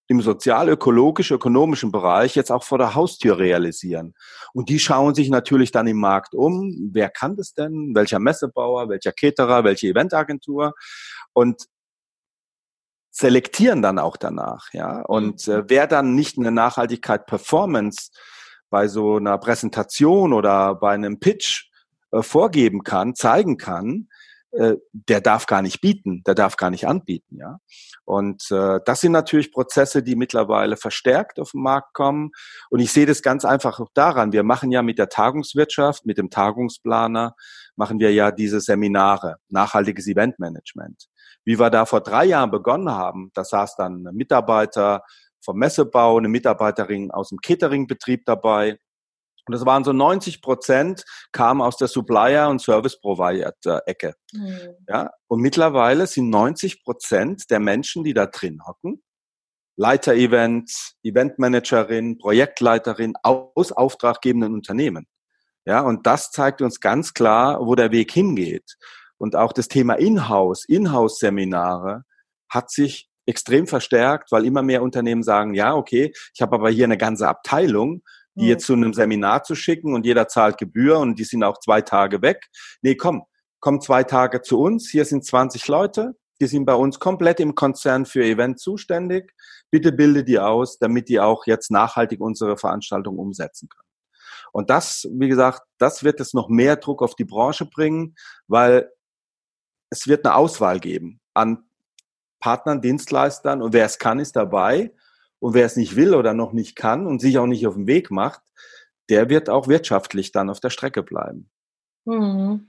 im 0.07 0.21
sozial-ökologisch-ökonomischen 0.21 1.91
Bereich 1.91 2.35
jetzt 2.35 2.51
auch 2.51 2.63
vor 2.63 2.77
der 2.77 2.95
Haustür 2.95 3.37
realisieren. 3.37 4.15
Und 4.53 4.69
die 4.69 4.79
schauen 4.79 5.13
sich 5.13 5.29
natürlich 5.29 5.71
dann 5.71 5.85
im 5.85 5.97
Markt 5.97 6.33
um. 6.33 6.89
Wer 6.93 7.09
kann 7.09 7.35
das 7.35 7.53
denn? 7.53 7.93
Welcher 7.93 8.19
Messebauer, 8.19 8.89
welcher 8.89 9.11
Caterer, 9.11 9.63
welche 9.63 9.87
Eventagentur? 9.87 10.73
Und 11.33 11.65
selektieren 13.11 13.81
dann 13.81 13.99
auch 13.99 14.15
danach, 14.15 14.71
ja. 14.73 15.01
Und 15.01 15.47
äh, 15.47 15.63
wer 15.67 15.87
dann 15.87 16.15
nicht 16.15 16.37
eine 16.37 16.51
Nachhaltigkeit 16.51 17.25
Performance 17.25 18.11
bei 18.69 18.87
so 18.87 19.17
einer 19.17 19.37
Präsentation 19.37 20.33
oder 20.33 20.75
bei 20.75 20.93
einem 20.93 21.19
Pitch 21.19 21.69
äh, 22.11 22.21
vorgeben 22.21 22.83
kann, 22.83 23.15
zeigen 23.15 23.57
kann, 23.57 24.07
äh, 24.51 24.75
der 24.91 25.21
darf 25.21 25.45
gar 25.45 25.61
nicht 25.61 25.81
bieten, 25.81 26.23
der 26.25 26.33
darf 26.33 26.55
gar 26.55 26.69
nicht 26.69 26.87
anbieten, 26.87 27.37
ja. 27.37 27.59
Und 28.05 28.49
äh, 28.51 28.79
das 28.85 29.01
sind 29.01 29.11
natürlich 29.11 29.51
Prozesse, 29.51 30.01
die 30.01 30.15
mittlerweile 30.15 30.77
verstärkt 30.77 31.39
auf 31.41 31.51
den 31.51 31.61
Markt 31.61 31.93
kommen. 31.93 32.31
Und 32.69 32.79
ich 32.79 32.93
sehe 32.93 33.05
das 33.05 33.21
ganz 33.21 33.43
einfach 33.43 33.81
auch 33.81 33.89
daran. 33.93 34.31
Wir 34.31 34.43
machen 34.43 34.71
ja 34.71 34.81
mit 34.81 34.97
der 34.97 35.09
Tagungswirtschaft, 35.09 36.05
mit 36.05 36.17
dem 36.17 36.29
Tagungsplaner, 36.29 37.35
machen 37.75 37.99
wir 37.99 38.13
ja 38.13 38.31
diese 38.31 38.61
Seminare, 38.61 39.35
nachhaltiges 39.49 40.07
Eventmanagement. 40.07 41.07
Wie 41.43 41.59
wir 41.59 41.69
da 41.69 41.85
vor 41.85 41.99
drei 41.99 42.23
Jahren 42.23 42.49
begonnen 42.49 42.89
haben, 42.89 43.31
da 43.33 43.43
saß 43.43 43.75
dann 43.75 44.07
ein 44.07 44.15
Mitarbeiter 44.15 45.03
vom 45.47 45.57
Messebau, 45.57 46.17
eine 46.17 46.27
Mitarbeiterin 46.27 47.09
aus 47.09 47.29
dem 47.29 47.39
Cateringbetrieb 47.39 48.25
dabei, 48.25 48.77
und 49.47 49.53
das 49.53 49.65
waren 49.65 49.85
so 49.85 49.93
90 49.93 50.41
Prozent 50.41 51.05
kamen 51.31 51.61
aus 51.61 51.77
der 51.77 51.87
Supplier- 51.87 52.49
und 52.49 52.61
Service-Provider-Ecke. 52.61 54.15
Mhm. 54.33 54.75
Ja, 54.89 55.11
und 55.27 55.39
mittlerweile 55.39 56.05
sind 56.05 56.29
90 56.29 56.83
Prozent 56.83 57.49
der 57.49 57.61
Menschen, 57.61 58.03
die 58.03 58.13
da 58.13 58.25
drin 58.25 58.59
hocken, 58.67 59.01
Leiter-Events, 59.77 60.95
Eventmanagerin, 61.01 62.17
Projektleiterin 62.17 63.13
aus 63.23 63.71
auftraggebenden 63.71 64.53
Unternehmen. 64.53 65.07
Ja, 65.65 65.81
und 65.81 66.05
das 66.05 66.31
zeigt 66.31 66.61
uns 66.61 66.81
ganz 66.81 67.13
klar, 67.13 67.65
wo 67.65 67.75
der 67.75 67.91
Weg 67.91 68.11
hingeht. 68.11 68.75
Und 69.17 69.35
auch 69.35 69.53
das 69.53 69.69
Thema 69.69 69.93
Inhouse, 69.93 70.65
Inhouse-Seminare 70.67 72.03
hat 72.49 72.69
sich 72.69 73.09
extrem 73.27 73.67
verstärkt, 73.67 74.31
weil 74.31 74.45
immer 74.45 74.63
mehr 74.63 74.81
Unternehmen 74.81 75.21
sagen, 75.21 75.53
ja, 75.53 75.75
okay, 75.75 76.13
ich 76.33 76.41
habe 76.41 76.55
aber 76.55 76.69
hier 76.69 76.85
eine 76.85 76.97
ganze 76.97 77.27
Abteilung, 77.27 78.01
die 78.35 78.43
hm. 78.43 78.47
jetzt 78.47 78.65
zu 78.65 78.73
einem 78.73 78.93
Seminar 78.93 79.43
zu 79.43 79.53
schicken 79.53 79.93
und 79.93 80.05
jeder 80.05 80.27
zahlt 80.27 80.57
Gebühr 80.57 80.97
und 80.99 81.19
die 81.19 81.23
sind 81.23 81.43
auch 81.43 81.59
zwei 81.59 81.81
Tage 81.81 82.21
weg. 82.21 82.47
Nee, 82.81 82.95
komm, 82.95 83.23
komm 83.59 83.81
zwei 83.81 84.03
Tage 84.03 84.41
zu 84.41 84.59
uns. 84.59 84.89
Hier 84.89 85.05
sind 85.05 85.25
20 85.25 85.67
Leute. 85.67 86.15
Die 86.39 86.47
sind 86.47 86.65
bei 86.65 86.75
uns 86.75 86.99
komplett 86.99 87.39
im 87.39 87.55
Konzern 87.55 88.05
für 88.05 88.23
Event 88.23 88.59
zuständig. 88.59 89.33
Bitte 89.71 89.91
bilde 89.91 90.23
die 90.23 90.39
aus, 90.39 90.77
damit 90.77 91.09
die 91.09 91.19
auch 91.19 91.47
jetzt 91.47 91.71
nachhaltig 91.71 92.21
unsere 92.21 92.57
Veranstaltung 92.57 93.17
umsetzen 93.17 93.69
können. 93.69 93.87
Und 94.53 94.69
das, 94.69 95.07
wie 95.11 95.27
gesagt, 95.27 95.61
das 95.77 96.03
wird 96.03 96.19
es 96.19 96.33
noch 96.33 96.47
mehr 96.47 96.77
Druck 96.77 97.01
auf 97.01 97.15
die 97.15 97.25
Branche 97.25 97.65
bringen, 97.65 98.15
weil 98.47 98.89
es 99.89 100.07
wird 100.07 100.25
eine 100.25 100.35
Auswahl 100.35 100.79
geben 100.79 101.19
an 101.33 101.66
Partnern, 102.39 102.81
Dienstleistern 102.81 103.61
und 103.61 103.73
wer 103.73 103.85
es 103.85 103.99
kann, 103.99 104.19
ist 104.19 104.35
dabei. 104.35 104.91
Und 105.39 105.53
wer 105.53 105.65
es 105.65 105.75
nicht 105.75 105.95
will 105.95 106.15
oder 106.15 106.33
noch 106.33 106.51
nicht 106.51 106.75
kann 106.75 107.05
und 107.05 107.19
sich 107.19 107.37
auch 107.37 107.45
nicht 107.45 107.67
auf 107.67 107.75
den 107.75 107.85
Weg 107.85 108.09
macht, 108.09 108.41
der 109.09 109.29
wird 109.29 109.49
auch 109.49 109.67
wirtschaftlich 109.67 110.31
dann 110.31 110.49
auf 110.49 110.59
der 110.59 110.71
Strecke 110.71 111.03
bleiben. 111.03 111.49
Mhm. 112.05 112.67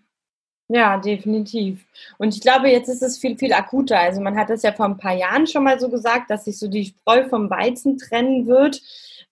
Ja, 0.70 0.98
definitiv. 0.98 1.86
Und 2.18 2.34
ich 2.34 2.42
glaube, 2.42 2.68
jetzt 2.68 2.88
ist 2.88 3.02
es 3.02 3.16
viel, 3.16 3.38
viel 3.38 3.54
akuter. 3.54 3.98
Also 3.98 4.20
man 4.20 4.36
hat 4.36 4.50
es 4.50 4.62
ja 4.62 4.72
vor 4.72 4.84
ein 4.84 4.98
paar 4.98 5.14
Jahren 5.14 5.46
schon 5.46 5.64
mal 5.64 5.80
so 5.80 5.88
gesagt, 5.88 6.30
dass 6.30 6.44
sich 6.44 6.58
so 6.58 6.68
die 6.68 6.84
Spreu 6.84 7.26
vom 7.26 7.48
Weizen 7.48 7.96
trennen 7.96 8.46
wird. 8.46 8.82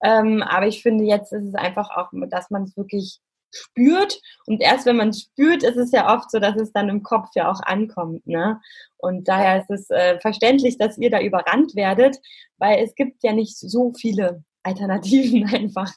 Ähm, 0.02 0.42
aber 0.42 0.66
ich 0.66 0.82
finde, 0.82 1.04
jetzt 1.04 1.32
ist 1.32 1.48
es 1.48 1.54
einfach 1.54 1.90
auch, 1.90 2.10
dass 2.30 2.50
man 2.50 2.62
es 2.62 2.76
wirklich 2.76 3.20
spürt. 3.50 4.20
Und 4.46 4.60
erst 4.60 4.86
wenn 4.86 4.96
man 4.96 5.12
spürt, 5.12 5.62
ist 5.62 5.76
es 5.76 5.92
ja 5.92 6.14
oft 6.14 6.30
so, 6.30 6.38
dass 6.38 6.56
es 6.56 6.72
dann 6.72 6.88
im 6.88 7.02
Kopf 7.02 7.28
ja 7.34 7.50
auch 7.50 7.60
ankommt. 7.62 8.26
Ne? 8.26 8.60
Und 8.96 9.28
daher 9.28 9.60
ist 9.60 9.70
es 9.70 9.90
äh, 9.90 10.18
verständlich, 10.20 10.78
dass 10.78 10.98
ihr 10.98 11.10
da 11.10 11.20
überrannt 11.20 11.74
werdet, 11.74 12.16
weil 12.58 12.82
es 12.84 12.94
gibt 12.94 13.22
ja 13.22 13.32
nicht 13.32 13.56
so 13.58 13.92
viele 13.98 14.44
Alternativen 14.62 15.44
einfach. 15.54 15.92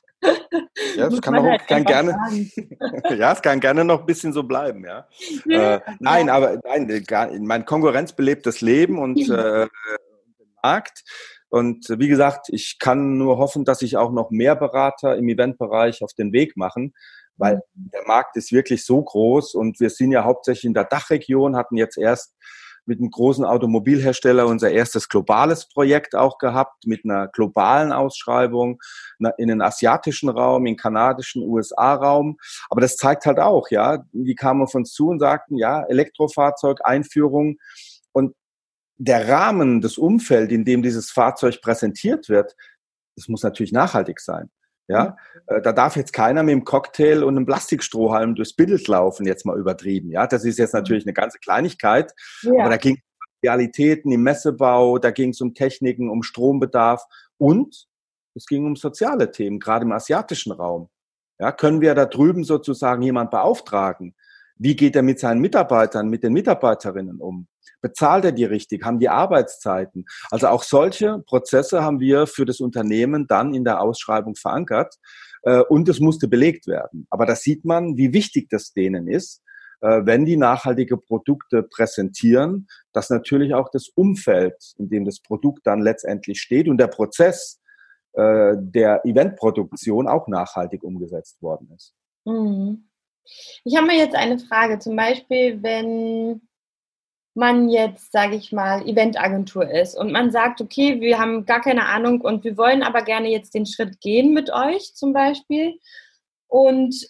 Ja, 0.95 1.07
es 1.07 1.21
kann 1.21 1.35
auch 1.35 1.43
halt 1.43 1.67
kann 1.67 1.85
gerne, 1.85 2.17
ja, 3.17 3.31
es 3.31 3.41
kann 3.41 3.59
gerne 3.59 3.85
noch 3.85 4.01
ein 4.01 4.05
bisschen 4.05 4.33
so 4.33 4.43
bleiben, 4.43 4.85
ja. 4.85 5.07
äh, 5.49 5.79
nein, 5.99 6.29
aber 6.29 6.59
nein, 6.63 7.05
mein 7.41 7.65
Konkurrenz 7.65 8.13
belebt 8.13 8.45
das 8.45 8.61
Leben 8.61 8.99
und 8.99 9.17
äh, 9.29 9.67
Markt. 10.61 11.03
Und 11.49 11.87
wie 11.89 12.07
gesagt, 12.07 12.47
ich 12.49 12.77
kann 12.79 13.17
nur 13.17 13.37
hoffen, 13.37 13.65
dass 13.65 13.79
sich 13.79 13.97
auch 13.97 14.11
noch 14.11 14.29
mehr 14.29 14.55
Berater 14.55 15.15
im 15.15 15.27
Eventbereich 15.29 16.03
auf 16.03 16.13
den 16.13 16.31
Weg 16.31 16.57
machen, 16.57 16.93
weil 17.39 17.61
der 17.73 18.05
Markt 18.05 18.35
ist 18.37 18.51
wirklich 18.51 18.85
so 18.85 19.01
groß 19.01 19.55
und 19.55 19.79
wir 19.79 19.89
sind 19.89 20.11
ja 20.11 20.23
hauptsächlich 20.23 20.65
in 20.65 20.73
der 20.73 20.83
Dachregion, 20.83 21.55
hatten 21.55 21.77
jetzt 21.77 21.97
erst 21.97 22.35
mit 22.85 22.99
einem 22.99 23.11
großen 23.11 23.45
Automobilhersteller 23.45 24.47
unser 24.47 24.71
erstes 24.71 25.09
globales 25.09 25.69
Projekt 25.69 26.15
auch 26.15 26.39
gehabt, 26.39 26.85
mit 26.85 27.05
einer 27.05 27.27
globalen 27.27 27.91
Ausschreibung 27.91 28.81
in 29.37 29.47
den 29.47 29.61
asiatischen 29.61 30.27
Raum, 30.27 30.65
in 30.65 30.73
den 30.73 30.77
kanadischen 30.77 31.43
USA-Raum. 31.43 32.37
Aber 32.69 32.81
das 32.81 32.97
zeigt 32.97 33.25
halt 33.25 33.39
auch, 33.39 33.69
ja, 33.69 34.03
die 34.11 34.35
kamen 34.35 34.63
auf 34.63 34.75
uns 34.75 34.91
zu 34.91 35.07
und 35.07 35.19
sagten, 35.19 35.55
ja, 35.55 35.83
Elektrofahrzeug, 35.83 36.79
Einführung 36.83 37.57
und 38.11 38.35
der 38.97 39.29
Rahmen, 39.29 39.81
das 39.81 39.97
Umfeld, 39.97 40.51
in 40.51 40.65
dem 40.65 40.81
dieses 40.81 41.11
Fahrzeug 41.11 41.61
präsentiert 41.61 42.27
wird, 42.27 42.55
das 43.15 43.27
muss 43.27 43.43
natürlich 43.43 43.71
nachhaltig 43.71 44.19
sein. 44.19 44.49
Ja, 44.89 45.15
mhm. 45.47 45.55
äh, 45.55 45.61
da 45.61 45.71
darf 45.71 45.95
jetzt 45.95 46.13
keiner 46.13 46.41
mit 46.41 46.51
dem 46.51 46.65
Cocktail 46.65 47.23
und 47.23 47.37
einem 47.37 47.45
Plastikstrohhalm 47.45 48.33
durchs 48.33 48.53
Bild 48.53 48.87
laufen, 48.87 49.25
jetzt 49.25 49.45
mal 49.45 49.57
übertrieben. 49.57 50.11
Ja, 50.11 50.25
das 50.25 50.43
ist 50.43 50.57
jetzt 50.57 50.73
natürlich 50.73 51.05
eine 51.05 51.13
ganze 51.13 51.37
Kleinigkeit, 51.37 52.11
ja. 52.41 52.53
aber 52.59 52.71
da 52.71 52.77
ging 52.77 52.95
es 52.95 53.01
um 53.01 53.47
Realitäten 53.47 54.11
im 54.11 54.23
Messebau, 54.23 54.97
da 54.97 55.11
ging 55.11 55.29
es 55.29 55.41
um 55.41 55.53
Techniken, 55.53 56.09
um 56.09 56.23
Strombedarf 56.23 57.03
und 57.37 57.85
es 58.33 58.47
ging 58.47 58.65
um 58.65 58.75
soziale 58.75 59.31
Themen, 59.31 59.59
gerade 59.59 59.85
im 59.85 59.91
asiatischen 59.91 60.51
Raum. 60.51 60.89
Ja, 61.39 61.51
können 61.51 61.81
wir 61.81 61.93
da 61.93 62.05
drüben 62.05 62.43
sozusagen 62.43 63.03
jemand 63.03 63.29
beauftragen? 63.29 64.15
Wie 64.59 64.75
geht 64.75 64.95
er 64.95 65.03
mit 65.03 65.19
seinen 65.19 65.39
Mitarbeitern, 65.39 66.09
mit 66.09 66.23
den 66.23 66.33
Mitarbeiterinnen 66.33 67.19
um? 67.19 67.47
Bezahlt 67.81 68.25
er 68.25 68.33
die 68.33 68.43
richtig? 68.43 68.83
Haben 68.83 68.99
die 68.99 69.09
Arbeitszeiten? 69.09 70.05
Also 70.29 70.47
auch 70.47 70.63
solche 70.63 71.19
Prozesse 71.25 71.81
haben 71.81 72.01
wir 72.01 72.27
für 72.27 72.45
das 72.45 72.59
Unternehmen 72.59 73.25
dann 73.25 73.53
in 73.53 73.63
der 73.63 73.81
Ausschreibung 73.81 74.35
verankert. 74.35 74.95
Äh, 75.43 75.61
und 75.61 75.87
es 75.87 75.99
musste 75.99 76.27
belegt 76.27 76.67
werden. 76.67 77.07
Aber 77.09 77.25
da 77.25 77.35
sieht 77.35 77.65
man, 77.65 77.97
wie 77.97 78.13
wichtig 78.13 78.49
das 78.49 78.73
denen 78.73 79.07
ist, 79.07 79.41
äh, 79.81 80.01
wenn 80.03 80.25
die 80.25 80.37
nachhaltige 80.37 80.97
Produkte 80.97 81.63
präsentieren, 81.63 82.67
dass 82.91 83.09
natürlich 83.09 83.53
auch 83.53 83.69
das 83.71 83.87
Umfeld, 83.95 84.73
in 84.77 84.89
dem 84.89 85.05
das 85.05 85.21
Produkt 85.21 85.65
dann 85.65 85.79
letztendlich 85.79 86.41
steht 86.41 86.67
und 86.67 86.77
der 86.77 86.87
Prozess 86.87 87.61
äh, 88.13 88.55
der 88.57 89.05
Eventproduktion 89.05 90.07
auch 90.07 90.27
nachhaltig 90.27 90.83
umgesetzt 90.83 91.41
worden 91.41 91.71
ist. 91.73 91.93
Mhm. 92.25 92.88
Ich 93.63 93.75
habe 93.75 93.87
mir 93.87 93.97
jetzt 93.97 94.15
eine 94.15 94.39
Frage, 94.39 94.79
zum 94.79 94.95
Beispiel, 94.95 95.61
wenn 95.61 96.41
man 97.35 97.69
jetzt, 97.69 98.11
sage 98.11 98.35
ich 98.35 98.51
mal, 98.51 98.87
Eventagentur 98.87 99.69
ist 99.69 99.95
und 99.95 100.11
man 100.11 100.31
sagt, 100.31 100.61
okay, 100.61 100.99
wir 100.99 101.19
haben 101.19 101.45
gar 101.45 101.61
keine 101.61 101.85
Ahnung 101.85 102.21
und 102.21 102.43
wir 102.43 102.57
wollen 102.57 102.83
aber 102.83 103.01
gerne 103.01 103.29
jetzt 103.29 103.53
den 103.53 103.65
Schritt 103.65 104.01
gehen 104.01 104.33
mit 104.33 104.51
euch 104.51 104.93
zum 104.95 105.13
Beispiel. 105.13 105.79
Und 106.47 107.09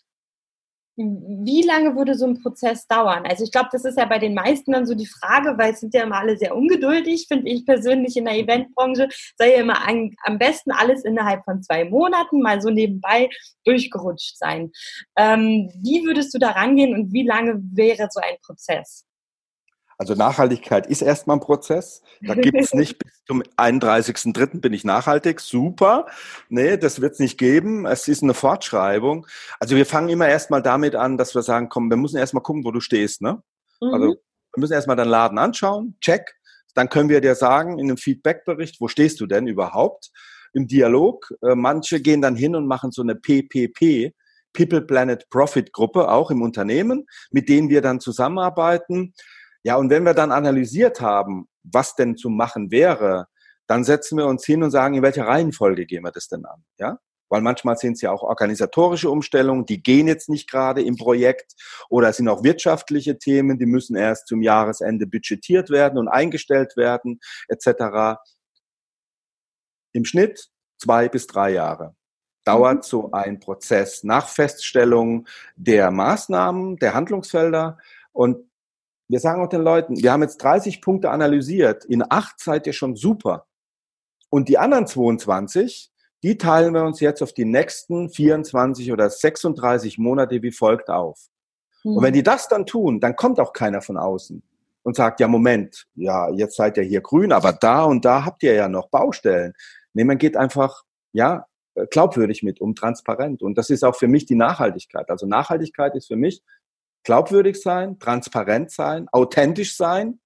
wie 0.99 1.61
lange 1.61 1.95
würde 1.95 2.13
so 2.15 2.25
ein 2.25 2.41
Prozess 2.41 2.85
dauern? 2.85 3.25
Also 3.25 3.45
ich 3.45 3.51
glaube, 3.51 3.69
das 3.71 3.85
ist 3.85 3.97
ja 3.97 4.05
bei 4.05 4.19
den 4.19 4.33
meisten 4.33 4.73
dann 4.73 4.85
so 4.85 4.93
die 4.93 5.05
Frage, 5.05 5.57
weil 5.57 5.71
es 5.71 5.79
sind 5.79 5.93
ja 5.93 6.03
immer 6.03 6.17
alle 6.17 6.37
sehr 6.37 6.55
ungeduldig, 6.55 7.25
finde 7.27 7.49
ich 7.49 7.65
persönlich 7.65 8.17
in 8.17 8.25
der 8.25 8.35
Eventbranche, 8.35 9.07
sei 9.37 9.53
ja 9.53 9.61
immer 9.61 9.85
ein, 9.87 10.15
am 10.23 10.37
besten 10.37 10.71
alles 10.71 11.05
innerhalb 11.05 11.45
von 11.45 11.63
zwei 11.63 11.85
Monaten 11.85 12.41
mal 12.41 12.61
so 12.61 12.69
nebenbei 12.69 13.29
durchgerutscht 13.63 14.37
sein. 14.37 14.71
Ähm, 15.15 15.71
wie 15.81 16.03
würdest 16.05 16.33
du 16.33 16.37
da 16.37 16.51
rangehen 16.51 16.93
und 16.93 17.13
wie 17.13 17.25
lange 17.25 17.61
wäre 17.71 18.09
so 18.11 18.19
ein 18.19 18.35
Prozess? 18.45 19.08
Also 19.99 20.15
Nachhaltigkeit 20.15 20.87
ist 20.87 21.01
erstmal 21.01 21.35
ein 21.35 21.41
Prozess. 21.41 22.01
Da 22.21 22.33
gibt 22.33 22.57
es 22.57 22.73
nicht 22.73 22.97
bis 23.03 23.21
zum 23.27 23.43
31.03. 23.57 24.61
bin 24.61 24.71
ich 24.71 24.85
nachhaltig. 24.85 25.41
Super. 25.41 26.05
Nee, 26.47 26.77
das 26.77 27.01
wird 27.01 27.13
es 27.13 27.19
nicht 27.19 27.37
geben. 27.37 27.85
Es 27.85 28.07
ist 28.07 28.23
eine 28.23 28.33
Fortschreibung. 28.33 29.27
Also 29.59 29.75
wir 29.75 29.85
fangen 29.85 30.07
immer 30.07 30.29
erstmal 30.29 30.61
damit 30.61 30.95
an, 30.95 31.17
dass 31.17 31.35
wir 31.35 31.41
sagen, 31.41 31.67
komm, 31.67 31.89
wir 31.89 31.97
müssen 31.97 32.15
erstmal 32.15 32.41
gucken, 32.41 32.63
wo 32.63 32.71
du 32.71 32.79
stehst. 32.79 33.21
Ne? 33.21 33.43
Mhm. 33.81 33.93
Also 33.93 34.05
wir 34.07 34.61
müssen 34.61 34.71
erstmal 34.71 34.95
deinen 34.95 35.09
Laden 35.09 35.37
anschauen. 35.37 35.97
Check. 35.99 36.33
Dann 36.75 36.87
können 36.87 37.09
wir 37.09 37.19
dir 37.19 37.35
sagen 37.35 37.77
in 37.77 37.87
einem 37.87 37.97
Feedbackbericht, 37.97 38.79
wo 38.79 38.87
stehst 38.87 39.19
du 39.19 39.25
denn 39.25 39.47
überhaupt? 39.47 40.11
Im 40.53 40.65
Dialog. 40.65 41.29
Äh, 41.41 41.55
manche 41.55 41.99
gehen 41.99 42.21
dann 42.21 42.37
hin 42.37 42.55
und 42.55 42.67
machen 42.67 42.91
so 42.91 43.01
eine 43.01 43.15
PPP. 43.15 44.13
People 44.53 44.81
Planet 44.81 45.29
Profit 45.29 45.73
Gruppe 45.73 46.09
auch 46.09 46.31
im 46.31 46.41
Unternehmen, 46.41 47.05
mit 47.31 47.49
denen 47.49 47.69
wir 47.69 47.81
dann 47.81 47.99
zusammenarbeiten. 47.99 49.13
Ja, 49.63 49.75
und 49.75 49.89
wenn 49.89 50.03
wir 50.03 50.13
dann 50.13 50.31
analysiert 50.31 51.01
haben, 51.01 51.47
was 51.63 51.95
denn 51.95 52.15
zu 52.15 52.29
machen 52.29 52.71
wäre, 52.71 53.27
dann 53.67 53.83
setzen 53.83 54.17
wir 54.17 54.25
uns 54.25 54.45
hin 54.45 54.63
und 54.63 54.71
sagen, 54.71 54.95
in 54.95 55.03
welcher 55.03 55.27
Reihenfolge 55.27 55.85
gehen 55.85 56.03
wir 56.03 56.11
das 56.11 56.27
denn 56.27 56.45
an? 56.45 56.63
Ja? 56.77 56.99
Weil 57.29 57.41
manchmal 57.41 57.77
sind 57.77 57.93
es 57.93 58.01
ja 58.01 58.11
auch 58.11 58.23
organisatorische 58.23 59.09
Umstellungen, 59.11 59.65
die 59.65 59.83
gehen 59.83 60.07
jetzt 60.07 60.29
nicht 60.29 60.49
gerade 60.49 60.81
im 60.81 60.97
Projekt 60.97 61.53
oder 61.89 62.09
es 62.09 62.17
sind 62.17 62.27
auch 62.27 62.43
wirtschaftliche 62.43 63.19
Themen, 63.19 63.59
die 63.59 63.67
müssen 63.67 63.95
erst 63.95 64.27
zum 64.27 64.41
Jahresende 64.41 65.05
budgetiert 65.05 65.69
werden 65.69 65.99
und 65.99 66.07
eingestellt 66.07 66.75
werden, 66.75 67.19
etc. 67.47 68.17
Im 69.93 70.05
Schnitt 70.05 70.49
zwei 70.79 71.07
bis 71.09 71.27
drei 71.27 71.51
Jahre 71.51 71.95
dauert 72.45 72.77
mhm. 72.77 72.83
so 72.83 73.11
ein 73.11 73.39
Prozess 73.39 74.03
nach 74.03 74.27
Feststellung 74.27 75.27
der 75.55 75.91
Maßnahmen, 75.91 76.77
der 76.77 76.95
Handlungsfelder. 76.95 77.77
Und 78.11 78.48
wir 79.09 79.19
sagen 79.19 79.41
auch 79.41 79.49
den 79.49 79.63
Leuten, 79.63 80.01
wir 80.01 80.11
haben 80.11 80.21
jetzt 80.21 80.37
30 80.37 80.81
Punkte 80.81 81.09
analysiert, 81.09 81.83
in 81.85 82.03
acht 82.07 82.39
seid 82.39 82.67
ihr 82.67 82.73
schon 82.73 82.95
super. 82.95 83.47
Und 84.29 84.47
die 84.47 84.59
anderen 84.59 84.85
22, 84.85 85.91
die 86.21 86.37
teilen 86.37 86.73
wir 86.75 86.83
uns 86.83 86.99
jetzt 86.99 87.23
auf 87.23 87.33
die 87.33 87.45
nächsten 87.45 88.09
24 88.09 88.91
oder 88.91 89.09
36 89.09 89.97
Monate 89.97 90.41
wie 90.43 90.51
folgt 90.51 90.89
auf. 90.89 91.27
Mhm. 91.83 91.97
Und 91.97 92.03
wenn 92.03 92.13
die 92.13 92.23
das 92.23 92.47
dann 92.47 92.67
tun, 92.67 92.99
dann 92.99 93.15
kommt 93.15 93.39
auch 93.39 93.51
keiner 93.51 93.81
von 93.81 93.97
außen 93.97 94.43
und 94.83 94.95
sagt, 94.95 95.19
ja, 95.19 95.27
Moment, 95.27 95.87
ja, 95.95 96.29
jetzt 96.29 96.55
seid 96.55 96.77
ihr 96.77 96.83
hier 96.83 97.01
grün, 97.01 97.31
aber 97.31 97.53
da 97.53 97.83
und 97.83 98.05
da 98.05 98.25
habt 98.25 98.43
ihr 98.43 98.53
ja 98.53 98.69
noch 98.69 98.89
Baustellen. 98.89 99.53
Nee, 99.93 100.03
man 100.03 100.19
geht 100.19 100.37
einfach, 100.37 100.83
ja, 101.13 101.47
glaubwürdig 101.89 102.43
mit 102.43 102.61
um, 102.61 102.75
transparent. 102.75 103.41
Und 103.41 103.57
das 103.57 103.69
ist 103.69 103.83
auch 103.83 103.95
für 103.95 104.07
mich 104.07 104.25
die 104.25 104.35
Nachhaltigkeit. 104.35 105.09
Also 105.09 105.25
Nachhaltigkeit 105.25 105.95
ist 105.95 106.07
für 106.07 106.15
mich 106.15 106.43
glaubwürdig 107.03 107.61
sein, 107.61 107.99
transparent 107.99 108.71
sein, 108.71 109.07
authentisch 109.11 109.75
sein 109.75 110.19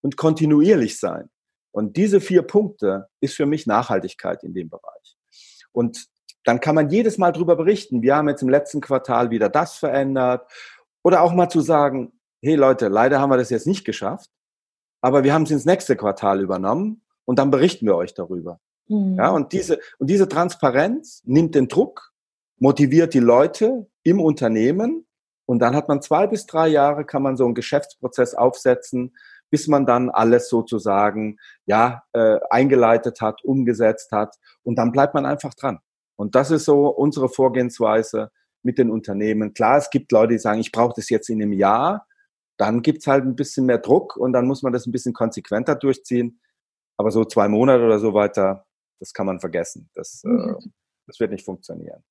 und 0.00 0.16
kontinuierlich 0.16 0.98
sein. 0.98 1.30
Und 1.72 1.96
diese 1.96 2.20
vier 2.20 2.42
Punkte 2.42 3.08
ist 3.20 3.34
für 3.34 3.46
mich 3.46 3.66
Nachhaltigkeit 3.66 4.44
in 4.44 4.54
dem 4.54 4.68
Bereich. 4.68 5.16
Und 5.72 6.06
dann 6.44 6.60
kann 6.60 6.74
man 6.74 6.90
jedes 6.90 7.18
Mal 7.18 7.32
darüber 7.32 7.56
berichten. 7.56 8.02
Wir 8.02 8.16
haben 8.16 8.28
jetzt 8.28 8.42
im 8.42 8.48
letzten 8.48 8.80
Quartal 8.80 9.30
wieder 9.30 9.48
das 9.48 9.74
verändert. 9.74 10.50
Oder 11.02 11.22
auch 11.22 11.32
mal 11.32 11.48
zu 11.48 11.60
sagen, 11.60 12.12
hey 12.42 12.54
Leute, 12.54 12.88
leider 12.88 13.20
haben 13.20 13.30
wir 13.30 13.38
das 13.38 13.50
jetzt 13.50 13.66
nicht 13.66 13.84
geschafft, 13.84 14.30
aber 15.00 15.24
wir 15.24 15.34
haben 15.34 15.44
es 15.44 15.50
ins 15.50 15.64
nächste 15.64 15.96
Quartal 15.96 16.40
übernommen 16.40 17.02
und 17.24 17.38
dann 17.38 17.50
berichten 17.50 17.86
wir 17.86 17.96
euch 17.96 18.14
darüber. 18.14 18.60
Mhm. 18.88 19.16
Ja, 19.16 19.30
und 19.30 19.52
diese, 19.52 19.80
und 19.98 20.08
diese 20.08 20.28
Transparenz 20.28 21.22
nimmt 21.24 21.54
den 21.54 21.68
Druck, 21.68 22.12
motiviert 22.58 23.14
die 23.14 23.20
Leute 23.20 23.86
im 24.02 24.20
Unternehmen 24.20 25.06
und 25.46 25.58
dann 25.58 25.76
hat 25.76 25.88
man 25.88 26.00
zwei 26.00 26.26
bis 26.26 26.46
drei 26.46 26.68
Jahre, 26.68 27.04
kann 27.04 27.22
man 27.22 27.36
so 27.36 27.44
einen 27.44 27.54
Geschäftsprozess 27.54 28.34
aufsetzen, 28.34 29.14
bis 29.50 29.68
man 29.68 29.86
dann 29.86 30.10
alles 30.10 30.48
sozusagen 30.48 31.38
ja 31.66 32.02
äh, 32.12 32.38
eingeleitet 32.50 33.20
hat, 33.20 33.44
umgesetzt 33.44 34.10
hat. 34.10 34.36
Und 34.62 34.76
dann 34.76 34.90
bleibt 34.90 35.14
man 35.14 35.26
einfach 35.26 35.54
dran. 35.54 35.78
Und 36.16 36.34
das 36.34 36.50
ist 36.50 36.64
so 36.64 36.88
unsere 36.88 37.28
Vorgehensweise 37.28 38.30
mit 38.62 38.78
den 38.78 38.90
Unternehmen. 38.90 39.52
Klar, 39.52 39.78
es 39.78 39.90
gibt 39.90 40.10
Leute, 40.12 40.32
die 40.32 40.38
sagen, 40.38 40.60
ich 40.60 40.72
brauche 40.72 40.94
das 40.96 41.10
jetzt 41.10 41.28
in 41.28 41.42
einem 41.42 41.52
Jahr. 41.52 42.06
Dann 42.56 42.82
gibt's 42.82 43.06
halt 43.06 43.24
ein 43.24 43.36
bisschen 43.36 43.66
mehr 43.66 43.78
Druck 43.78 44.16
und 44.16 44.32
dann 44.32 44.46
muss 44.46 44.62
man 44.62 44.72
das 44.72 44.86
ein 44.86 44.92
bisschen 44.92 45.12
konsequenter 45.12 45.74
durchziehen. 45.74 46.40
Aber 46.96 47.10
so 47.10 47.24
zwei 47.24 47.48
Monate 47.48 47.84
oder 47.84 47.98
so 47.98 48.14
weiter, 48.14 48.64
das 49.00 49.12
kann 49.12 49.26
man 49.26 49.40
vergessen. 49.40 49.90
Das, 49.94 50.22
äh, 50.24 50.28
mhm. 50.28 50.72
das 51.06 51.20
wird 51.20 51.32
nicht 51.32 51.44
funktionieren. 51.44 52.02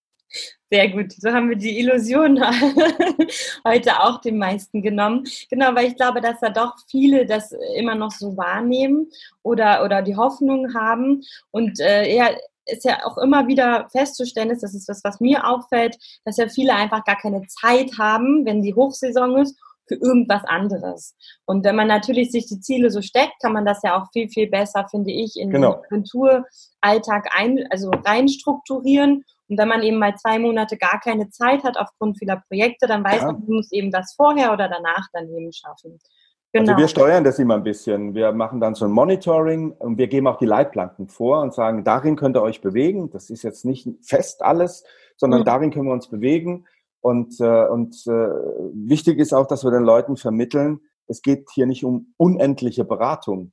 Sehr 0.71 0.89
gut. 0.89 1.13
So 1.13 1.31
haben 1.31 1.49
wir 1.49 1.55
die 1.55 1.79
Illusion 1.79 2.39
heute 3.67 3.99
auch 3.99 4.21
den 4.21 4.39
meisten 4.39 4.81
genommen. 4.81 5.25
Genau, 5.49 5.75
weil 5.75 5.87
ich 5.87 5.95
glaube, 5.95 6.19
dass 6.19 6.39
da 6.39 6.49
doch 6.49 6.73
viele 6.89 7.25
das 7.27 7.53
immer 7.75 7.93
noch 7.93 8.11
so 8.11 8.35
wahrnehmen 8.35 9.11
oder, 9.43 9.83
oder 9.83 10.01
die 10.01 10.15
Hoffnung 10.15 10.73
haben. 10.73 11.21
Und 11.51 11.79
äh, 11.79 12.15
ja, 12.15 12.29
ist 12.65 12.85
ja 12.85 13.05
auch 13.05 13.17
immer 13.17 13.47
wieder 13.47 13.87
festzustellen 13.91 14.49
ist, 14.49 14.63
das 14.63 14.73
ist 14.73 14.87
das, 14.89 15.03
was 15.03 15.19
mir 15.19 15.47
auffällt, 15.47 15.97
dass 16.25 16.37
ja 16.37 16.47
viele 16.47 16.73
einfach 16.73 17.03
gar 17.03 17.17
keine 17.17 17.45
Zeit 17.47 17.91
haben, 17.99 18.45
wenn 18.45 18.61
die 18.61 18.73
Hochsaison 18.73 19.37
ist, 19.37 19.55
für 19.87 19.95
irgendwas 19.95 20.43
anderes. 20.45 21.15
Und 21.45 21.65
wenn 21.65 21.75
man 21.75 21.87
natürlich 21.87 22.31
sich 22.31 22.47
die 22.47 22.61
Ziele 22.61 22.89
so 22.89 23.01
steckt, 23.01 23.33
kann 23.41 23.53
man 23.53 23.65
das 23.65 23.81
ja 23.83 24.01
auch 24.01 24.07
viel, 24.13 24.29
viel 24.29 24.49
besser, 24.49 24.87
finde 24.89 25.11
ich, 25.11 25.35
in 25.35 25.49
genau. 25.49 25.73
den 25.73 25.83
Agenturalltag 25.85 27.29
ein, 27.35 27.67
also 27.69 27.91
reinstrukturieren 27.91 29.25
und 29.49 29.57
wenn 29.57 29.67
man 29.67 29.83
eben 29.83 29.99
mal 29.99 30.15
zwei 30.15 30.39
Monate 30.39 30.77
gar 30.77 30.99
keine 30.99 31.29
Zeit 31.29 31.63
hat 31.63 31.77
aufgrund 31.77 32.17
vieler 32.17 32.41
Projekte, 32.47 32.87
dann 32.87 33.03
weiß 33.03 33.21
ja. 33.21 33.27
man, 33.27 33.43
man 33.45 33.55
muss 33.55 33.71
eben 33.71 33.91
das 33.91 34.13
vorher 34.15 34.53
oder 34.53 34.69
danach 34.69 35.07
daneben 35.11 35.51
schaffen. 35.51 35.99
Genau. 36.53 36.73
Also 36.73 36.81
wir 36.81 36.87
steuern 36.87 37.23
das 37.23 37.39
immer 37.39 37.55
ein 37.55 37.63
bisschen. 37.63 38.13
Wir 38.13 38.31
machen 38.31 38.59
dann 38.59 38.75
so 38.75 38.85
ein 38.85 38.91
Monitoring 38.91 39.71
und 39.71 39.97
wir 39.97 40.07
geben 40.07 40.27
auch 40.27 40.37
die 40.37 40.45
Leitplanken 40.45 41.07
vor 41.07 41.41
und 41.41 41.53
sagen, 41.53 41.83
darin 41.83 42.15
könnt 42.15 42.37
ihr 42.37 42.43
euch 42.43 42.61
bewegen. 42.61 43.09
Das 43.09 43.31
ist 43.31 43.41
jetzt 43.41 43.65
nicht 43.65 43.87
fest 44.01 44.43
alles, 44.43 44.83
sondern 45.17 45.41
mhm. 45.41 45.45
darin 45.45 45.71
können 45.71 45.87
wir 45.87 45.93
uns 45.93 46.09
bewegen. 46.09 46.65
Und, 47.01 47.39
äh, 47.41 47.65
und 47.65 47.95
äh, 48.07 48.29
wichtig 48.73 49.17
ist 49.17 49.33
auch, 49.33 49.47
dass 49.47 49.63
wir 49.63 49.71
den 49.71 49.83
Leuten 49.83 50.15
vermitteln, 50.15 50.79
es 51.07 51.21
geht 51.21 51.49
hier 51.51 51.65
nicht 51.65 51.83
um 51.83 52.13
unendliche 52.17 52.85
Beratung, 52.85 53.51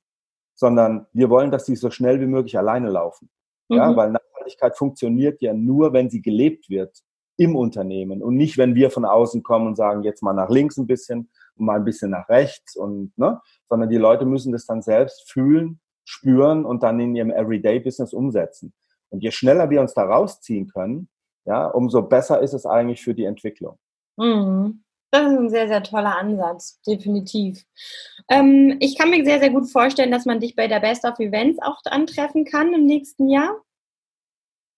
sondern 0.54 1.06
wir 1.12 1.30
wollen, 1.30 1.50
dass 1.50 1.66
sie 1.66 1.76
so 1.76 1.90
schnell 1.90 2.20
wie 2.20 2.26
möglich 2.26 2.58
alleine 2.58 2.90
laufen. 2.90 3.30
Mhm. 3.68 3.76
Ja, 3.76 3.96
weil 3.96 4.10
Nachhaltigkeit 4.50 4.76
funktioniert 4.76 5.40
ja 5.42 5.54
nur, 5.54 5.92
wenn 5.92 6.10
sie 6.10 6.22
gelebt 6.22 6.68
wird 6.68 6.98
im 7.36 7.56
Unternehmen 7.56 8.22
und 8.22 8.36
nicht, 8.36 8.58
wenn 8.58 8.74
wir 8.74 8.90
von 8.90 9.04
außen 9.04 9.42
kommen 9.42 9.66
und 9.66 9.76
sagen, 9.76 10.02
jetzt 10.02 10.22
mal 10.22 10.34
nach 10.34 10.50
links 10.50 10.76
ein 10.76 10.86
bisschen 10.86 11.30
und 11.56 11.66
mal 11.66 11.76
ein 11.76 11.84
bisschen 11.84 12.10
nach 12.10 12.28
rechts 12.28 12.76
und, 12.76 13.16
ne, 13.16 13.40
sondern 13.68 13.88
die 13.88 13.96
Leute 13.96 14.26
müssen 14.26 14.52
das 14.52 14.66
dann 14.66 14.82
selbst 14.82 15.30
fühlen, 15.30 15.80
spüren 16.04 16.64
und 16.64 16.82
dann 16.82 17.00
in 17.00 17.14
ihrem 17.14 17.30
Everyday-Business 17.30 18.12
umsetzen. 18.12 18.74
Und 19.08 19.22
je 19.22 19.30
schneller 19.30 19.70
wir 19.70 19.80
uns 19.80 19.94
da 19.94 20.04
rausziehen 20.04 20.68
können, 20.68 21.08
ja, 21.46 21.66
umso 21.66 22.02
besser 22.02 22.40
ist 22.40 22.52
es 22.52 22.66
eigentlich 22.66 23.02
für 23.02 23.14
die 23.14 23.24
Entwicklung. 23.24 23.78
Mhm. 24.16 24.84
Das 25.12 25.22
ist 25.22 25.38
ein 25.38 25.50
sehr, 25.50 25.66
sehr 25.66 25.82
toller 25.82 26.16
Ansatz, 26.16 26.80
definitiv. 26.86 27.64
Ähm, 28.28 28.76
ich 28.78 28.96
kann 28.96 29.10
mir 29.10 29.24
sehr, 29.24 29.40
sehr 29.40 29.50
gut 29.50 29.68
vorstellen, 29.68 30.12
dass 30.12 30.24
man 30.24 30.38
dich 30.38 30.54
bei 30.54 30.68
der 30.68 30.78
Best 30.78 31.04
of 31.04 31.18
Events 31.18 31.58
auch 31.62 31.80
antreffen 31.86 32.44
kann 32.44 32.72
im 32.74 32.84
nächsten 32.84 33.28
Jahr. 33.28 33.60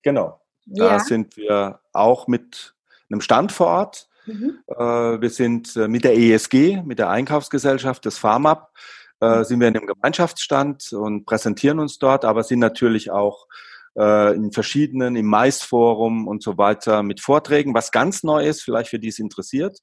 Genau. 0.03 0.41
Da 0.67 0.93
ja. 0.93 0.99
sind 1.01 1.37
wir 1.37 1.81
auch 1.93 2.29
mit 2.29 2.75
einem 3.11 3.21
Stand 3.21 3.53
vor 3.53 3.67
Ort. 3.69 4.09
Mhm. 4.27 4.59
Äh, 4.67 4.75
wir 5.21 5.31
sind 5.31 5.77
äh, 5.77 5.89
mit 5.89 6.05
der 6.05 6.17
ESG, 6.17 6.83
mit 6.85 6.99
der 6.99 7.11
Einkaufsgesellschaft 7.11 8.05
des 8.05 8.19
Farmab, 8.19 8.73
äh, 9.21 9.39
mhm. 9.39 9.45
sind 9.45 9.61
wir 9.61 9.69
in 9.69 9.77
einem 9.77 9.87
Gemeinschaftsstand 9.87 10.93
und 10.93 11.27
präsentieren 11.27 11.79
uns 11.79 11.99
dort, 11.99 12.25
aber 12.25 12.43
sind 12.43 12.59
natürlich 12.59 13.11
auch 13.11 13.47
in 13.95 14.53
verschiedenen, 14.53 15.17
im 15.17 15.27
Mais-Forum 15.27 16.27
und 16.27 16.43
so 16.43 16.57
weiter 16.57 17.03
mit 17.03 17.21
Vorträgen. 17.21 17.75
Was 17.75 17.91
ganz 17.91 18.23
neu 18.23 18.43
ist, 18.43 18.63
vielleicht 18.63 18.89
für 18.89 18.99
die 18.99 19.09
es 19.09 19.19
interessiert, 19.19 19.81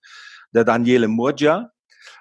der 0.52 0.64
Daniele 0.64 1.08
Murgia, 1.08 1.70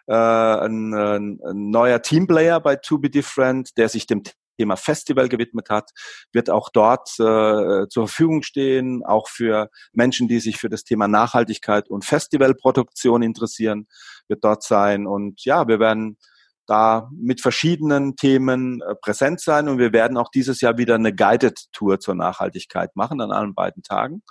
ein, 0.07 0.93
ein, 0.93 1.41
neuer 1.55 2.03
Teamplayer 2.03 2.61
bei 2.61 2.77
To 2.77 2.99
Be 2.99 3.09
Different, 3.09 3.79
der 3.79 3.89
sich 3.89 4.07
dem 4.07 4.23
Thema 4.59 4.77
Festival 4.77 5.29
gewidmet 5.29 5.71
hat, 5.71 5.91
wird 6.33 6.51
auch 6.51 6.69
dort 6.71 7.09
äh, 7.21 7.89
zur 7.89 8.09
Verfügung 8.09 8.43
stehen, 8.43 9.05
auch 9.05 9.29
für 9.29 9.71
Menschen, 9.93 10.29
die 10.29 10.41
sich 10.41 10.59
für 10.59 10.69
das 10.69 10.85
Thema 10.85 11.09
Nachhaltigkeit 11.09 11.89
und 11.89 12.05
Festivalproduktion 12.05 13.23
interessieren, 13.23 13.87
wird 14.27 14.45
dort 14.45 14.63
sein. 14.63 15.07
Und 15.07 15.45
ja, 15.45 15.69
wir 15.69 15.79
werden 15.79 16.19
da 16.67 17.09
mit 17.13 17.41
verschiedenen 17.41 18.17
Themen 18.17 18.83
äh, 18.83 18.95
präsent 19.01 19.41
sein 19.41 19.69
und 19.69 19.79
wir 19.79 19.93
werden 19.93 20.19
auch 20.19 20.31
dieses 20.31 20.61
Jahr 20.61 20.77
wieder 20.77 20.97
eine 20.97 21.15
Guided 21.15 21.73
Tour 21.73 21.99
zur 21.99 22.15
Nachhaltigkeit 22.15 22.95
machen 22.95 23.21
an 23.21 23.33
allen 23.33 23.55
beiden 23.55 23.83
Tagen. 23.83 24.23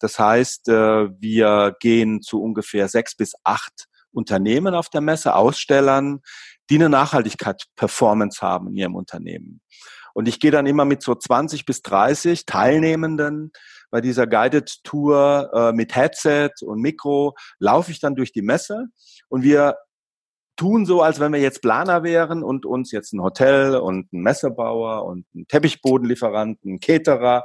Das 0.00 0.18
heißt, 0.18 0.68
äh, 0.68 1.08
wir 1.20 1.76
gehen 1.78 2.22
zu 2.22 2.42
ungefähr 2.42 2.88
sechs 2.88 3.14
bis 3.14 3.34
acht 3.44 3.86
Unternehmen 4.12 4.74
auf 4.74 4.88
der 4.88 5.00
Messe, 5.00 5.36
Ausstellern, 5.36 6.20
die 6.70 6.76
eine 6.76 6.88
Nachhaltigkeit-Performance 6.88 8.40
haben 8.40 8.68
in 8.68 8.76
ihrem 8.76 8.94
Unternehmen. 8.94 9.60
Und 10.14 10.28
ich 10.28 10.40
gehe 10.40 10.50
dann 10.50 10.66
immer 10.66 10.84
mit 10.84 11.02
so 11.02 11.14
20 11.14 11.66
bis 11.66 11.82
30 11.82 12.46
Teilnehmenden 12.46 13.52
bei 13.90 14.00
dieser 14.00 14.26
Guided 14.26 14.82
Tour 14.84 15.50
äh, 15.52 15.72
mit 15.72 15.94
Headset 15.94 16.50
und 16.62 16.80
Mikro, 16.80 17.34
laufe 17.58 17.90
ich 17.90 18.00
dann 18.00 18.14
durch 18.14 18.32
die 18.32 18.42
Messe 18.42 18.86
und 19.28 19.42
wir 19.42 19.76
tun 20.60 20.84
so, 20.84 21.00
als 21.00 21.20
wenn 21.20 21.32
wir 21.32 21.40
jetzt 21.40 21.62
Planer 21.62 22.02
wären 22.02 22.42
und 22.42 22.66
uns 22.66 22.92
jetzt 22.92 23.14
ein 23.14 23.22
Hotel 23.22 23.76
und 23.76 24.12
ein 24.12 24.20
Messebauer 24.20 25.06
und 25.06 25.24
ein 25.34 25.46
Teppichbodenlieferanten, 25.48 26.74
ein 26.74 26.80
Caterer 26.80 27.44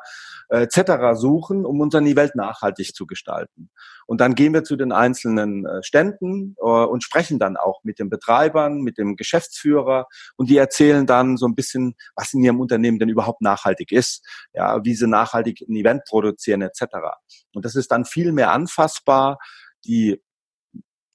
äh, 0.50 0.64
etc. 0.64 1.18
suchen, 1.18 1.66
um 1.66 1.80
uns 1.80 1.94
dann 1.94 2.04
die 2.04 2.18
Welt 2.18 2.36
nachhaltig 2.36 2.94
zu 2.94 3.08
gestalten. 3.08 3.70
Und 4.06 4.20
dann 4.20 4.36
gehen 4.36 4.54
wir 4.54 4.66
zu 4.66 4.76
den 4.76 4.92
einzelnen 4.92 5.66
äh, 5.66 5.82
Ständen 5.82 6.58
äh, 6.60 6.66
und 6.66 7.06
sprechen 7.06 7.40
dann 7.40 7.56
auch 7.56 7.86
mit 7.86 8.00
den 8.00 8.10
Betreibern, 8.10 8.82
mit 8.82 8.98
dem 8.98 9.16
Geschäftsführer 9.16 10.08
und 10.36 10.50
die 10.50 10.58
erzählen 10.58 11.06
dann 11.06 11.38
so 11.38 11.48
ein 11.48 11.56
bisschen, 11.56 11.96
was 12.18 12.34
in 12.34 12.44
ihrem 12.44 12.60
Unternehmen 12.60 13.00
denn 13.00 13.08
überhaupt 13.08 13.40
nachhaltig 13.40 13.94
ist, 13.94 14.28
ja, 14.54 14.84
wie 14.84 14.94
sie 14.94 15.08
nachhaltig 15.08 15.62
ein 15.62 15.76
Event 15.78 16.04
produzieren 16.04 16.62
etc. 16.62 16.82
Und 17.54 17.64
das 17.64 17.76
ist 17.76 17.94
dann 17.94 18.04
viel 18.04 18.34
mehr 18.34 18.52
anfassbar. 18.52 19.38
Die 19.86 20.22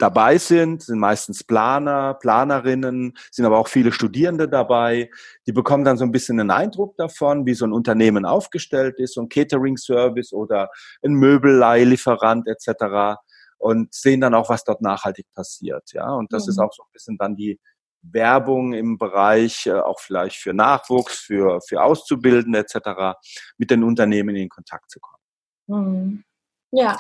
dabei 0.01 0.39
sind, 0.39 0.83
sind 0.83 0.99
meistens 0.99 1.45
Planer, 1.45 2.15
Planerinnen, 2.15 3.17
sind 3.31 3.45
aber 3.45 3.59
auch 3.59 3.69
viele 3.69 3.93
Studierende 3.93 4.49
dabei. 4.49 5.11
Die 5.47 5.53
bekommen 5.53 5.85
dann 5.85 5.97
so 5.97 6.05
ein 6.05 6.13
bisschen 6.13 6.41
einen 6.41 6.51
Eindruck 6.51 6.97
davon, 6.97 7.47
wie 7.47 7.55
so 7.55 7.67
ein 7.67 7.73
Unternehmen 7.73 8.25
aufgestellt 8.25 8.99
ist, 8.99 9.15
so 9.15 9.23
ein 9.23 9.29
Catering-Service 9.29 10.33
oder 10.33 10.71
ein 11.05 11.13
Möbelleihlieferant 11.13 12.49
etc. 12.49 13.19
und 13.59 13.93
sehen 13.93 14.21
dann 14.21 14.35
auch, 14.35 14.49
was 14.49 14.65
dort 14.65 14.81
nachhaltig 14.81 15.27
passiert. 15.35 15.93
Ja, 15.93 16.11
und 16.13 16.33
das 16.33 16.47
mhm. 16.47 16.51
ist 16.51 16.59
auch 16.59 16.73
so 16.73 16.83
ein 16.83 16.93
bisschen 16.93 17.19
dann 17.19 17.37
die 17.37 17.61
Werbung 18.03 18.73
im 18.73 18.97
Bereich 18.97 19.67
äh, 19.67 19.73
auch 19.73 20.01
vielleicht 20.01 20.37
für 20.37 20.55
Nachwuchs, 20.55 21.19
für, 21.19 21.61
für 21.69 21.83
Auszubildende 21.83 22.59
etc. 22.59 23.19
mit 23.59 23.71
den 23.71 23.85
Unternehmen 23.85 24.35
in 24.37 24.49
Kontakt 24.49 24.91
zu 24.91 24.99
kommen. 25.01 25.21
Mhm. 25.67 26.25
Ja, 26.73 26.99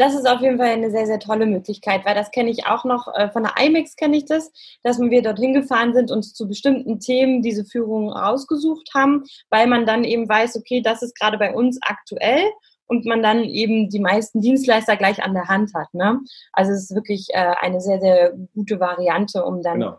das 0.00 0.14
ist 0.14 0.26
auf 0.26 0.40
jeden 0.40 0.56
Fall 0.56 0.68
eine 0.68 0.90
sehr, 0.90 1.04
sehr 1.04 1.18
tolle 1.18 1.44
Möglichkeit, 1.44 2.06
weil 2.06 2.14
das 2.14 2.30
kenne 2.30 2.48
ich 2.48 2.66
auch 2.66 2.84
noch, 2.84 3.06
äh, 3.14 3.28
von 3.28 3.42
der 3.42 3.52
IMAX 3.62 3.96
kenne 3.96 4.16
ich 4.16 4.24
das, 4.24 4.50
dass 4.82 4.98
wir 4.98 5.22
dorthin 5.22 5.52
gefahren 5.52 5.92
sind 5.92 6.10
und 6.10 6.22
zu 6.22 6.48
bestimmten 6.48 7.00
Themen 7.00 7.42
diese 7.42 7.66
Führung 7.66 8.10
rausgesucht 8.10 8.88
haben, 8.94 9.24
weil 9.50 9.66
man 9.66 9.84
dann 9.84 10.04
eben 10.04 10.26
weiß, 10.26 10.56
okay, 10.56 10.80
das 10.80 11.02
ist 11.02 11.18
gerade 11.20 11.36
bei 11.36 11.54
uns 11.54 11.78
aktuell 11.82 12.44
und 12.86 13.04
man 13.04 13.22
dann 13.22 13.44
eben 13.44 13.90
die 13.90 14.00
meisten 14.00 14.40
Dienstleister 14.40 14.96
gleich 14.96 15.22
an 15.22 15.34
der 15.34 15.48
Hand 15.48 15.74
hat. 15.74 15.92
Ne? 15.92 16.20
Also 16.54 16.72
es 16.72 16.84
ist 16.84 16.94
wirklich 16.94 17.28
äh, 17.34 17.54
eine 17.60 17.82
sehr, 17.82 18.00
sehr 18.00 18.32
gute 18.54 18.80
Variante, 18.80 19.44
um 19.44 19.62
dann 19.62 19.80
genau. 19.80 19.98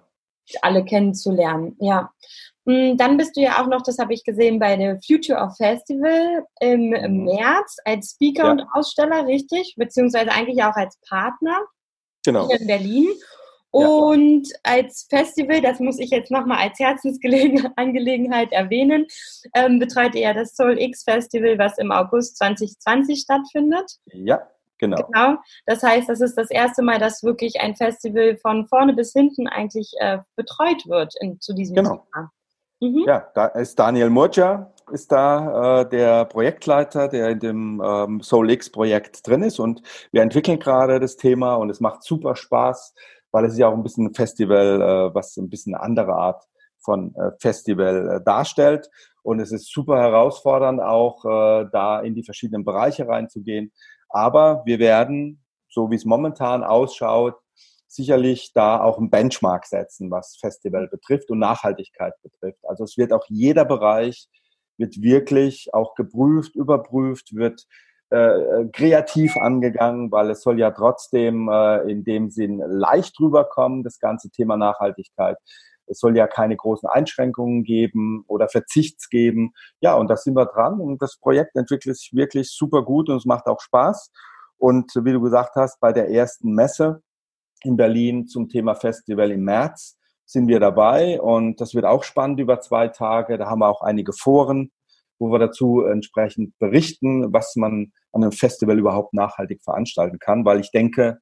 alle 0.63 0.83
kennenzulernen. 0.83 1.75
Ja. 1.79 2.11
Hm, 2.67 2.95
dann 2.97 3.17
bist 3.17 3.36
du 3.36 3.41
ja 3.41 3.62
auch 3.62 3.67
noch, 3.67 3.82
das 3.82 3.97
habe 3.97 4.13
ich 4.13 4.24
gesehen, 4.24 4.60
bei 4.60 4.76
der 4.76 5.00
Future 5.06 5.39
of 5.39 5.56
Festival 5.58 6.45
im 6.60 6.89
mhm. 6.89 7.24
März 7.26 7.78
als 7.86 8.12
Speaker 8.12 8.45
ja. 8.45 8.52
und 8.52 8.65
Aussteller, 8.74 9.26
richtig? 9.26 9.76
Beziehungsweise 9.78 10.32
eigentlich 10.32 10.63
auch 10.63 10.76
als 10.76 10.97
Partner 11.08 11.60
genau. 12.24 12.47
hier 12.47 12.62
in 12.62 12.67
Berlin. 12.67 13.10
Und 13.71 14.50
ja. 14.50 14.56
als 14.63 15.08
Festival, 15.10 15.62
das 15.62 15.80
muss 15.80 15.97
ich 15.97 16.10
jetzt 16.10 16.30
nochmal 16.30 16.58
als 16.58 16.78
Herzensangelegenheit 16.78 18.52
erwähnen, 18.52 19.08
ähm, 19.56 19.80
betreut 19.80 20.13
ihr 20.13 20.34
das 20.34 20.56
Soul 20.56 20.78
X 20.78 21.04
Festival, 21.04 21.58
was 21.58 21.78
im 21.78 21.91
August 21.91 22.38
2020 22.38 23.21
stattfindet. 23.21 23.89
Ja, 24.08 24.45
genau. 24.78 24.97
Genau. 24.97 25.38
Das 25.65 25.82
heißt, 25.84 26.10
das 26.10 26.19
ist 26.19 26.36
das 26.36 26.52
erste 26.52 26.84
Mal, 26.84 27.00
dass 27.00 27.24
wirklich 27.24 27.62
ein 27.62 27.78
Festival 27.78 28.38
von 28.38 28.67
vorne 28.67 28.93
bis 28.93 29.13
hinten 29.13 29.47
eigentlich 29.47 29.93
äh, 30.00 30.17
betreut 30.36 30.86
wird 30.88 31.13
in, 31.21 31.39
zu 31.39 31.54
diesem 31.54 31.78
genau. 31.78 32.06
Thema. 32.13 32.30
Mhm. 32.82 33.04
Ja, 33.06 33.28
da 33.36 33.46
ist 33.46 33.78
Daniel 33.78 34.10
Murcia, 34.10 34.74
ist 34.91 35.12
da 35.12 35.82
äh, 35.82 35.89
der 35.89 36.26
Projektleiter, 36.26 37.08
der 37.08 37.30
in 37.30 37.39
dem 37.39 37.82
ähm, 37.86 38.22
SoulX-Projekt 38.22 39.26
drin 39.28 39.44
ist. 39.44 39.60
Und 39.60 39.84
wir 40.12 40.24
entwickeln 40.24 40.60
gerade 40.60 41.00
das 41.00 41.15
Thema 41.15 41.56
und 41.56 41.70
es 41.70 41.80
macht 41.80 42.04
super 42.04 42.36
Spaß, 42.36 42.96
weil 43.32 43.46
es 43.46 43.54
ist 43.54 43.60
ja 43.60 43.67
auch 43.67 43.74
ein 43.74 43.84
bisschen 43.84 44.08
ein 44.08 44.15
Festival, 44.15 44.82
äh, 44.82 45.15
was 45.15 45.38
ein 45.38 45.50
bisschen 45.50 45.76
eine 45.76 45.84
andere 45.84 46.13
Art 46.13 46.44
von 46.80 47.13
äh, 47.15 47.32
Festival 47.39 48.17
äh, 48.17 48.24
darstellt. 48.24 48.89
Und 49.22 49.39
es 49.39 49.52
ist 49.52 49.72
super 49.72 50.00
herausfordernd 50.00 50.82
auch 50.82 51.24
äh, 51.24 51.70
da 51.72 52.00
in 52.00 52.15
die 52.15 52.24
verschiedenen 52.24 52.65
Bereiche 52.65 53.08
reinzugehen, 53.08 53.72
aber 54.10 54.63
wir 54.65 54.80
werden, 54.80 55.44
so 55.70 55.91
wie 55.91 55.96
es 55.96 56.06
momentan 56.06 56.63
ausschaut, 56.63 57.36
sicherlich 57.93 58.51
da 58.54 58.82
auch 58.82 58.97
ein 58.99 59.10
Benchmark 59.10 59.65
setzen, 59.65 60.12
was 60.12 60.38
Festival 60.39 60.88
betrifft 60.88 61.30
und 61.30 61.39
Nachhaltigkeit 61.39 62.13
betrifft. 62.21 62.60
Also 62.63 62.84
es 62.84 62.97
wird 62.97 63.13
auch 63.13 63.25
jeder 63.30 63.65
Bereich 63.65 64.27
wird 64.77 65.01
wirklich 65.01 65.69
auch 65.73 65.95
geprüft, 65.95 66.56
überprüft, 66.56 67.36
wird 67.36 67.65
äh, 68.10 68.65
kreativ 68.73 69.38
angegangen, 69.38 70.12
weil 70.12 70.32
es 70.32 70.41
soll 70.41 70.60
ja 70.60 70.71
trotzdem 70.71 71.49
äh, 71.49 71.89
in 71.89 72.04
dem 72.04 72.30
Sinn 72.30 72.62
leicht 72.67 73.19
rüberkommen, 73.19 73.84
das 73.84 73.99
ganze 73.99 74.30
Thema 74.30 74.58
Nachhaltigkeit. 74.58 75.38
Es 75.86 75.99
soll 75.99 76.17
ja 76.17 76.27
keine 76.27 76.56
großen 76.56 76.89
Einschränkungen 76.89 77.63
geben 77.63 78.23
oder 78.27 78.49
Verzichts 78.49 79.10
geben. 79.10 79.54
Ja, 79.82 79.95
und 79.95 80.10
da 80.10 80.17
sind 80.17 80.36
wir 80.36 80.45
dran 80.45 80.80
und 80.80 81.01
das 81.01 81.17
Projekt 81.17 81.56
entwickelt 81.56 81.97
sich 81.97 82.12
wirklich 82.13 82.51
super 82.51 82.84
gut 82.84 83.10
und 83.10 83.17
es 83.17 83.25
macht 83.25 83.45
auch 83.47 83.62
Spaß. 83.62 84.12
Und 84.58 84.91
wie 84.95 85.12
du 85.12 85.21
gesagt 85.21 85.56
hast, 85.56 85.80
bei 85.80 85.91
der 85.91 86.10
ersten 86.10 86.54
Messe 86.54 87.01
in 87.63 87.78
Berlin 87.78 88.28
zum 88.28 88.50
Thema 88.50 88.76
Festival 88.76 89.32
im 89.32 89.43
März 89.43 89.97
sind 90.26 90.47
wir 90.47 90.60
dabei 90.60 91.19
und 91.21 91.60
das 91.60 91.76
wird 91.76 91.86
auch 91.86 92.04
spannend 92.04 92.39
über 92.39 92.62
zwei 92.62 92.88
Tage. 92.88 93.38
Da 93.38 93.47
haben 93.47 93.60
wir 93.60 93.69
auch 93.69 93.82
einige 93.82 94.13
Foren, 94.13 94.71
wo 95.19 95.32
wir 95.32 95.39
dazu 95.39 95.84
entsprechend 95.84 96.58
berichten, 96.58 97.34
was 97.34 97.56
man 97.56 97.91
an 98.12 98.24
einem 98.24 98.32
Festival 98.32 98.80
überhaupt 98.80 99.13
nachhaltig 99.13 99.62
veranstalten 99.63 100.19
kann, 100.19 100.45
weil 100.45 100.60
ich 100.60 100.71
denke, 100.71 101.19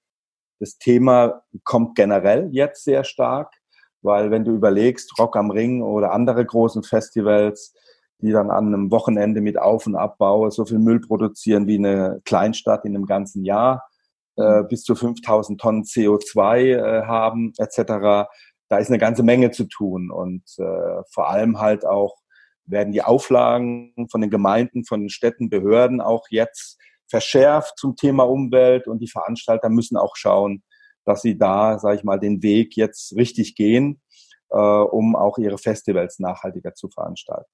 das 0.59 0.77
Thema 0.77 1.41
kommt 1.63 1.95
generell 1.95 2.49
jetzt 2.51 2.83
sehr 2.83 3.03
stark. 3.03 3.53
weil 4.01 4.31
wenn 4.31 4.45
du 4.45 4.51
überlegst, 4.51 5.17
Rock 5.19 5.35
am 5.35 5.51
Ring 5.51 5.81
oder 5.81 6.13
andere 6.13 6.45
großen 6.45 6.83
Festivals, 6.83 7.73
die 8.21 8.31
dann 8.31 8.49
an 8.49 8.67
einem 8.67 8.91
Wochenende 8.91 9.41
mit 9.41 9.57
Auf- 9.59 9.87
und 9.87 9.95
Abbau 9.95 10.49
so 10.49 10.65
viel 10.65 10.79
Müll 10.79 11.01
produzieren 11.01 11.67
wie 11.67 11.77
eine 11.77 12.21
Kleinstadt 12.25 12.85
in 12.85 12.95
einem 12.95 13.05
ganzen 13.05 13.43
Jahr, 13.45 13.83
äh, 14.39 14.63
bis 14.63 14.83
zu 14.83 14.95
5000 14.95 15.59
Tonnen 15.59 15.83
CO2 15.83 16.59
äh, 16.59 17.05
haben 17.05 17.53
etc. 17.57 18.29
Da 18.69 18.77
ist 18.77 18.89
eine 18.89 18.97
ganze 18.97 19.23
Menge 19.23 19.51
zu 19.51 19.65
tun 19.65 20.11
und 20.11 20.43
äh, 20.57 21.03
vor 21.11 21.29
allem 21.29 21.59
halt 21.59 21.85
auch 21.85 22.15
werden 22.65 22.93
die 22.93 23.01
Auflagen 23.01 24.07
von 24.11 24.21
den 24.21 24.29
Gemeinden, 24.29 24.85
von 24.85 25.01
den 25.01 25.09
Städten, 25.09 25.49
Behörden 25.49 26.01
auch 26.01 26.25
jetzt 26.29 26.77
verschärft 27.07 27.77
zum 27.77 27.95
Thema 27.95 28.23
Umwelt 28.23 28.87
und 28.87 28.99
die 28.99 29.09
Veranstalter 29.09 29.69
müssen 29.69 29.97
auch 29.97 30.15
schauen, 30.15 30.63
dass 31.03 31.21
sie 31.21 31.37
da, 31.37 31.79
sage 31.79 31.97
ich 31.97 32.03
mal, 32.03 32.19
den 32.19 32.43
Weg 32.43 32.75
jetzt 32.75 33.15
richtig 33.15 33.55
gehen, 33.55 33.99
äh, 34.51 34.57
um 34.57 35.15
auch 35.15 35.37
ihre 35.39 35.57
Festivals 35.57 36.19
nachhaltiger 36.19 36.75
zu 36.75 36.87
veranstalten. 36.89 37.49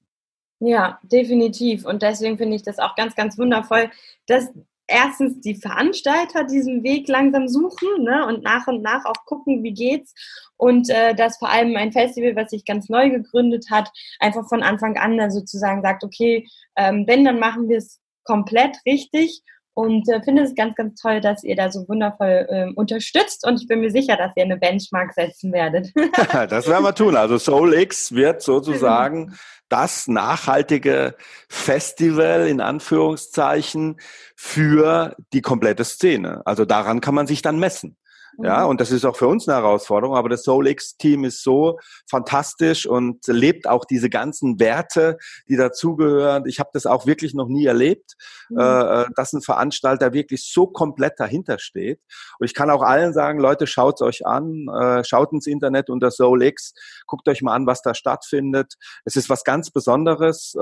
Ja, 0.60 1.00
definitiv. 1.04 1.86
Und 1.86 2.02
deswegen 2.02 2.38
finde 2.38 2.56
ich 2.56 2.64
das 2.64 2.80
auch 2.80 2.96
ganz, 2.96 3.16
ganz 3.16 3.38
wundervoll, 3.38 3.90
dass 4.28 4.50
erstens 4.88 5.40
die 5.40 5.56
Veranstalter 5.56 6.44
diesen 6.44 6.84
Weg 6.84 7.08
langsam 7.08 7.48
suchen 7.48 8.04
ne, 8.04 8.26
und 8.28 8.44
nach 8.44 8.68
und 8.68 8.82
nach 8.82 9.06
auch 9.06 9.26
gucken, 9.26 9.64
wie 9.64 9.74
geht's. 9.74 10.14
Und 10.58 10.90
äh, 10.90 11.16
dass 11.16 11.38
vor 11.38 11.50
allem 11.50 11.76
ein 11.76 11.92
Festival, 11.92 12.36
was 12.36 12.52
sich 12.52 12.66
ganz 12.66 12.90
neu 12.90 13.10
gegründet 13.10 13.66
hat, 13.72 13.90
einfach 14.20 14.48
von 14.48 14.64
Anfang 14.64 14.98
an 14.98 15.32
sozusagen 15.32 15.82
sagt, 15.82 16.04
okay, 16.04 16.48
ähm, 16.76 17.06
wenn, 17.08 17.26
dann 17.26 17.40
machen 17.40 17.68
wir 17.68 17.78
es 17.78 18.00
komplett 18.24 18.78
richtig 18.86 19.42
und 19.76 20.10
äh, 20.10 20.22
finde 20.24 20.44
es 20.44 20.56
ganz, 20.56 20.74
ganz 20.76 21.00
toll, 21.00 21.22
dass 21.22 21.44
ihr 21.44 21.56
da 21.56 21.70
so 21.70 21.88
wundervoll 21.88 22.48
äh, 22.50 22.72
unterstützt 22.76 23.46
und 23.46 23.62
ich 23.62 23.68
bin 23.68 23.82
mir 23.82 23.92
sicher, 23.92 24.16
dass 24.16 24.32
ihr 24.36 24.44
eine 24.44 24.58
Benchmark 24.58 25.14
setzen 25.14 25.52
werdet. 25.52 25.92
das 26.50 26.68
werden 26.68 26.84
wir 26.84 26.96
tun. 26.96 27.16
Also 27.16 27.38
SoulX 27.38 28.14
wird 28.14 28.42
sozusagen 28.42 29.36
das 29.68 30.08
nachhaltige 30.08 31.16
Festival 31.50 32.48
in 32.48 32.62
Anführungszeichen 32.62 33.98
für 34.36 35.16
die 35.34 35.42
komplette 35.42 35.84
Szene. 35.84 36.42
Also 36.46 36.66
daran 36.66 37.02
kann 37.02 37.16
man 37.16 37.28
sich 37.28 37.42
dann 37.42 37.60
messen. 37.60 37.98
Ja, 38.44 38.64
mhm. 38.64 38.70
und 38.72 38.82
das 38.82 38.92
ist 38.92 39.06
auch 39.06 39.16
für 39.16 39.28
uns 39.28 39.48
eine 39.48 39.58
Herausforderung, 39.58 40.16
aber 40.16 40.30
das 40.30 40.44
SoulX-Team 40.44 41.24
ist 41.24 41.44
so 41.44 41.80
fantastisch 42.10 42.86
und 42.86 43.26
lebt 43.28 43.68
auch 43.68 43.86
diese 43.86 44.10
ganzen 44.10 44.60
Werte, 44.60 45.18
die 45.48 45.56
dazugehören. 45.56 46.46
Ich 46.46 46.60
habe 46.60 46.70
das 46.74 46.86
auch 46.86 47.06
wirklich 47.06 47.34
noch 47.34 47.48
nie 47.48 47.66
erlebt, 47.66 48.16
mhm. 48.50 48.60
Äh, 48.60 49.02
äh, 49.02 49.06
dass 49.16 49.34
ein 49.34 49.42
Veranstalter 49.42 50.14
wirklich 50.14 50.52
so 50.52 50.68
komplett 50.68 51.14
dahinter 51.20 51.60
steht. 51.60 52.02
Und 52.40 52.46
ich 52.46 52.54
kann 52.54 52.70
auch 52.70 52.82
allen 52.82 53.14
sagen, 53.14 53.40
Leute, 53.40 53.68
schaut 53.68 54.02
euch 54.02 54.26
an, 54.26 54.68
äh, 54.68 55.04
schaut 55.04 55.32
ins 55.32 55.48
Internet 55.48 55.90
unter 55.90 56.12
SoulX, 56.12 56.74
guckt 57.06 57.28
euch 57.28 57.42
mal 57.42 57.54
an, 57.54 57.68
was 57.68 57.82
da 57.82 57.94
stattfindet. 57.94 58.74
Es 59.06 59.16
ist 59.16 59.30
was 59.30 59.44
ganz 59.44 59.72
Besonderes, 59.72 60.54
äh 60.56 60.60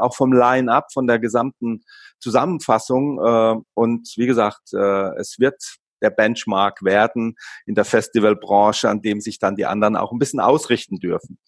auch 0.00 0.14
vom 0.14 0.32
Line-up, 0.32 0.92
von 0.92 1.06
der 1.06 1.18
gesamten 1.18 1.82
Zusammenfassung. 2.20 3.18
Äh, 3.18 3.56
und 3.74 4.12
wie 4.16 4.26
gesagt, 4.26 4.72
äh, 4.72 5.16
es 5.18 5.38
wird 5.38 5.62
der 6.02 6.10
Benchmark 6.10 6.82
werden 6.82 7.36
in 7.66 7.74
der 7.74 7.84
Festivalbranche, 7.84 8.88
an 8.88 9.02
dem 9.02 9.20
sich 9.20 9.38
dann 9.38 9.56
die 9.56 9.66
anderen 9.66 9.96
auch 9.96 10.12
ein 10.12 10.18
bisschen 10.18 10.40
ausrichten 10.40 10.98
dürfen. 10.98 11.38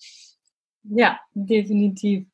Ja, 0.85 1.21
definitiv. 1.35 2.27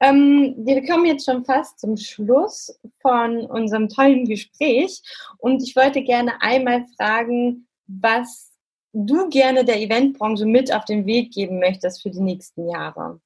Ähm, 0.00 0.54
wir 0.58 0.84
kommen 0.84 1.06
jetzt 1.06 1.26
schon 1.26 1.44
fast 1.44 1.78
zum 1.78 1.96
Schluss 1.96 2.76
von 3.00 3.46
unserem 3.46 3.88
tollen 3.88 4.24
Gespräch 4.24 5.00
und 5.38 5.62
ich 5.62 5.76
wollte 5.76 6.02
gerne 6.02 6.40
einmal 6.40 6.84
fragen, 6.96 7.68
was 7.86 8.52
du 8.92 9.28
gerne 9.28 9.64
der 9.64 9.80
Eventbranche 9.80 10.46
mit 10.46 10.72
auf 10.74 10.84
den 10.84 11.06
Weg 11.06 11.32
geben 11.32 11.60
möchtest 11.60 12.02
für 12.02 12.10
die 12.10 12.20
nächsten 12.20 12.68
Jahre. 12.68 13.20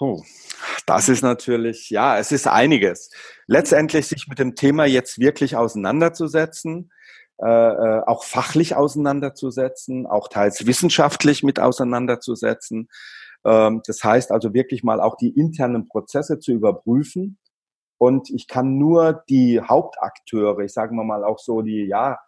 Oh, 0.00 0.22
das 0.86 1.08
ist 1.08 1.22
natürlich, 1.22 1.90
ja, 1.90 2.18
es 2.18 2.32
ist 2.32 2.48
einiges. 2.48 3.10
Letztendlich 3.46 4.08
sich 4.08 4.26
mit 4.28 4.38
dem 4.38 4.56
Thema 4.56 4.86
jetzt 4.86 5.20
wirklich 5.20 5.56
auseinanderzusetzen, 5.56 6.90
äh, 7.38 7.46
äh, 7.46 8.02
auch 8.06 8.24
fachlich 8.24 8.74
auseinanderzusetzen, 8.74 10.06
auch 10.06 10.28
teils 10.28 10.66
wissenschaftlich 10.66 11.42
mit 11.42 11.60
auseinanderzusetzen. 11.60 12.88
Ähm, 13.44 13.82
das 13.86 14.02
heißt 14.02 14.32
also 14.32 14.52
wirklich 14.52 14.82
mal 14.82 15.00
auch 15.00 15.16
die 15.16 15.30
internen 15.30 15.88
Prozesse 15.88 16.38
zu 16.38 16.52
überprüfen. 16.52 17.38
Und 17.98 18.30
ich 18.30 18.48
kann 18.48 18.78
nur 18.78 19.24
die 19.28 19.60
Hauptakteure, 19.60 20.58
ich 20.60 20.72
sage 20.72 20.94
mal 20.94 21.24
auch 21.24 21.38
so 21.38 21.62
die, 21.62 21.86
ja, 21.86 22.18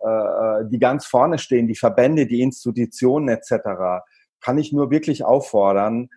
äh, 0.00 0.08
äh, 0.08 0.68
die 0.68 0.78
ganz 0.78 1.06
vorne 1.06 1.38
stehen, 1.38 1.68
die 1.68 1.76
Verbände, 1.76 2.26
die 2.26 2.40
Institutionen 2.40 3.28
etc., 3.28 4.02
kann 4.40 4.58
ich 4.58 4.72
nur 4.72 4.90
wirklich 4.90 5.24
auffordern, 5.24 6.10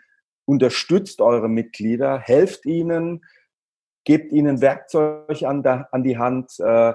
unterstützt 0.48 1.22
eure 1.22 1.50
Mitglieder, 1.50 2.20
helft 2.20 2.66
ihnen, 2.66 3.24
gebt 4.06 4.32
ihnen 4.32 4.62
Werkzeug 4.62 5.44
an, 5.44 5.62
der, 5.62 5.90
an 5.92 6.04
die 6.04 6.18
Hand, 6.18 6.60
äh, 6.60 6.94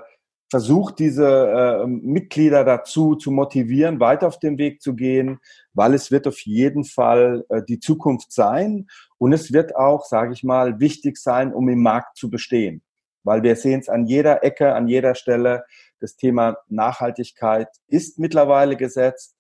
versucht 0.52 0.98
diese 0.98 1.82
äh, 1.82 1.86
Mitglieder 1.86 2.64
dazu 2.64 3.14
zu 3.14 3.30
motivieren, 3.30 4.00
weiter 4.00 4.26
auf 4.26 4.38
den 4.38 4.58
Weg 4.58 4.82
zu 4.82 4.94
gehen, 4.94 5.38
weil 5.72 5.94
es 5.94 6.10
wird 6.10 6.26
auf 6.26 6.40
jeden 6.40 6.84
Fall 6.84 7.44
äh, 7.48 7.62
die 7.66 7.78
Zukunft 7.78 8.32
sein 8.32 8.86
und 9.16 9.32
es 9.32 9.52
wird 9.52 9.76
auch, 9.76 10.04
sage 10.04 10.32
ich 10.32 10.44
mal, 10.44 10.78
wichtig 10.78 11.16
sein, 11.16 11.54
um 11.54 11.68
im 11.68 11.82
Markt 11.82 12.18
zu 12.18 12.28
bestehen, 12.28 12.82
weil 13.24 13.42
wir 13.42 13.56
sehen 13.56 13.80
es 13.80 13.88
an 13.88 14.06
jeder 14.06 14.44
Ecke, 14.44 14.74
an 14.74 14.88
jeder 14.88 15.14
Stelle. 15.14 15.64
Das 16.00 16.16
Thema 16.16 16.58
Nachhaltigkeit 16.68 17.68
ist 17.88 18.18
mittlerweile 18.18 18.76
gesetzt. 18.76 19.36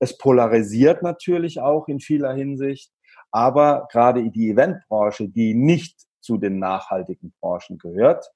Es 0.00 0.18
polarisiert 0.18 1.02
natürlich 1.02 1.60
auch 1.60 1.86
in 1.86 2.00
vieler 2.00 2.32
Hinsicht. 2.34 2.90
Aber 3.30 3.88
gerade 3.90 4.30
die 4.30 4.50
Eventbranche, 4.50 5.28
die 5.28 5.54
nicht 5.54 6.00
zu 6.20 6.38
den 6.38 6.58
nachhaltigen 6.58 7.34
Branchen 7.40 7.78
gehört, 7.78 8.30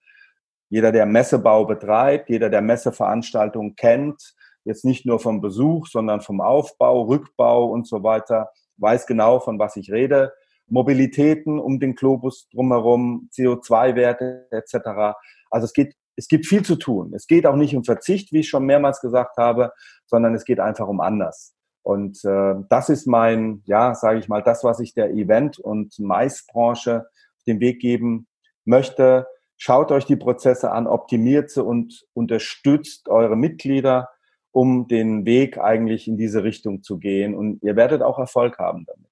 jeder, 0.68 0.92
der 0.92 1.04
Messebau 1.04 1.64
betreibt, 1.64 2.30
jeder, 2.30 2.48
der 2.48 2.60
Messeveranstaltungen 2.60 3.74
kennt, 3.74 4.34
jetzt 4.64 4.84
nicht 4.84 5.04
nur 5.04 5.18
vom 5.18 5.40
Besuch, 5.40 5.88
sondern 5.88 6.20
vom 6.20 6.40
Aufbau, 6.40 7.02
Rückbau 7.02 7.66
und 7.66 7.88
so 7.88 8.04
weiter, 8.04 8.50
weiß 8.76 9.06
genau, 9.06 9.40
von 9.40 9.58
was 9.58 9.76
ich 9.76 9.90
rede. 9.90 10.32
Mobilitäten 10.68 11.58
um 11.58 11.80
den 11.80 11.96
Globus 11.96 12.48
drumherum, 12.50 13.28
CO2-Werte 13.32 14.46
etc. 14.52 15.16
Also 15.50 15.64
es 15.64 15.72
geht, 15.72 15.96
es 16.14 16.28
gibt 16.28 16.46
viel 16.46 16.62
zu 16.62 16.76
tun. 16.76 17.12
Es 17.14 17.26
geht 17.26 17.46
auch 17.46 17.56
nicht 17.56 17.74
um 17.74 17.82
Verzicht, 17.82 18.32
wie 18.32 18.40
ich 18.40 18.48
schon 18.48 18.64
mehrmals 18.64 19.00
gesagt 19.00 19.36
habe, 19.36 19.72
sondern 20.06 20.34
es 20.34 20.44
geht 20.44 20.60
einfach 20.60 20.86
um 20.86 21.00
anders. 21.00 21.54
Und 21.82 22.24
äh, 22.24 22.54
das 22.68 22.88
ist 22.88 23.06
mein, 23.06 23.62
ja, 23.64 23.94
sage 23.94 24.18
ich 24.18 24.28
mal, 24.28 24.42
das, 24.42 24.64
was 24.64 24.80
ich 24.80 24.94
der 24.94 25.10
Event- 25.10 25.58
und 25.58 25.98
Maisbranche 25.98 27.06
auf 27.06 27.44
den 27.46 27.60
Weg 27.60 27.80
geben 27.80 28.26
möchte. 28.64 29.26
Schaut 29.56 29.92
euch 29.92 30.04
die 30.04 30.16
Prozesse 30.16 30.70
an, 30.72 30.86
optimiert 30.86 31.50
sie 31.50 31.62
und 31.62 32.06
unterstützt 32.14 33.08
eure 33.08 33.36
Mitglieder, 33.36 34.10
um 34.52 34.88
den 34.88 35.26
Weg 35.26 35.58
eigentlich 35.58 36.08
in 36.08 36.16
diese 36.16 36.44
Richtung 36.44 36.82
zu 36.82 36.98
gehen. 36.98 37.34
Und 37.34 37.62
ihr 37.62 37.76
werdet 37.76 38.02
auch 38.02 38.18
Erfolg 38.18 38.58
haben 38.58 38.84
damit. 38.86 39.10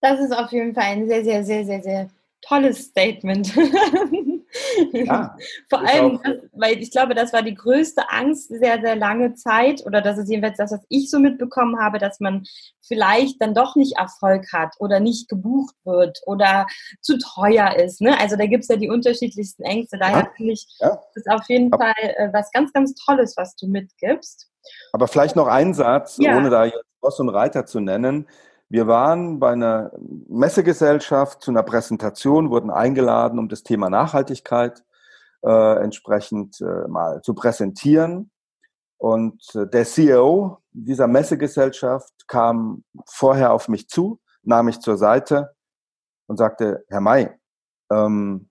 Das 0.00 0.20
ist 0.20 0.32
auf 0.32 0.52
jeden 0.52 0.74
Fall 0.74 0.84
ein 0.84 1.08
sehr, 1.08 1.24
sehr, 1.24 1.44
sehr, 1.44 1.64
sehr, 1.64 1.82
sehr 1.82 2.08
tolles 2.42 2.84
Statement. 2.84 3.52
Ja, 4.92 5.36
Vor 5.68 5.80
allem, 5.80 6.20
das, 6.22 6.36
weil 6.52 6.78
ich 6.78 6.90
glaube, 6.90 7.14
das 7.14 7.32
war 7.32 7.42
die 7.42 7.54
größte 7.54 8.10
Angst 8.10 8.48
sehr, 8.48 8.80
sehr 8.80 8.96
lange 8.96 9.34
Zeit, 9.34 9.84
oder 9.86 10.00
das 10.00 10.18
ist 10.18 10.30
jedenfalls 10.30 10.58
das, 10.58 10.72
was 10.72 10.84
ich 10.88 11.10
so 11.10 11.18
mitbekommen 11.18 11.78
habe, 11.78 11.98
dass 11.98 12.20
man 12.20 12.44
vielleicht 12.86 13.40
dann 13.40 13.54
doch 13.54 13.76
nicht 13.76 13.98
Erfolg 13.98 14.52
hat 14.52 14.74
oder 14.78 15.00
nicht 15.00 15.28
gebucht 15.28 15.74
wird 15.84 16.20
oder 16.26 16.66
zu 17.00 17.18
teuer 17.18 17.76
ist. 17.76 18.00
Ne? 18.00 18.18
Also 18.18 18.36
da 18.36 18.46
gibt 18.46 18.62
es 18.62 18.68
ja 18.68 18.76
die 18.76 18.88
unterschiedlichsten 18.90 19.64
Ängste. 19.64 19.98
Daher 19.98 20.24
ja, 20.24 20.30
finde 20.36 20.52
ich, 20.52 20.66
ja. 20.78 20.90
das 20.90 21.16
ist 21.16 21.30
auf 21.30 21.48
jeden 21.48 21.70
Fall 21.70 21.94
äh, 21.98 22.28
was 22.32 22.50
ganz, 22.52 22.72
ganz 22.72 22.94
Tolles, 22.94 23.34
was 23.36 23.56
du 23.56 23.66
mitgibst. 23.66 24.48
Aber 24.92 25.08
vielleicht 25.08 25.36
noch 25.36 25.46
ein 25.46 25.74
Satz, 25.74 26.16
ja. 26.18 26.36
ohne 26.36 26.50
da 26.50 26.64
jetzt 26.64 26.82
Boss 27.00 27.20
und 27.20 27.28
Reiter 27.28 27.66
zu 27.66 27.80
nennen. 27.80 28.26
Wir 28.68 28.88
waren 28.88 29.38
bei 29.38 29.52
einer 29.52 29.92
Messegesellschaft 30.28 31.42
zu 31.42 31.52
einer 31.52 31.62
Präsentation, 31.62 32.50
wurden 32.50 32.70
eingeladen, 32.70 33.38
um 33.38 33.48
das 33.48 33.62
Thema 33.62 33.90
Nachhaltigkeit 33.90 34.84
äh, 35.42 35.82
entsprechend 35.82 36.60
äh, 36.60 36.88
mal 36.88 37.22
zu 37.22 37.34
präsentieren. 37.34 38.30
Und 38.98 39.54
äh, 39.54 39.68
der 39.68 39.84
CEO 39.84 40.58
dieser 40.72 41.06
Messegesellschaft 41.06 42.26
kam 42.26 42.82
vorher 43.06 43.52
auf 43.52 43.68
mich 43.68 43.88
zu, 43.88 44.20
nahm 44.42 44.66
mich 44.66 44.80
zur 44.80 44.96
Seite 44.96 45.54
und 46.26 46.36
sagte, 46.36 46.84
Herr 46.88 47.00
May, 47.00 47.30
ähm, 47.92 48.48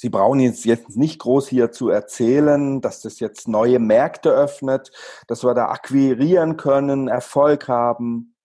Sie 0.00 0.10
brauchen 0.10 0.38
jetzt, 0.38 0.64
jetzt 0.64 0.96
nicht 0.96 1.18
groß 1.18 1.48
hier 1.48 1.72
zu 1.72 1.88
erzählen, 1.88 2.80
dass 2.80 3.02
das 3.02 3.18
jetzt 3.18 3.48
neue 3.48 3.80
Märkte 3.80 4.30
öffnet, 4.30 4.92
dass 5.26 5.42
wir 5.42 5.54
da 5.54 5.70
akquirieren 5.70 6.56
können, 6.56 7.08
Erfolg 7.08 7.66
haben 7.66 8.36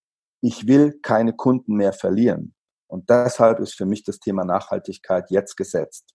ich 0.43 0.67
will 0.67 0.99
keine 1.01 1.33
Kunden 1.33 1.75
mehr 1.75 1.93
verlieren. 1.93 2.53
Und 2.87 3.09
deshalb 3.09 3.59
ist 3.59 3.75
für 3.75 3.85
mich 3.85 4.03
das 4.03 4.19
Thema 4.19 4.43
Nachhaltigkeit 4.43 5.31
jetzt 5.31 5.55
gesetzt. 5.55 6.13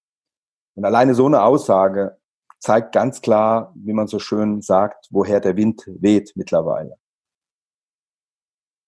Und 0.74 0.84
alleine 0.84 1.14
so 1.14 1.26
eine 1.26 1.42
Aussage 1.42 2.18
zeigt 2.58 2.92
ganz 2.92 3.22
klar, 3.22 3.72
wie 3.74 3.94
man 3.94 4.06
so 4.06 4.18
schön 4.18 4.60
sagt, 4.60 5.06
woher 5.10 5.40
der 5.40 5.56
Wind 5.56 5.82
weht 5.86 6.32
mittlerweile. 6.36 6.98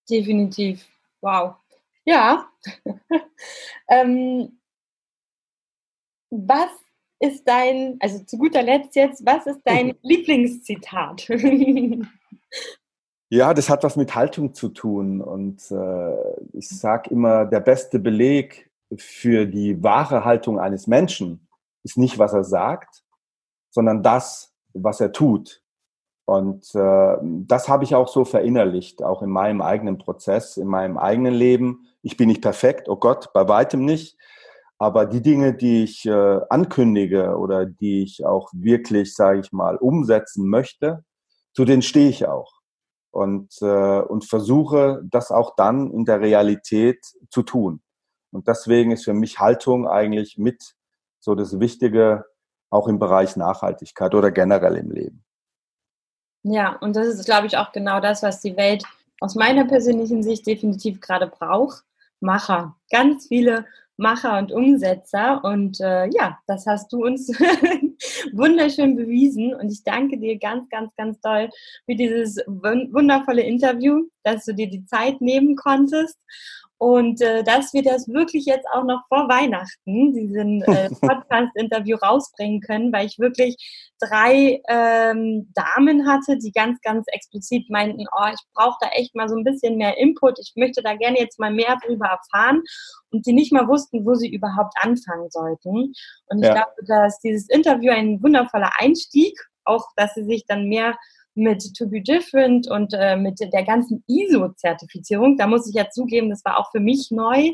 Definitiv. 0.08 0.86
Wow. 1.22 1.54
Ja. 2.04 2.46
ähm, 3.88 4.60
was 6.28 6.70
ist 7.18 7.48
dein, 7.48 7.96
also 8.00 8.22
zu 8.24 8.36
guter 8.36 8.62
Letzt 8.62 8.94
jetzt, 8.94 9.24
was 9.24 9.46
ist 9.46 9.62
dein 9.64 9.96
Lieblingszitat? 10.02 11.28
ja, 13.30 13.54
das 13.54 13.70
hat 13.70 13.84
was 13.84 13.96
mit 13.96 14.14
Haltung 14.14 14.54
zu 14.54 14.68
tun. 14.68 15.20
Und 15.20 15.70
äh, 15.70 16.34
ich 16.52 16.68
sage 16.68 17.10
immer, 17.10 17.46
der 17.46 17.60
beste 17.60 18.00
Beleg 18.00 18.70
für 18.96 19.46
die 19.46 19.82
wahre 19.82 20.24
Haltung 20.24 20.58
eines 20.58 20.88
Menschen 20.88 21.46
ist 21.84 21.96
nicht, 21.96 22.18
was 22.18 22.32
er 22.32 22.42
sagt, 22.44 23.04
sondern 23.70 24.02
das, 24.02 24.52
was 24.74 25.00
er 25.00 25.12
tut. 25.12 25.62
Und 26.24 26.74
äh, 26.74 27.16
das 27.20 27.68
habe 27.68 27.84
ich 27.84 27.94
auch 27.94 28.08
so 28.08 28.24
verinnerlicht, 28.24 29.02
auch 29.02 29.22
in 29.22 29.30
meinem 29.30 29.62
eigenen 29.62 29.98
Prozess, 29.98 30.56
in 30.56 30.66
meinem 30.66 30.98
eigenen 30.98 31.34
Leben. 31.34 31.86
Ich 32.02 32.16
bin 32.16 32.28
nicht 32.28 32.42
perfekt, 32.42 32.88
oh 32.88 32.96
Gott, 32.96 33.32
bei 33.32 33.48
weitem 33.48 33.84
nicht. 33.84 34.16
Aber 34.78 35.06
die 35.06 35.22
Dinge, 35.22 35.54
die 35.54 35.84
ich 35.84 36.06
äh, 36.06 36.40
ankündige 36.48 37.36
oder 37.36 37.66
die 37.66 38.02
ich 38.02 38.24
auch 38.24 38.50
wirklich, 38.52 39.14
sage 39.14 39.40
ich 39.40 39.52
mal, 39.52 39.76
umsetzen 39.76 40.48
möchte, 40.48 41.04
zu 41.52 41.64
denen 41.64 41.82
stehe 41.82 42.08
ich 42.08 42.26
auch. 42.26 42.59
Und, 43.12 43.50
äh, 43.60 44.00
und 44.02 44.24
versuche 44.24 45.02
das 45.04 45.30
auch 45.30 45.56
dann 45.56 45.90
in 45.90 46.04
der 46.04 46.20
Realität 46.20 47.04
zu 47.28 47.42
tun. 47.42 47.82
Und 48.32 48.46
deswegen 48.46 48.92
ist 48.92 49.04
für 49.04 49.14
mich 49.14 49.40
Haltung 49.40 49.88
eigentlich 49.88 50.38
mit 50.38 50.76
so 51.18 51.34
das 51.34 51.58
Wichtige 51.58 52.24
auch 52.70 52.86
im 52.86 52.98
Bereich 52.98 53.36
Nachhaltigkeit 53.36 54.14
oder 54.14 54.30
generell 54.30 54.76
im 54.76 54.92
Leben. 54.92 55.24
Ja, 56.42 56.76
und 56.76 56.96
das 56.96 57.08
ist, 57.08 57.24
glaube 57.24 57.46
ich, 57.46 57.58
auch 57.58 57.72
genau 57.72 58.00
das, 58.00 58.22
was 58.22 58.40
die 58.40 58.56
Welt 58.56 58.84
aus 59.20 59.34
meiner 59.34 59.66
persönlichen 59.66 60.22
Sicht 60.22 60.46
definitiv 60.46 61.00
gerade 61.00 61.26
braucht. 61.26 61.84
Macher. 62.20 62.76
Ganz 62.90 63.26
viele 63.26 63.66
Macher 64.00 64.38
und 64.38 64.50
Umsetzer. 64.50 65.44
Und 65.44 65.78
äh, 65.80 66.06
ja, 66.06 66.38
das 66.46 66.66
hast 66.66 66.92
du 66.92 67.04
uns 67.04 67.28
wunderschön 68.32 68.96
bewiesen. 68.96 69.54
Und 69.54 69.70
ich 69.70 69.84
danke 69.84 70.18
dir 70.18 70.38
ganz, 70.38 70.68
ganz, 70.70 70.90
ganz 70.96 71.20
doll 71.20 71.50
für 71.84 71.94
dieses 71.94 72.38
wundervolle 72.46 73.42
Interview, 73.42 74.08
dass 74.24 74.44
du 74.46 74.54
dir 74.54 74.68
die 74.68 74.86
Zeit 74.86 75.20
nehmen 75.20 75.54
konntest. 75.54 76.18
Und 76.82 77.20
äh, 77.20 77.44
dass 77.44 77.74
wir 77.74 77.82
das 77.82 78.08
wirklich 78.08 78.46
jetzt 78.46 78.66
auch 78.72 78.84
noch 78.84 79.02
vor 79.08 79.28
Weihnachten, 79.28 80.14
diesen 80.14 80.62
äh, 80.62 80.88
Podcast-Interview 81.02 81.98
rausbringen 81.98 82.62
können, 82.62 82.90
weil 82.90 83.04
ich 83.04 83.18
wirklich 83.18 83.54
drei 84.00 84.62
ähm, 84.66 85.52
Damen 85.54 86.08
hatte, 86.08 86.38
die 86.38 86.52
ganz, 86.52 86.80
ganz 86.80 87.04
explizit 87.08 87.68
meinten, 87.68 88.06
oh, 88.10 88.28
ich 88.32 88.40
brauche 88.54 88.78
da 88.80 88.88
echt 88.92 89.14
mal 89.14 89.28
so 89.28 89.36
ein 89.36 89.44
bisschen 89.44 89.76
mehr 89.76 89.98
Input, 89.98 90.38
ich 90.38 90.54
möchte 90.56 90.80
da 90.82 90.94
gerne 90.94 91.18
jetzt 91.18 91.38
mal 91.38 91.52
mehr 91.52 91.76
drüber 91.84 92.06
erfahren 92.06 92.62
und 93.10 93.26
die 93.26 93.34
nicht 93.34 93.52
mal 93.52 93.68
wussten, 93.68 94.06
wo 94.06 94.14
sie 94.14 94.32
überhaupt 94.32 94.72
anfangen 94.80 95.28
sollten. 95.28 95.92
Und 96.28 96.38
ich 96.38 96.46
ja. 96.46 96.54
glaube, 96.54 96.72
dass 96.86 97.18
dieses 97.20 97.50
Interview 97.50 97.92
ein 97.92 98.22
wundervoller 98.22 98.70
Einstieg, 98.78 99.38
auch 99.64 99.84
dass 99.96 100.14
sie 100.14 100.24
sich 100.24 100.46
dann 100.46 100.64
mehr 100.64 100.96
mit 101.34 101.74
To 101.76 101.86
Be 101.86 102.00
Different 102.00 102.68
und 102.68 102.92
äh, 102.92 103.16
mit 103.16 103.40
der 103.40 103.64
ganzen 103.64 104.04
ISO-Zertifizierung, 104.06 105.36
da 105.36 105.46
muss 105.46 105.68
ich 105.68 105.74
ja 105.74 105.88
zugeben, 105.90 106.30
das 106.30 106.44
war 106.44 106.58
auch 106.58 106.70
für 106.70 106.80
mich 106.80 107.10
neu, 107.10 107.52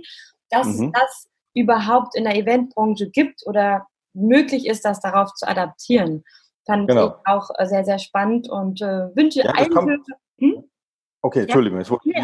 dass 0.50 0.66
mhm. 0.66 0.86
es 0.86 1.00
das 1.00 1.28
überhaupt 1.54 2.16
in 2.16 2.24
der 2.24 2.36
Eventbranche 2.36 3.10
gibt 3.10 3.46
oder 3.46 3.86
möglich 4.14 4.66
ist, 4.66 4.84
das 4.84 5.00
darauf 5.00 5.32
zu 5.34 5.46
adaptieren. 5.46 6.24
Fand 6.66 6.88
genau. 6.88 7.06
ich 7.06 7.12
auch 7.26 7.50
äh, 7.58 7.66
sehr, 7.66 7.84
sehr 7.84 7.98
spannend 7.98 8.48
und 8.48 8.82
äh, 8.82 9.14
wünsche 9.14 9.40
ja, 9.40 9.52
allen. 9.52 10.04
Hm? 10.38 10.64
Okay, 11.22 11.42
Entschuldigung, 11.42 11.80
es 11.80 11.90
wurde 11.90 12.02
nee, 12.08 12.14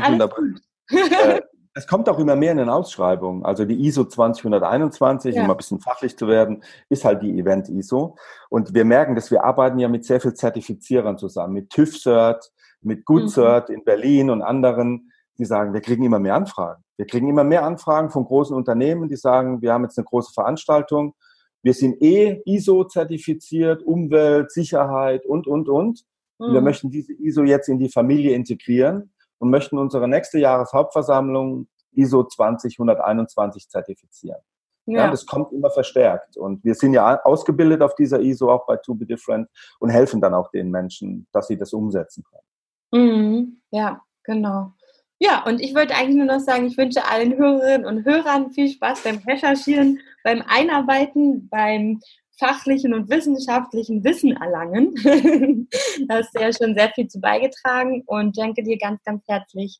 äh, 0.90 1.40
es 1.74 1.86
kommt 1.86 2.08
auch 2.08 2.18
immer 2.18 2.36
mehr 2.36 2.52
in 2.52 2.58
den 2.58 2.68
Ausschreibungen. 2.68 3.44
Also 3.44 3.64
die 3.64 3.86
ISO 3.86 4.04
20121, 4.04 5.34
ja. 5.34 5.40
um 5.40 5.46
mal 5.46 5.54
ein 5.54 5.56
bisschen 5.56 5.80
fachlich 5.80 6.16
zu 6.16 6.28
werden, 6.28 6.62
ist 6.88 7.04
halt 7.04 7.22
die 7.22 7.38
Event-ISO. 7.38 8.16
Und 8.50 8.74
wir 8.74 8.84
merken, 8.84 9.14
dass 9.14 9.30
wir 9.30 9.44
arbeiten 9.44 9.78
ja 9.78 9.88
mit 9.88 10.04
sehr 10.04 10.20
viel 10.20 10.34
Zertifizierern 10.34 11.16
zusammen, 11.16 11.54
mit 11.54 11.70
TÜV-Cert, 11.70 12.52
mit 12.82 13.04
GoodCert 13.04 13.70
mhm. 13.70 13.76
in 13.76 13.84
Berlin 13.84 14.30
und 14.30 14.42
anderen, 14.42 15.12
die 15.38 15.46
sagen, 15.46 15.72
wir 15.72 15.80
kriegen 15.80 16.04
immer 16.04 16.18
mehr 16.18 16.34
Anfragen. 16.34 16.82
Wir 16.96 17.06
kriegen 17.06 17.28
immer 17.28 17.44
mehr 17.44 17.64
Anfragen 17.64 18.10
von 18.10 18.24
großen 18.24 18.54
Unternehmen, 18.54 19.08
die 19.08 19.16
sagen, 19.16 19.62
wir 19.62 19.72
haben 19.72 19.84
jetzt 19.84 19.98
eine 19.98 20.04
große 20.04 20.32
Veranstaltung, 20.32 21.14
wir 21.62 21.74
sind 21.74 22.02
eh 22.02 22.42
ISO-zertifiziert, 22.44 23.82
Umwelt, 23.82 24.50
Sicherheit 24.50 25.24
und, 25.24 25.46
und, 25.46 25.68
und. 25.68 26.04
Mhm. 26.38 26.46
Und 26.46 26.52
wir 26.52 26.60
mhm. 26.60 26.64
möchten 26.64 26.90
diese 26.90 27.14
ISO 27.14 27.44
jetzt 27.44 27.68
in 27.68 27.78
die 27.78 27.88
Familie 27.88 28.34
integrieren 28.34 29.12
und 29.42 29.50
möchten 29.50 29.76
unsere 29.76 30.06
nächste 30.06 30.38
Jahreshauptversammlung 30.38 31.66
ISO 31.96 32.22
20121 32.22 33.68
zertifizieren. 33.68 34.38
Ja. 34.86 35.00
ja. 35.00 35.10
das 35.10 35.26
kommt 35.26 35.52
immer 35.52 35.70
verstärkt. 35.70 36.36
Und 36.36 36.62
wir 36.64 36.76
sind 36.76 36.92
ja 36.92 37.20
ausgebildet 37.24 37.82
auf 37.82 37.96
dieser 37.96 38.20
ISO 38.20 38.52
auch 38.52 38.66
bei 38.66 38.76
To 38.76 38.94
Be 38.94 39.04
Different 39.04 39.48
und 39.80 39.90
helfen 39.90 40.20
dann 40.20 40.32
auch 40.32 40.48
den 40.52 40.70
Menschen, 40.70 41.26
dass 41.32 41.48
sie 41.48 41.58
das 41.58 41.72
umsetzen 41.72 42.22
können. 42.22 43.04
Mhm. 43.04 43.62
Ja, 43.72 44.00
genau. 44.22 44.74
Ja, 45.18 45.44
und 45.44 45.60
ich 45.60 45.74
wollte 45.74 45.96
eigentlich 45.96 46.16
nur 46.16 46.26
noch 46.26 46.40
sagen, 46.40 46.66
ich 46.66 46.78
wünsche 46.78 47.04
allen 47.04 47.36
Hörerinnen 47.36 47.84
und 47.84 48.04
Hörern 48.04 48.52
viel 48.52 48.68
Spaß 48.68 49.02
beim 49.02 49.18
Recherchieren, 49.26 49.98
beim 50.22 50.44
Einarbeiten, 50.46 51.48
beim 51.48 52.00
fachlichen 52.42 52.92
und 52.92 53.08
wissenschaftlichen 53.08 54.02
Wissen 54.02 54.36
erlangen. 54.36 54.94
da 56.08 56.16
hast 56.16 56.34
du 56.34 56.40
ja 56.40 56.52
schon 56.52 56.74
sehr 56.74 56.90
viel 56.94 57.06
zu 57.06 57.20
beigetragen 57.20 58.02
und 58.06 58.36
danke 58.36 58.64
dir 58.64 58.78
ganz, 58.78 59.00
ganz 59.04 59.22
herzlich 59.28 59.78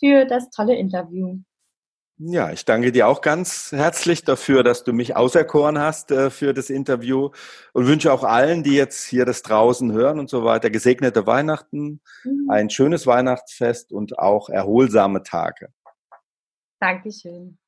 für 0.00 0.24
das 0.24 0.48
tolle 0.50 0.74
Interview. 0.76 1.38
Ja, 2.20 2.50
ich 2.50 2.64
danke 2.64 2.90
dir 2.90 3.06
auch 3.06 3.20
ganz 3.20 3.70
herzlich 3.70 4.24
dafür, 4.24 4.64
dass 4.64 4.82
du 4.82 4.92
mich 4.92 5.14
auserkoren 5.14 5.78
hast 5.78 6.10
äh, 6.10 6.30
für 6.30 6.52
das 6.52 6.68
Interview 6.68 7.30
und 7.72 7.86
wünsche 7.86 8.12
auch 8.12 8.24
allen, 8.24 8.64
die 8.64 8.74
jetzt 8.74 9.04
hier 9.04 9.24
das 9.24 9.42
draußen 9.42 9.92
hören 9.92 10.18
und 10.18 10.28
so 10.28 10.44
weiter, 10.44 10.70
gesegnete 10.70 11.26
Weihnachten, 11.26 12.00
mhm. 12.24 12.50
ein 12.50 12.70
schönes 12.70 13.06
Weihnachtsfest 13.06 13.92
und 13.92 14.18
auch 14.18 14.48
erholsame 14.48 15.22
Tage. 15.22 15.68
Dankeschön. 16.80 17.58